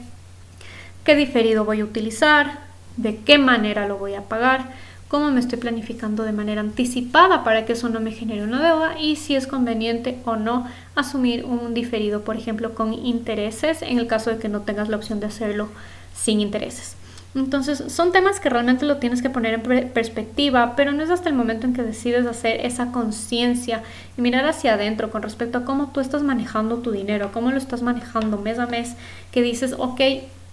qué 1.04 1.16
diferido 1.16 1.66
voy 1.66 1.82
a 1.82 1.86
utilizar, 1.86 2.60
de 2.98 3.18
qué 3.18 3.38
manera 3.38 3.88
lo 3.88 3.98
voy 3.98 4.16
a 4.16 4.24
pagar, 4.24 4.72
cómo 5.08 5.32
me 5.32 5.40
estoy 5.40 5.58
planificando 5.58 6.24
de 6.24 6.34
manera 6.34 6.62
anticipada 6.62 7.44
para 7.44 7.66
que 7.66 7.74
eso 7.74 7.88
no 7.90 8.00
me 8.00 8.12
genere 8.12 8.44
una 8.44 8.62
deuda 8.62 9.00
y 9.00 9.16
si 9.16 9.36
es 9.36 9.48
conveniente 9.48 10.20
o 10.26 10.36
no 10.36 10.68
asumir 10.96 11.46
un 11.46 11.74
diferido, 11.74 12.22
por 12.24 12.36
ejemplo, 12.36 12.76
con 12.76 12.94
intereses 12.94 13.82
en 13.82 14.00
el 14.00 14.08
caso 14.08 14.32
de 14.32 14.38
que 14.38 14.50
no 14.50 14.62
tengas 14.62 14.90
la 14.90 14.98
opción 14.98 15.20
de 15.20 15.28
hacerlo 15.28 15.70
sin 16.14 16.42
intereses. 16.42 16.97
Entonces 17.38 17.84
son 17.90 18.12
temas 18.12 18.40
que 18.40 18.50
realmente 18.50 18.86
lo 18.86 18.98
tienes 18.98 19.22
que 19.22 19.30
poner 19.30 19.54
en 19.54 19.90
perspectiva, 19.90 20.76
pero 20.76 20.92
no 20.92 21.04
es 21.04 21.12
hasta 21.12 21.30
el 21.30 21.36
momento 21.36 21.68
en 21.68 21.74
que 21.74 21.84
decides 21.84 22.26
hacer 22.26 22.66
esa 22.66 22.92
conciencia 22.92 23.84
y 24.18 24.22
mirar 24.22 24.46
hacia 24.48 24.74
adentro 24.74 25.12
con 25.12 25.22
respecto 25.22 25.60
a 25.60 25.64
cómo 25.64 25.92
tú 25.92 26.00
estás 26.00 26.24
manejando 26.24 26.78
tu 26.78 26.92
dinero, 26.92 27.32
cómo 27.32 27.52
lo 27.52 27.58
estás 27.58 27.84
manejando 27.84 28.40
mes 28.40 28.58
a 28.58 28.66
mes, 28.66 28.96
que 29.32 29.44
dices, 29.44 29.76
ok, 29.78 30.02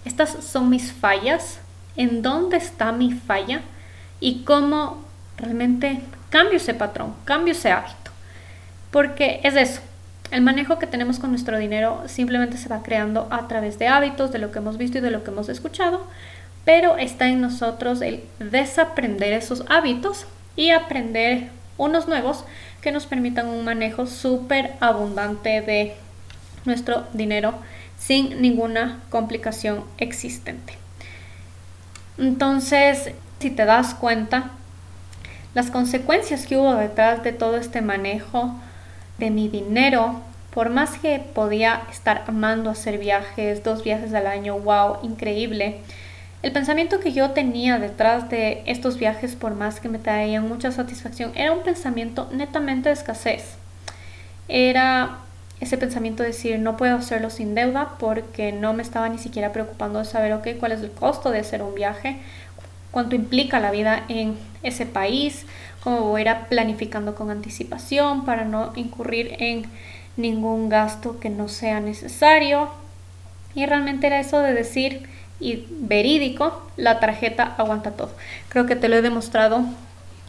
estas 0.05 0.29
son 0.43 0.69
mis 0.69 0.91
fallas, 0.91 1.59
¿en 1.95 2.21
dónde 2.21 2.57
está 2.57 2.91
mi 2.91 3.13
falla? 3.13 3.61
Y 4.19 4.43
cómo 4.43 5.03
realmente 5.37 6.01
cambio 6.29 6.57
ese 6.57 6.75
patrón, 6.75 7.15
cambio 7.25 7.53
ese 7.53 7.71
hábito. 7.71 8.11
Porque 8.91 9.39
es 9.43 9.55
eso, 9.55 9.81
el 10.29 10.41
manejo 10.41 10.77
que 10.77 10.85
tenemos 10.85 11.17
con 11.17 11.31
nuestro 11.31 11.57
dinero 11.57 12.03
simplemente 12.05 12.57
se 12.57 12.69
va 12.69 12.83
creando 12.83 13.27
a 13.31 13.47
través 13.47 13.79
de 13.79 13.87
hábitos, 13.87 14.31
de 14.31 14.37
lo 14.37 14.51
que 14.51 14.59
hemos 14.59 14.77
visto 14.77 14.99
y 14.99 15.01
de 15.01 15.09
lo 15.09 15.23
que 15.23 15.31
hemos 15.31 15.49
escuchado, 15.49 16.05
pero 16.65 16.97
está 16.97 17.29
en 17.29 17.41
nosotros 17.41 18.01
el 18.01 18.23
desaprender 18.39 19.33
esos 19.33 19.63
hábitos 19.69 20.25
y 20.55 20.71
aprender 20.71 21.49
unos 21.77 22.07
nuevos 22.07 22.43
que 22.81 22.91
nos 22.91 23.05
permitan 23.05 23.47
un 23.47 23.63
manejo 23.63 24.07
súper 24.07 24.73
abundante 24.79 25.61
de 25.61 25.95
nuestro 26.65 27.05
dinero 27.13 27.53
sin 27.97 28.41
ninguna 28.41 28.99
complicación 29.09 29.83
existente. 29.97 30.73
Entonces, 32.17 33.11
si 33.39 33.49
te 33.49 33.65
das 33.65 33.93
cuenta, 33.93 34.51
las 35.53 35.69
consecuencias 35.69 36.45
que 36.45 36.57
hubo 36.57 36.75
detrás 36.75 37.23
de 37.23 37.31
todo 37.31 37.57
este 37.57 37.81
manejo 37.81 38.55
de 39.17 39.29
mi 39.29 39.47
dinero, 39.47 40.21
por 40.53 40.69
más 40.69 40.97
que 40.97 41.19
podía 41.19 41.83
estar 41.91 42.23
amando 42.27 42.69
hacer 42.69 42.97
viajes, 42.97 43.63
dos 43.63 43.83
viajes 43.83 44.13
al 44.13 44.27
año, 44.27 44.57
wow, 44.59 44.97
increíble, 45.03 45.81
el 46.45 46.51
pensamiento 46.51 46.99
que 46.99 47.11
yo 47.11 47.31
tenía 47.31 47.79
detrás 47.79 48.29
de 48.29 48.61
estos 48.67 48.99
viajes, 48.99 49.35
por 49.35 49.55
más 49.55 49.79
que 49.79 49.89
me 49.89 49.97
traían 49.97 50.47
mucha 50.47 50.71
satisfacción, 50.71 51.31
era 51.33 51.51
un 51.51 51.63
pensamiento 51.63 52.29
netamente 52.31 52.89
de 52.89 52.93
escasez. 52.93 53.55
Era 54.47 55.21
ese 55.59 55.79
pensamiento 55.79 56.21
de 56.21 56.29
decir 56.29 56.59
no 56.59 56.77
puedo 56.77 56.97
hacerlo 56.97 57.31
sin 57.31 57.55
deuda 57.55 57.95
porque 57.97 58.51
no 58.51 58.73
me 58.73 58.83
estaba 58.83 59.09
ni 59.09 59.17
siquiera 59.17 59.53
preocupando 59.53 59.97
de 59.97 60.05
saber, 60.05 60.33
ok, 60.33 60.49
cuál 60.59 60.73
es 60.73 60.81
el 60.81 60.91
costo 60.91 61.31
de 61.31 61.39
hacer 61.39 61.63
un 61.63 61.73
viaje, 61.73 62.17
cuánto 62.91 63.15
implica 63.15 63.59
la 63.59 63.71
vida 63.71 64.03
en 64.07 64.37
ese 64.61 64.85
país, 64.85 65.47
cómo 65.83 66.01
voy 66.01 66.27
a 66.27 66.31
ir 66.31 66.37
planificando 66.47 67.15
con 67.15 67.31
anticipación 67.31 68.23
para 68.23 68.45
no 68.45 68.71
incurrir 68.75 69.35
en 69.39 69.63
ningún 70.15 70.69
gasto 70.69 71.19
que 71.19 71.31
no 71.31 71.47
sea 71.47 71.79
necesario. 71.79 72.69
Y 73.55 73.65
realmente 73.65 74.05
era 74.05 74.19
eso 74.19 74.41
de 74.41 74.53
decir, 74.53 75.09
y 75.39 75.65
verídico, 75.69 76.65
la 76.77 76.99
tarjeta 76.99 77.55
aguanta 77.57 77.91
todo. 77.91 78.11
Creo 78.49 78.65
que 78.65 78.75
te 78.75 78.89
lo 78.89 78.95
he 78.95 79.01
demostrado 79.01 79.65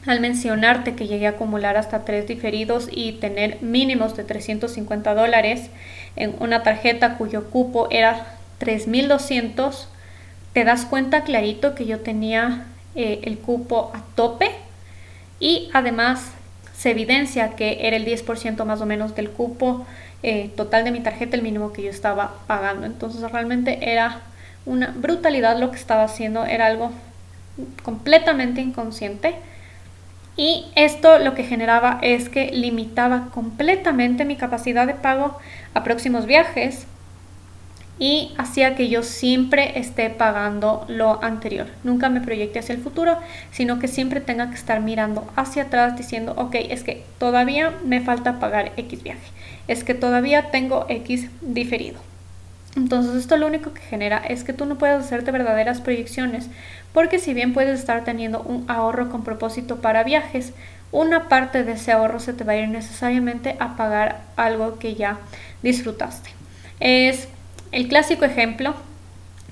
al 0.07 0.21
mencionarte 0.21 0.95
que 0.95 1.07
llegué 1.07 1.27
a 1.27 1.31
acumular 1.31 1.77
hasta 1.77 2.05
tres 2.05 2.29
diferidos 2.29 2.89
y 2.91 3.13
tener 3.13 3.61
mínimos 3.61 4.17
de 4.17 4.25
350 4.25 5.15
dólares 5.15 5.71
en 6.15 6.35
una 6.41 6.63
tarjeta 6.63 7.17
cuyo 7.17 7.51
cupo 7.51 7.89
era 7.91 8.27
3200, 8.59 9.89
te 10.53 10.65
das 10.65 10.87
cuenta 10.87 11.25
clarito 11.25 11.75
que 11.75 11.87
yo 11.87 12.01
tenía 12.01 12.67
eh, 12.95 13.21
el 13.25 13.39
cupo 13.39 13.91
a 13.95 14.03
tope 14.15 14.51
y 15.39 15.71
además 15.75 16.33
se 16.77 16.91
evidencia 16.91 17.57
que 17.57 17.87
era 17.87 17.97
el 17.97 18.07
10% 18.07 18.65
más 18.65 18.81
o 18.81 18.87
menos 18.87 19.15
del 19.15 19.31
cupo 19.31 19.87
eh, 20.23 20.51
total 20.57 20.85
de 20.85 20.93
mi 20.93 21.01
tarjeta, 21.01 21.37
el 21.37 21.43
mínimo 21.43 21.73
que 21.73 21.83
yo 21.83 21.91
estaba 21.91 22.35
pagando. 22.47 22.87
Entonces 22.87 23.31
realmente 23.31 23.93
era 23.93 24.21
una 24.67 24.89
brutalidad 24.89 25.59
lo 25.59 25.71
que 25.71 25.77
estaba 25.77 26.05
haciendo, 26.05 26.45
era 26.45 26.67
algo 26.67 26.93
completamente 27.83 28.61
inconsciente. 28.61 29.37
Y 30.37 30.67
esto 30.75 31.19
lo 31.19 31.35
que 31.35 31.45
generaba 31.45 31.99
es 32.03 32.29
que 32.29 32.51
limitaba 32.51 33.29
completamente 33.33 34.27
mi 34.27 34.37
capacidad 34.37 34.87
de 34.87 34.93
pago 34.93 35.39
a 35.73 35.83
próximos 35.83 36.27
viajes 36.27 36.87
y 37.99 38.35
hacía 38.37 38.77
que 38.77 38.91
yo 38.91 39.03
siempre 39.03 39.79
esté 39.79 40.11
pagando 40.11 40.85
lo 40.89 41.23
anterior. 41.25 41.69
Nunca 41.83 42.11
me 42.11 42.21
proyecte 42.21 42.59
hacia 42.59 42.75
el 42.75 42.83
futuro, 42.83 43.17
sino 43.51 43.79
que 43.79 43.89
siempre 43.89 44.21
tenga 44.21 44.51
que 44.51 44.57
estar 44.57 44.81
mirando 44.81 45.27
hacia 45.37 45.65
atrás 45.65 45.97
diciendo, 45.97 46.35
ok, 46.37 46.57
es 46.69 46.83
que 46.83 47.05
todavía 47.19 47.73
me 47.85 48.03
falta 48.03 48.39
pagar 48.39 48.73
X 48.77 49.03
viaje, 49.03 49.31
es 49.69 49.85
que 49.85 49.95
todavía 49.95 50.51
tengo 50.51 50.85
X 50.91 51.31
diferido. 51.41 51.99
Entonces 52.77 53.17
esto 53.17 53.39
lo 53.39 53.47
único 53.47 53.73
que 53.73 53.81
genera 53.81 54.19
es 54.19 54.45
que 54.45 54.53
tú 54.53 54.67
no 54.67 54.77
puedes 54.77 55.03
hacerte 55.03 55.31
verdaderas 55.31 55.81
proyecciones, 55.81 56.49
porque 56.93 57.19
si 57.19 57.33
bien 57.33 57.55
puedes 57.55 57.81
estar 57.81 58.05
teniendo 58.05 58.43
un 58.43 58.65
ahorro 58.69 59.09
con 59.09 59.25
propósito 59.25 59.77
para 59.77 60.05
viajes, 60.05 60.53
una 60.93 61.29
parte 61.29 61.65
de 61.65 61.73
ese 61.73 61.93
ahorro 61.93 62.21
se 62.21 62.35
te 62.35 62.45
va 62.45 62.53
a 62.53 62.57
ir 62.57 62.69
necesariamente 62.69 63.57
a 63.61 63.77
pagar 63.77 64.21
algo 64.37 64.79
que 64.79 64.95
ya 64.95 65.19
disfrutaste. 65.63 66.31
Es 66.79 67.29
el 67.73 67.89
clásico 67.89 68.25
ejemplo, 68.27 68.75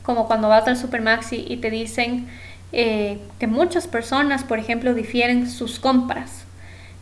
como 0.02 0.26
cuando 0.26 0.48
vas 0.48 0.68
al 0.68 0.76
Supermaxi 0.76 1.46
y 1.48 1.56
te 1.56 1.70
dicen 1.70 2.28
eh, 2.72 3.18
que 3.38 3.46
muchas 3.46 3.86
personas, 3.86 4.44
por 4.44 4.58
ejemplo, 4.58 4.94
difieren 4.94 5.50
sus 5.50 5.78
compras. 5.78 6.44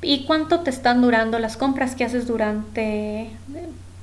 ¿Y 0.00 0.24
cuánto 0.24 0.60
te 0.60 0.70
están 0.70 1.02
durando 1.02 1.38
las 1.38 1.56
compras 1.56 1.94
que 1.94 2.04
haces 2.04 2.26
durante 2.26 3.30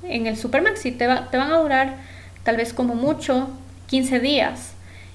en 0.02 0.26
el 0.26 0.36
Supermaxi? 0.36 0.92
Te, 0.92 1.06
te 1.06 1.36
van 1.36 1.52
a 1.52 1.58
durar 1.58 1.96
tal 2.42 2.56
vez 2.56 2.72
como 2.72 2.94
mucho 2.94 3.50
15 3.88 4.20
días 4.20 4.72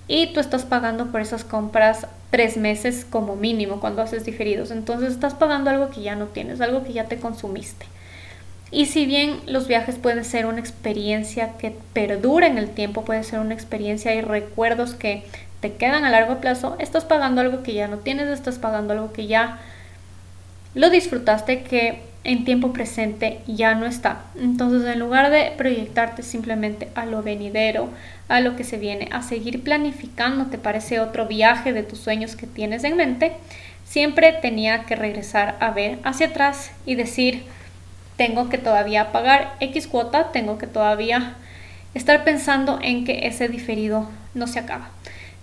y 0.07 0.33
tú 0.33 0.39
estás 0.39 0.65
pagando 0.65 1.07
por 1.11 1.21
esas 1.21 1.43
compras 1.43 2.07
tres 2.29 2.57
meses 2.57 3.05
como 3.09 3.35
mínimo 3.35 3.79
cuando 3.79 4.01
haces 4.01 4.25
diferidos. 4.25 4.71
Entonces 4.71 5.11
estás 5.11 5.33
pagando 5.33 5.69
algo 5.69 5.89
que 5.89 6.01
ya 6.01 6.15
no 6.15 6.25
tienes, 6.25 6.61
algo 6.61 6.83
que 6.83 6.93
ya 6.93 7.05
te 7.05 7.17
consumiste. 7.17 7.85
Y 8.71 8.87
si 8.87 9.05
bien 9.05 9.39
los 9.45 9.67
viajes 9.67 9.95
pueden 9.95 10.25
ser 10.25 10.45
una 10.45 10.59
experiencia 10.59 11.53
que 11.57 11.75
perdura 11.93 12.47
en 12.47 12.57
el 12.57 12.69
tiempo, 12.69 13.05
puede 13.05 13.23
ser 13.23 13.39
una 13.39 13.53
experiencia 13.53 14.13
y 14.13 14.21
recuerdos 14.21 14.93
que 14.93 15.23
te 15.61 15.73
quedan 15.73 16.03
a 16.03 16.09
largo 16.09 16.41
plazo, 16.41 16.75
estás 16.79 17.05
pagando 17.05 17.41
algo 17.41 17.63
que 17.63 17.73
ya 17.73 17.87
no 17.87 17.99
tienes, 17.99 18.27
estás 18.27 18.59
pagando 18.59 18.93
algo 18.93 19.13
que 19.13 19.27
ya 19.27 19.59
lo 20.73 20.89
disfrutaste, 20.89 21.63
que 21.63 22.01
en 22.25 22.43
tiempo 22.43 22.73
presente 22.73 23.39
ya 23.47 23.75
no 23.75 23.85
está. 23.85 24.23
Entonces, 24.37 24.85
en 24.91 24.99
lugar 24.99 25.31
de 25.31 25.53
proyectarte 25.57 26.23
simplemente 26.23 26.89
a 26.95 27.05
lo 27.05 27.23
venidero, 27.23 27.89
a 28.27 28.41
lo 28.41 28.55
que 28.55 28.63
se 28.63 28.77
viene, 28.77 29.07
a 29.11 29.21
seguir 29.21 29.63
planificando, 29.63 30.47
te 30.47 30.57
parece 30.57 30.99
otro 30.99 31.27
viaje 31.27 31.71
de 31.71 31.83
tus 31.83 31.99
sueños 31.99 32.35
que 32.35 32.47
tienes 32.47 32.83
en 32.83 32.97
mente, 32.97 33.33
siempre 33.85 34.33
tenía 34.33 34.85
que 34.85 34.95
regresar 34.95 35.55
a 35.59 35.69
ver 35.69 35.99
hacia 36.03 36.27
atrás 36.27 36.71
y 36.85 36.95
decir, 36.95 37.43
tengo 38.17 38.49
que 38.49 38.57
todavía 38.57 39.11
pagar 39.11 39.53
X 39.59 39.87
cuota, 39.87 40.31
tengo 40.31 40.57
que 40.57 40.67
todavía 40.67 41.35
estar 41.93 42.23
pensando 42.23 42.79
en 42.81 43.05
que 43.05 43.27
ese 43.27 43.47
diferido 43.47 44.09
no 44.33 44.47
se 44.47 44.59
acaba. 44.59 44.89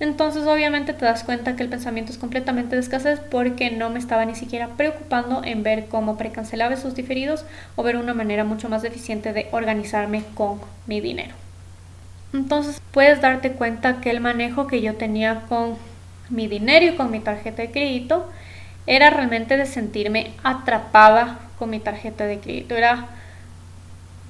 Entonces 0.01 0.47
obviamente 0.47 0.95
te 0.95 1.05
das 1.05 1.23
cuenta 1.23 1.55
que 1.55 1.63
el 1.63 1.69
pensamiento 1.69 2.13
es 2.13 2.19
completamente 2.19 2.75
de 2.75 2.81
escasez 2.81 3.21
porque 3.21 3.71
no 3.71 3.91
me 3.91 3.99
estaba 3.99 4.25
ni 4.25 4.35
siquiera 4.35 4.69
preocupando 4.77 5.43
en 5.45 5.63
ver 5.63 5.87
cómo 5.87 6.17
precancelaba 6.19 6.75
esos 6.75 6.95
diferidos 6.95 7.45
o 7.77 7.83
ver 7.83 7.97
una 7.97 8.15
manera 8.15 8.45
mucho 8.45 8.69
más 8.69 8.85
eficiente 8.85 9.33
de 9.33 9.49
organizarme 9.53 10.25
con 10.35 10.61
mi 10.87 11.01
dinero. 11.01 11.35
Entonces 12.33 12.81
puedes 12.91 13.21
darte 13.21 13.53
cuenta 13.53 14.01
que 14.01 14.11
el 14.11 14.21
manejo 14.21 14.67
que 14.67 14.81
yo 14.81 14.97
tenía 14.97 15.43
con 15.49 15.77
mi 16.31 16.49
dinero 16.49 16.87
y 16.87 16.97
con 16.97 17.11
mi 17.11 17.21
tarjeta 17.21 17.63
de 17.63 17.71
crédito 17.71 18.29
era 18.87 19.11
realmente 19.11 19.57
de 19.57 19.67
sentirme 19.67 20.33
atrapada 20.43 21.39
con 21.59 21.71
mi 21.71 21.79
tarjeta 21.79 22.25
de 22.25 22.41
crédito. 22.41 22.75
Era 22.75 23.07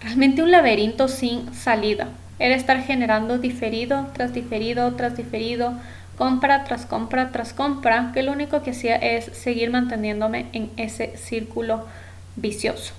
realmente 0.01 0.43
un 0.43 0.51
laberinto 0.51 1.09
sin 1.09 1.55
salida 1.55 2.09
era 2.43 2.57
estar 2.57 2.83
generando 2.83 3.39
diferido 3.39 4.09
tras 4.15 4.35
diferido 4.35 4.95
tras 4.95 5.17
diferido, 5.17 5.75
compra 6.19 6.65
tras 6.65 6.87
compra 6.87 7.31
tras 7.31 7.53
compra, 7.53 8.11
que 8.13 8.25
lo 8.25 8.33
único 8.33 8.63
que 8.63 8.73
hacía 8.73 8.97
es 8.97 9.27
seguir 9.27 9.71
manteniéndome 9.71 10.47
en 10.53 10.69
ese 10.77 11.17
círculo 11.17 11.87
vicioso. 12.35 12.95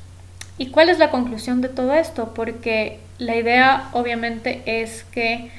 ¿Y 0.58 0.68
cuál 0.68 0.88
es 0.88 0.98
la 0.98 1.10
conclusión 1.10 1.60
de 1.60 1.68
todo 1.68 1.94
esto? 1.94 2.34
Porque 2.34 3.00
la 3.18 3.36
idea 3.36 3.90
obviamente 3.92 4.62
es 4.66 5.04
que 5.04 5.52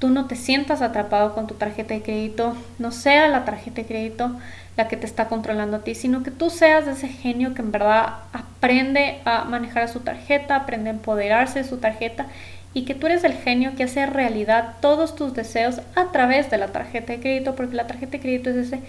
tú 0.00 0.08
no 0.08 0.26
te 0.26 0.34
sientas 0.34 0.82
atrapado 0.82 1.32
con 1.34 1.46
tu 1.46 1.54
tarjeta 1.54 1.94
de 1.94 2.02
crédito, 2.02 2.56
no 2.80 2.90
sea 2.90 3.28
la 3.28 3.44
tarjeta 3.44 3.82
de 3.82 3.86
crédito 3.86 4.32
la 4.76 4.88
que 4.88 4.96
te 4.96 5.06
está 5.06 5.26
controlando 5.26 5.76
a 5.76 5.80
ti, 5.80 5.94
sino 5.94 6.24
que 6.24 6.30
tú 6.32 6.50
seas 6.50 6.88
ese 6.88 7.08
genio 7.08 7.54
que 7.54 7.62
en 7.62 7.70
verdad 7.70 8.14
aprende 8.32 9.20
a 9.24 9.44
manejar 9.44 9.88
su 9.88 10.00
tarjeta, 10.00 10.56
aprende 10.56 10.90
a 10.90 10.94
empoderarse 10.94 11.62
de 11.62 11.68
su 11.68 11.78
tarjeta 11.78 12.26
y 12.74 12.84
que 12.84 12.94
tú 12.94 13.06
eres 13.06 13.24
el 13.24 13.32
genio 13.32 13.74
que 13.76 13.84
hace 13.84 14.06
realidad 14.06 14.74
todos 14.80 15.14
tus 15.14 15.34
deseos 15.34 15.80
a 15.94 16.12
través 16.12 16.50
de 16.50 16.58
la 16.58 16.68
tarjeta 16.68 17.12
de 17.12 17.20
crédito, 17.20 17.54
porque 17.54 17.76
la 17.76 17.86
tarjeta 17.86 18.12
de 18.12 18.20
crédito 18.20 18.50
es 18.50 18.56
ese, 18.56 18.80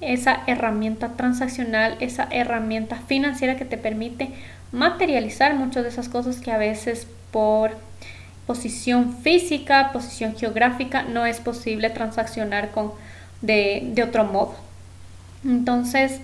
esa 0.00 0.42
herramienta 0.46 1.10
transaccional, 1.16 1.96
esa 2.00 2.28
herramienta 2.30 2.96
financiera 3.06 3.56
que 3.56 3.64
te 3.64 3.78
permite 3.78 4.30
materializar 4.72 5.54
muchas 5.54 5.84
de 5.84 5.90
esas 5.90 6.08
cosas 6.08 6.38
que 6.38 6.50
a 6.50 6.58
veces 6.58 7.06
por 7.30 7.76
posición 8.46 9.16
física, 9.18 9.90
posición 9.92 10.36
geográfica, 10.36 11.02
no 11.02 11.26
es 11.26 11.40
posible 11.40 11.90
transaccionar 11.90 12.70
con, 12.70 12.92
de, 13.42 13.82
de 13.92 14.02
otro 14.02 14.24
modo. 14.24 14.54
Entonces, 15.44 16.20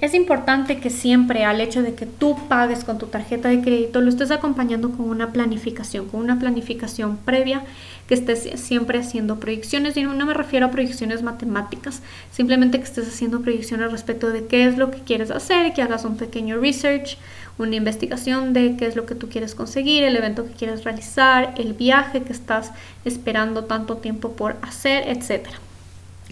es 0.00 0.14
importante 0.14 0.78
que 0.78 0.88
siempre 0.88 1.44
al 1.44 1.60
hecho 1.60 1.82
de 1.82 1.94
que 1.94 2.06
tú 2.06 2.36
pagues 2.48 2.84
con 2.84 2.98
tu 2.98 3.06
tarjeta 3.06 3.50
de 3.50 3.60
crédito 3.60 4.00
lo 4.00 4.08
estés 4.08 4.30
acompañando 4.30 4.92
con 4.92 5.10
una 5.10 5.32
planificación, 5.32 6.08
con 6.08 6.20
una 6.20 6.38
planificación 6.38 7.18
previa, 7.18 7.64
que 8.08 8.14
estés 8.14 8.48
siempre 8.60 8.98
haciendo 8.98 9.38
proyecciones 9.38 9.96
y 9.96 10.02
no 10.02 10.26
me 10.26 10.34
refiero 10.34 10.66
a 10.66 10.70
proyecciones 10.70 11.22
matemáticas, 11.22 12.02
simplemente 12.32 12.78
que 12.78 12.84
estés 12.84 13.08
haciendo 13.08 13.42
proyecciones 13.42 13.92
respecto 13.92 14.30
de 14.30 14.46
qué 14.46 14.66
es 14.66 14.78
lo 14.78 14.90
que 14.90 15.00
quieres 15.00 15.30
hacer, 15.30 15.74
que 15.74 15.82
hagas 15.82 16.04
un 16.04 16.16
pequeño 16.16 16.58
research, 16.58 17.18
una 17.58 17.76
investigación 17.76 18.54
de 18.54 18.76
qué 18.76 18.86
es 18.86 18.96
lo 18.96 19.04
que 19.04 19.14
tú 19.14 19.28
quieres 19.28 19.54
conseguir, 19.54 20.02
el 20.02 20.16
evento 20.16 20.46
que 20.46 20.52
quieres 20.52 20.82
realizar, 20.82 21.54
el 21.58 21.74
viaje 21.74 22.22
que 22.22 22.32
estás 22.32 22.72
esperando 23.04 23.64
tanto 23.64 23.98
tiempo 23.98 24.32
por 24.32 24.56
hacer, 24.62 25.04
etc. 25.08 25.48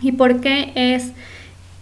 ¿Y 0.01 0.13
por 0.13 0.41
qué 0.41 0.73
es 0.75 1.13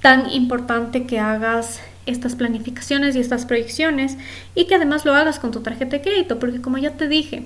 tan 0.07 0.31
importante 0.31 1.05
que 1.05 1.19
hagas 1.19 1.81
estas 2.07 2.37
planificaciones 2.37 3.17
y 3.17 3.19
estas 3.19 3.45
proyecciones 3.45 4.17
y 4.55 4.67
que 4.67 4.77
además 4.77 5.05
lo 5.05 5.13
hagas 5.13 5.41
con 5.41 5.51
tu 5.51 5.63
tarjeta 5.63 5.97
de 5.97 6.03
crédito, 6.03 6.39
porque 6.39 6.61
como 6.61 6.79
ya 6.79 6.93
te 6.93 7.09
dije, 7.09 7.43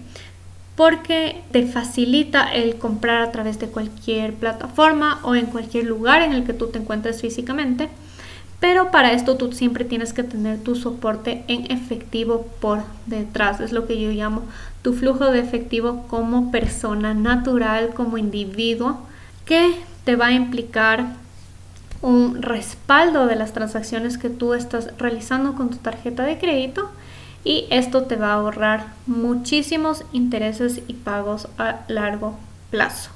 porque 0.76 1.40
te 1.52 1.64
facilita 1.64 2.52
el 2.52 2.76
comprar 2.76 3.22
a 3.22 3.32
través 3.32 3.58
de 3.60 3.68
cualquier 3.68 4.34
plataforma 4.34 5.20
o 5.22 5.34
en 5.34 5.46
cualquier 5.46 5.86
lugar 5.86 6.20
en 6.20 6.34
el 6.34 6.44
que 6.44 6.52
tú 6.52 6.66
te 6.66 6.78
encuentres 6.78 7.22
físicamente, 7.22 7.88
pero 8.60 8.90
para 8.90 9.12
esto 9.12 9.38
tú 9.38 9.50
siempre 9.52 9.86
tienes 9.86 10.12
que 10.12 10.22
tener 10.22 10.62
tu 10.62 10.76
soporte 10.76 11.44
en 11.48 11.72
efectivo 11.72 12.46
por 12.60 12.82
detrás, 13.06 13.60
es 13.60 13.72
lo 13.72 13.86
que 13.86 13.98
yo 13.98 14.10
llamo 14.10 14.42
tu 14.82 14.92
flujo 14.92 15.32
de 15.32 15.40
efectivo 15.40 16.04
como 16.08 16.50
persona 16.50 17.14
natural, 17.14 17.94
como 17.94 18.18
individuo, 18.18 19.00
que 19.46 19.76
te 20.04 20.14
va 20.14 20.26
a 20.26 20.32
implicar 20.32 21.06
un 22.02 22.42
respaldo 22.42 23.26
de 23.26 23.36
las 23.36 23.52
transacciones 23.52 24.16
que 24.18 24.30
tú 24.30 24.54
estás 24.54 24.90
realizando 24.98 25.54
con 25.54 25.70
tu 25.70 25.76
tarjeta 25.76 26.24
de 26.24 26.38
crédito 26.38 26.90
y 27.44 27.66
esto 27.70 28.02
te 28.02 28.16
va 28.16 28.32
a 28.32 28.34
ahorrar 28.34 28.86
muchísimos 29.06 30.04
intereses 30.12 30.80
y 30.88 30.94
pagos 30.94 31.48
a 31.58 31.80
largo 31.88 32.38
plazo. 32.70 33.10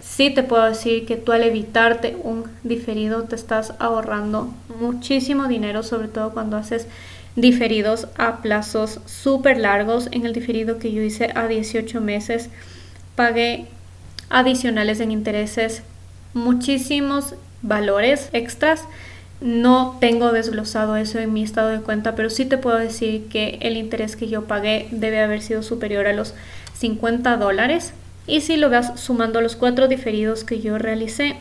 Sí 0.00 0.30
te 0.30 0.42
puedo 0.42 0.64
decir 0.64 1.06
que 1.06 1.16
tú 1.16 1.32
al 1.32 1.42
evitarte 1.42 2.16
un 2.22 2.44
diferido 2.62 3.24
te 3.24 3.34
estás 3.34 3.74
ahorrando 3.78 4.52
muchísimo 4.80 5.46
dinero, 5.48 5.82
sobre 5.82 6.08
todo 6.08 6.32
cuando 6.32 6.56
haces 6.56 6.86
diferidos 7.36 8.06
a 8.16 8.42
plazos 8.42 9.00
súper 9.06 9.58
largos. 9.58 10.08
En 10.12 10.26
el 10.26 10.32
diferido 10.32 10.78
que 10.78 10.92
yo 10.92 11.02
hice 11.02 11.30
a 11.34 11.48
18 11.48 12.00
meses, 12.00 12.50
pagué 13.16 13.66
adicionales 14.28 15.00
en 15.00 15.10
intereses 15.10 15.82
muchísimos 16.32 17.34
valores 17.64 18.28
extras. 18.32 18.84
No 19.40 19.96
tengo 20.00 20.32
desglosado 20.32 20.96
eso 20.96 21.18
en 21.18 21.32
mi 21.32 21.42
estado 21.42 21.68
de 21.68 21.80
cuenta, 21.80 22.14
pero 22.14 22.30
sí 22.30 22.44
te 22.44 22.56
puedo 22.56 22.78
decir 22.78 23.28
que 23.28 23.58
el 23.62 23.76
interés 23.76 24.14
que 24.14 24.28
yo 24.28 24.44
pagué 24.44 24.86
debe 24.92 25.20
haber 25.20 25.42
sido 25.42 25.62
superior 25.62 26.06
a 26.06 26.12
los 26.12 26.34
50 26.78 27.36
dólares. 27.36 27.92
Y 28.26 28.40
si 28.40 28.56
lo 28.56 28.70
vas 28.70 28.98
sumando 29.00 29.40
los 29.40 29.56
cuatro 29.56 29.88
diferidos 29.88 30.44
que 30.44 30.60
yo 30.60 30.78
realicé, 30.78 31.36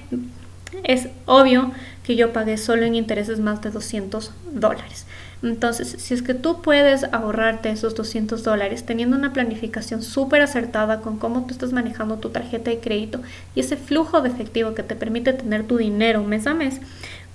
es 0.83 1.07
obvio 1.25 1.71
que 2.03 2.15
yo 2.15 2.33
pagué 2.33 2.57
solo 2.57 2.83
en 2.83 2.95
intereses 2.95 3.39
más 3.39 3.61
de 3.61 3.69
200 3.69 4.31
dólares. 4.51 5.05
Entonces, 5.43 5.95
si 5.97 6.13
es 6.13 6.21
que 6.21 6.33
tú 6.33 6.61
puedes 6.61 7.03
ahorrarte 7.03 7.69
esos 7.69 7.95
200 7.95 8.43
dólares 8.43 8.85
teniendo 8.85 9.17
una 9.17 9.33
planificación 9.33 10.01
súper 10.01 10.41
acertada 10.41 11.01
con 11.01 11.17
cómo 11.17 11.45
tú 11.45 11.51
estás 11.51 11.73
manejando 11.73 12.17
tu 12.17 12.29
tarjeta 12.29 12.71
de 12.71 12.79
crédito 12.79 13.19
y 13.53 13.59
ese 13.59 13.75
flujo 13.75 14.21
de 14.21 14.29
efectivo 14.29 14.73
que 14.73 14.83
te 14.83 14.95
permite 14.95 15.33
tener 15.33 15.67
tu 15.67 15.75
dinero 15.75 16.23
mes 16.23 16.47
a 16.47 16.53
mes, 16.53 16.79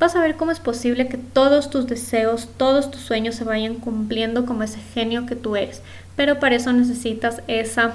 vas 0.00 0.16
a 0.16 0.20
ver 0.20 0.36
cómo 0.36 0.52
es 0.52 0.58
posible 0.58 1.08
que 1.08 1.18
todos 1.18 1.68
tus 1.68 1.86
deseos, 1.86 2.48
todos 2.56 2.90
tus 2.90 3.02
sueños 3.02 3.34
se 3.34 3.44
vayan 3.44 3.74
cumpliendo 3.74 4.46
como 4.46 4.62
ese 4.62 4.80
genio 4.94 5.26
que 5.26 5.36
tú 5.36 5.56
eres. 5.56 5.82
Pero 6.16 6.40
para 6.40 6.56
eso 6.56 6.72
necesitas 6.72 7.42
esa 7.46 7.92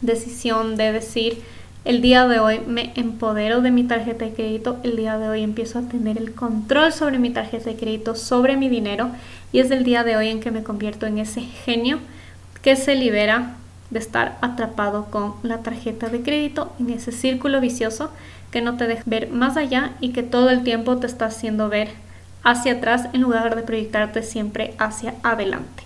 decisión 0.00 0.76
de 0.76 0.92
decir, 0.92 1.42
el 1.84 2.00
día 2.00 2.26
de 2.26 2.38
hoy 2.38 2.60
me 2.66 2.92
empodero 2.94 3.60
de 3.60 3.70
mi 3.70 3.84
tarjeta 3.84 4.24
de 4.24 4.32
crédito, 4.32 4.78
el 4.82 4.96
día 4.96 5.18
de 5.18 5.28
hoy 5.28 5.42
empiezo 5.42 5.78
a 5.78 5.82
tener 5.82 6.16
el 6.16 6.34
control 6.34 6.92
sobre 6.92 7.18
mi 7.18 7.30
tarjeta 7.30 7.70
de 7.70 7.76
crédito, 7.76 8.14
sobre 8.14 8.56
mi 8.56 8.70
dinero 8.70 9.10
y 9.52 9.60
es 9.60 9.70
el 9.70 9.84
día 9.84 10.02
de 10.02 10.16
hoy 10.16 10.28
en 10.28 10.40
que 10.40 10.50
me 10.50 10.62
convierto 10.62 11.06
en 11.06 11.18
ese 11.18 11.42
genio 11.42 11.98
que 12.62 12.76
se 12.76 12.94
libera 12.94 13.56
de 13.90 13.98
estar 13.98 14.38
atrapado 14.40 15.06
con 15.10 15.34
la 15.42 15.58
tarjeta 15.58 16.08
de 16.08 16.22
crédito 16.22 16.72
en 16.80 16.88
ese 16.88 17.12
círculo 17.12 17.60
vicioso 17.60 18.10
que 18.50 18.62
no 18.62 18.78
te 18.78 18.86
deja 18.86 19.02
ver 19.04 19.28
más 19.28 19.58
allá 19.58 19.92
y 20.00 20.10
que 20.10 20.22
todo 20.22 20.48
el 20.48 20.64
tiempo 20.64 20.96
te 20.96 21.06
está 21.06 21.26
haciendo 21.26 21.68
ver 21.68 21.90
hacia 22.42 22.72
atrás 22.72 23.08
en 23.12 23.20
lugar 23.20 23.54
de 23.54 23.62
proyectarte 23.62 24.22
siempre 24.22 24.74
hacia 24.78 25.14
adelante. 25.22 25.83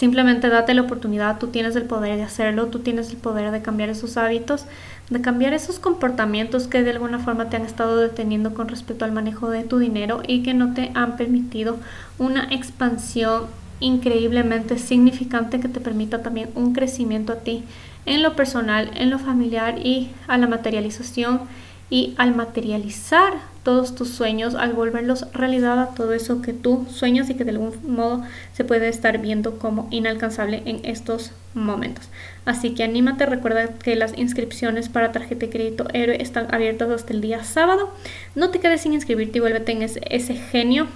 Simplemente 0.00 0.48
date 0.48 0.72
la 0.72 0.80
oportunidad, 0.80 1.38
tú 1.38 1.48
tienes 1.48 1.76
el 1.76 1.82
poder 1.82 2.16
de 2.16 2.22
hacerlo, 2.22 2.68
tú 2.68 2.78
tienes 2.78 3.10
el 3.10 3.18
poder 3.18 3.50
de 3.50 3.60
cambiar 3.60 3.90
esos 3.90 4.16
hábitos, 4.16 4.64
de 5.10 5.20
cambiar 5.20 5.52
esos 5.52 5.78
comportamientos 5.78 6.68
que 6.68 6.82
de 6.82 6.92
alguna 6.92 7.18
forma 7.18 7.50
te 7.50 7.56
han 7.56 7.66
estado 7.66 7.98
deteniendo 7.98 8.54
con 8.54 8.68
respecto 8.68 9.04
al 9.04 9.12
manejo 9.12 9.50
de 9.50 9.62
tu 9.62 9.76
dinero 9.76 10.22
y 10.26 10.42
que 10.42 10.54
no 10.54 10.72
te 10.72 10.90
han 10.94 11.18
permitido 11.18 11.76
una 12.18 12.44
expansión 12.44 13.42
increíblemente 13.80 14.78
significante 14.78 15.60
que 15.60 15.68
te 15.68 15.80
permita 15.80 16.22
también 16.22 16.48
un 16.54 16.72
crecimiento 16.72 17.34
a 17.34 17.40
ti 17.40 17.62
en 18.06 18.22
lo 18.22 18.34
personal, 18.34 18.90
en 18.94 19.10
lo 19.10 19.18
familiar 19.18 19.80
y 19.84 20.12
a 20.28 20.38
la 20.38 20.46
materialización 20.46 21.42
y 21.90 22.14
al 22.16 22.34
materializar 22.34 23.34
todos 23.62 23.94
tus 23.94 24.08
sueños, 24.08 24.54
al 24.54 24.72
volverlos 24.72 25.26
realidad 25.32 25.78
a 25.78 25.94
todo 25.94 26.14
eso 26.14 26.40
que 26.40 26.52
tú 26.52 26.86
sueñas 26.90 27.28
y 27.28 27.34
que 27.34 27.44
de 27.44 27.50
algún 27.50 27.72
modo 27.86 28.22
se 28.54 28.64
puede 28.64 28.88
estar 28.88 29.18
viendo 29.18 29.58
como 29.58 29.88
inalcanzable 29.90 30.62
en 30.64 30.80
estos 30.84 31.32
momentos. 31.54 32.08
Así 32.46 32.74
que 32.74 32.84
anímate, 32.84 33.26
recuerda 33.26 33.68
que 33.68 33.96
las 33.96 34.16
inscripciones 34.16 34.88
para 34.88 35.12
tarjeta 35.12 35.46
de 35.46 35.50
crédito 35.50 35.88
héroe 35.92 36.22
están 36.22 36.52
abiertas 36.54 36.90
hasta 36.90 37.12
el 37.12 37.20
día 37.20 37.44
sábado. 37.44 37.92
No 38.34 38.50
te 38.50 38.60
quedes 38.60 38.80
sin 38.80 38.94
inscribirte 38.94 39.38
y 39.38 39.40
vuélvete 39.40 39.72
en 39.72 39.82
ese, 39.82 40.00
ese 40.08 40.34
genio 40.34 40.86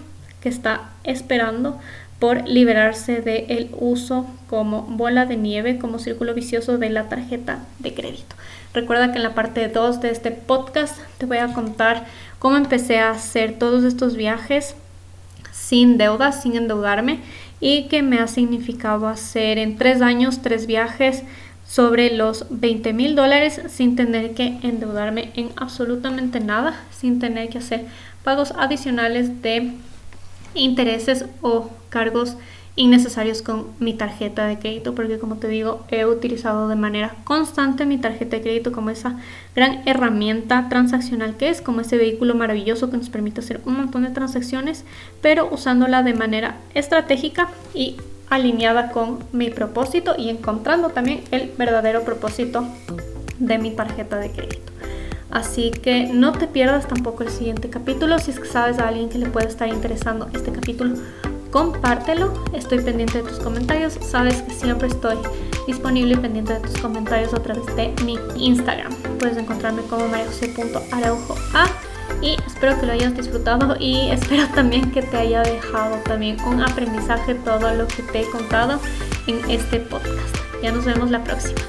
que 0.40 0.48
está 0.48 0.90
esperando 1.04 1.78
por 2.18 2.48
liberarse 2.48 3.20
del 3.20 3.44
el 3.50 3.70
uso 3.78 4.26
como 4.48 4.82
bola 4.82 5.26
de 5.26 5.36
nieve, 5.36 5.78
como 5.78 5.98
círculo 5.98 6.32
vicioso 6.32 6.78
de 6.78 6.88
la 6.88 7.08
tarjeta 7.08 7.58
de 7.80 7.92
crédito. 7.92 8.34
Recuerda 8.72 9.12
que 9.12 9.18
en 9.18 9.24
la 9.24 9.34
parte 9.34 9.68
2 9.68 10.00
de 10.00 10.10
este 10.10 10.30
podcast 10.30 10.98
te 11.18 11.26
voy 11.26 11.38
a 11.38 11.52
contar 11.52 12.06
cómo 12.44 12.58
empecé 12.58 12.98
a 12.98 13.12
hacer 13.12 13.58
todos 13.58 13.84
estos 13.84 14.16
viajes 14.16 14.74
sin 15.50 15.96
deudas, 15.96 16.42
sin 16.42 16.56
endeudarme 16.56 17.20
y 17.58 17.84
que 17.84 18.02
me 18.02 18.18
ha 18.18 18.26
significado 18.26 19.08
hacer 19.08 19.56
en 19.56 19.78
tres 19.78 20.02
años 20.02 20.42
tres 20.42 20.66
viajes 20.66 21.22
sobre 21.66 22.14
los 22.14 22.44
20 22.50 22.92
mil 22.92 23.16
dólares 23.16 23.62
sin 23.68 23.96
tener 23.96 24.34
que 24.34 24.58
endeudarme 24.62 25.30
en 25.36 25.52
absolutamente 25.56 26.38
nada, 26.38 26.78
sin 26.90 27.18
tener 27.18 27.48
que 27.48 27.56
hacer 27.56 27.86
pagos 28.22 28.52
adicionales 28.58 29.40
de 29.40 29.72
intereses 30.54 31.24
o 31.40 31.70
cargos 31.88 32.36
innecesarios 32.76 33.40
con 33.42 33.66
mi 33.78 33.94
tarjeta 33.94 34.46
de 34.46 34.58
crédito 34.58 34.94
porque 34.94 35.18
como 35.18 35.36
te 35.36 35.46
digo 35.46 35.84
he 35.90 36.06
utilizado 36.06 36.68
de 36.68 36.74
manera 36.74 37.14
constante 37.22 37.86
mi 37.86 37.98
tarjeta 37.98 38.36
de 38.36 38.42
crédito 38.42 38.72
como 38.72 38.90
esa 38.90 39.20
gran 39.54 39.86
herramienta 39.86 40.68
transaccional 40.68 41.36
que 41.36 41.50
es 41.50 41.62
como 41.62 41.82
ese 41.82 41.96
vehículo 41.96 42.34
maravilloso 42.34 42.90
que 42.90 42.96
nos 42.96 43.10
permite 43.10 43.40
hacer 43.40 43.60
un 43.64 43.76
montón 43.76 44.02
de 44.02 44.10
transacciones 44.10 44.84
pero 45.20 45.48
usándola 45.52 46.02
de 46.02 46.14
manera 46.14 46.56
estratégica 46.74 47.48
y 47.74 47.96
alineada 48.28 48.90
con 48.90 49.20
mi 49.32 49.50
propósito 49.50 50.16
y 50.18 50.28
encontrando 50.28 50.88
también 50.88 51.22
el 51.30 51.52
verdadero 51.56 52.02
propósito 52.02 52.66
de 53.38 53.58
mi 53.58 53.70
tarjeta 53.70 54.16
de 54.18 54.30
crédito 54.30 54.74
Así 55.30 55.72
que 55.72 56.06
no 56.06 56.30
te 56.30 56.46
pierdas 56.46 56.86
tampoco 56.86 57.24
el 57.24 57.28
siguiente 57.28 57.68
capítulo. 57.68 58.20
Si 58.20 58.30
es 58.30 58.38
que 58.38 58.46
sabes 58.46 58.78
a 58.78 58.86
alguien 58.86 59.08
que 59.08 59.18
le 59.18 59.26
puede 59.26 59.48
estar 59.48 59.66
interesando 59.68 60.28
este 60.32 60.52
capítulo, 60.52 60.94
compártelo. 61.54 62.34
Estoy 62.52 62.80
pendiente 62.80 63.22
de 63.22 63.28
tus 63.28 63.38
comentarios. 63.38 63.96
Sabes 64.02 64.42
que 64.42 64.50
siempre 64.52 64.88
estoy 64.88 65.16
disponible 65.68 66.14
y 66.14 66.16
pendiente 66.16 66.54
de 66.54 66.58
tus 66.58 66.76
comentarios 66.78 67.32
a 67.32 67.40
través 67.40 67.64
de 67.76 67.94
mi 68.04 68.18
Instagram. 68.34 68.92
Puedes 69.20 69.36
encontrarme 69.36 69.82
como 69.82 70.08
mariajose.araujoa 70.08 71.66
y 72.20 72.36
espero 72.44 72.78
que 72.80 72.86
lo 72.86 72.92
hayas 72.92 73.16
disfrutado 73.16 73.76
y 73.78 74.10
espero 74.10 74.48
también 74.52 74.90
que 74.90 75.02
te 75.02 75.16
haya 75.16 75.42
dejado 75.42 75.94
también 75.98 76.40
un 76.44 76.60
aprendizaje 76.60 77.36
todo 77.36 77.72
lo 77.72 77.86
que 77.86 78.02
te 78.02 78.22
he 78.22 78.26
contado 78.30 78.80
en 79.28 79.48
este 79.48 79.78
podcast. 79.78 80.36
Ya 80.60 80.72
nos 80.72 80.84
vemos 80.84 81.12
la 81.12 81.22
próxima. 81.22 81.60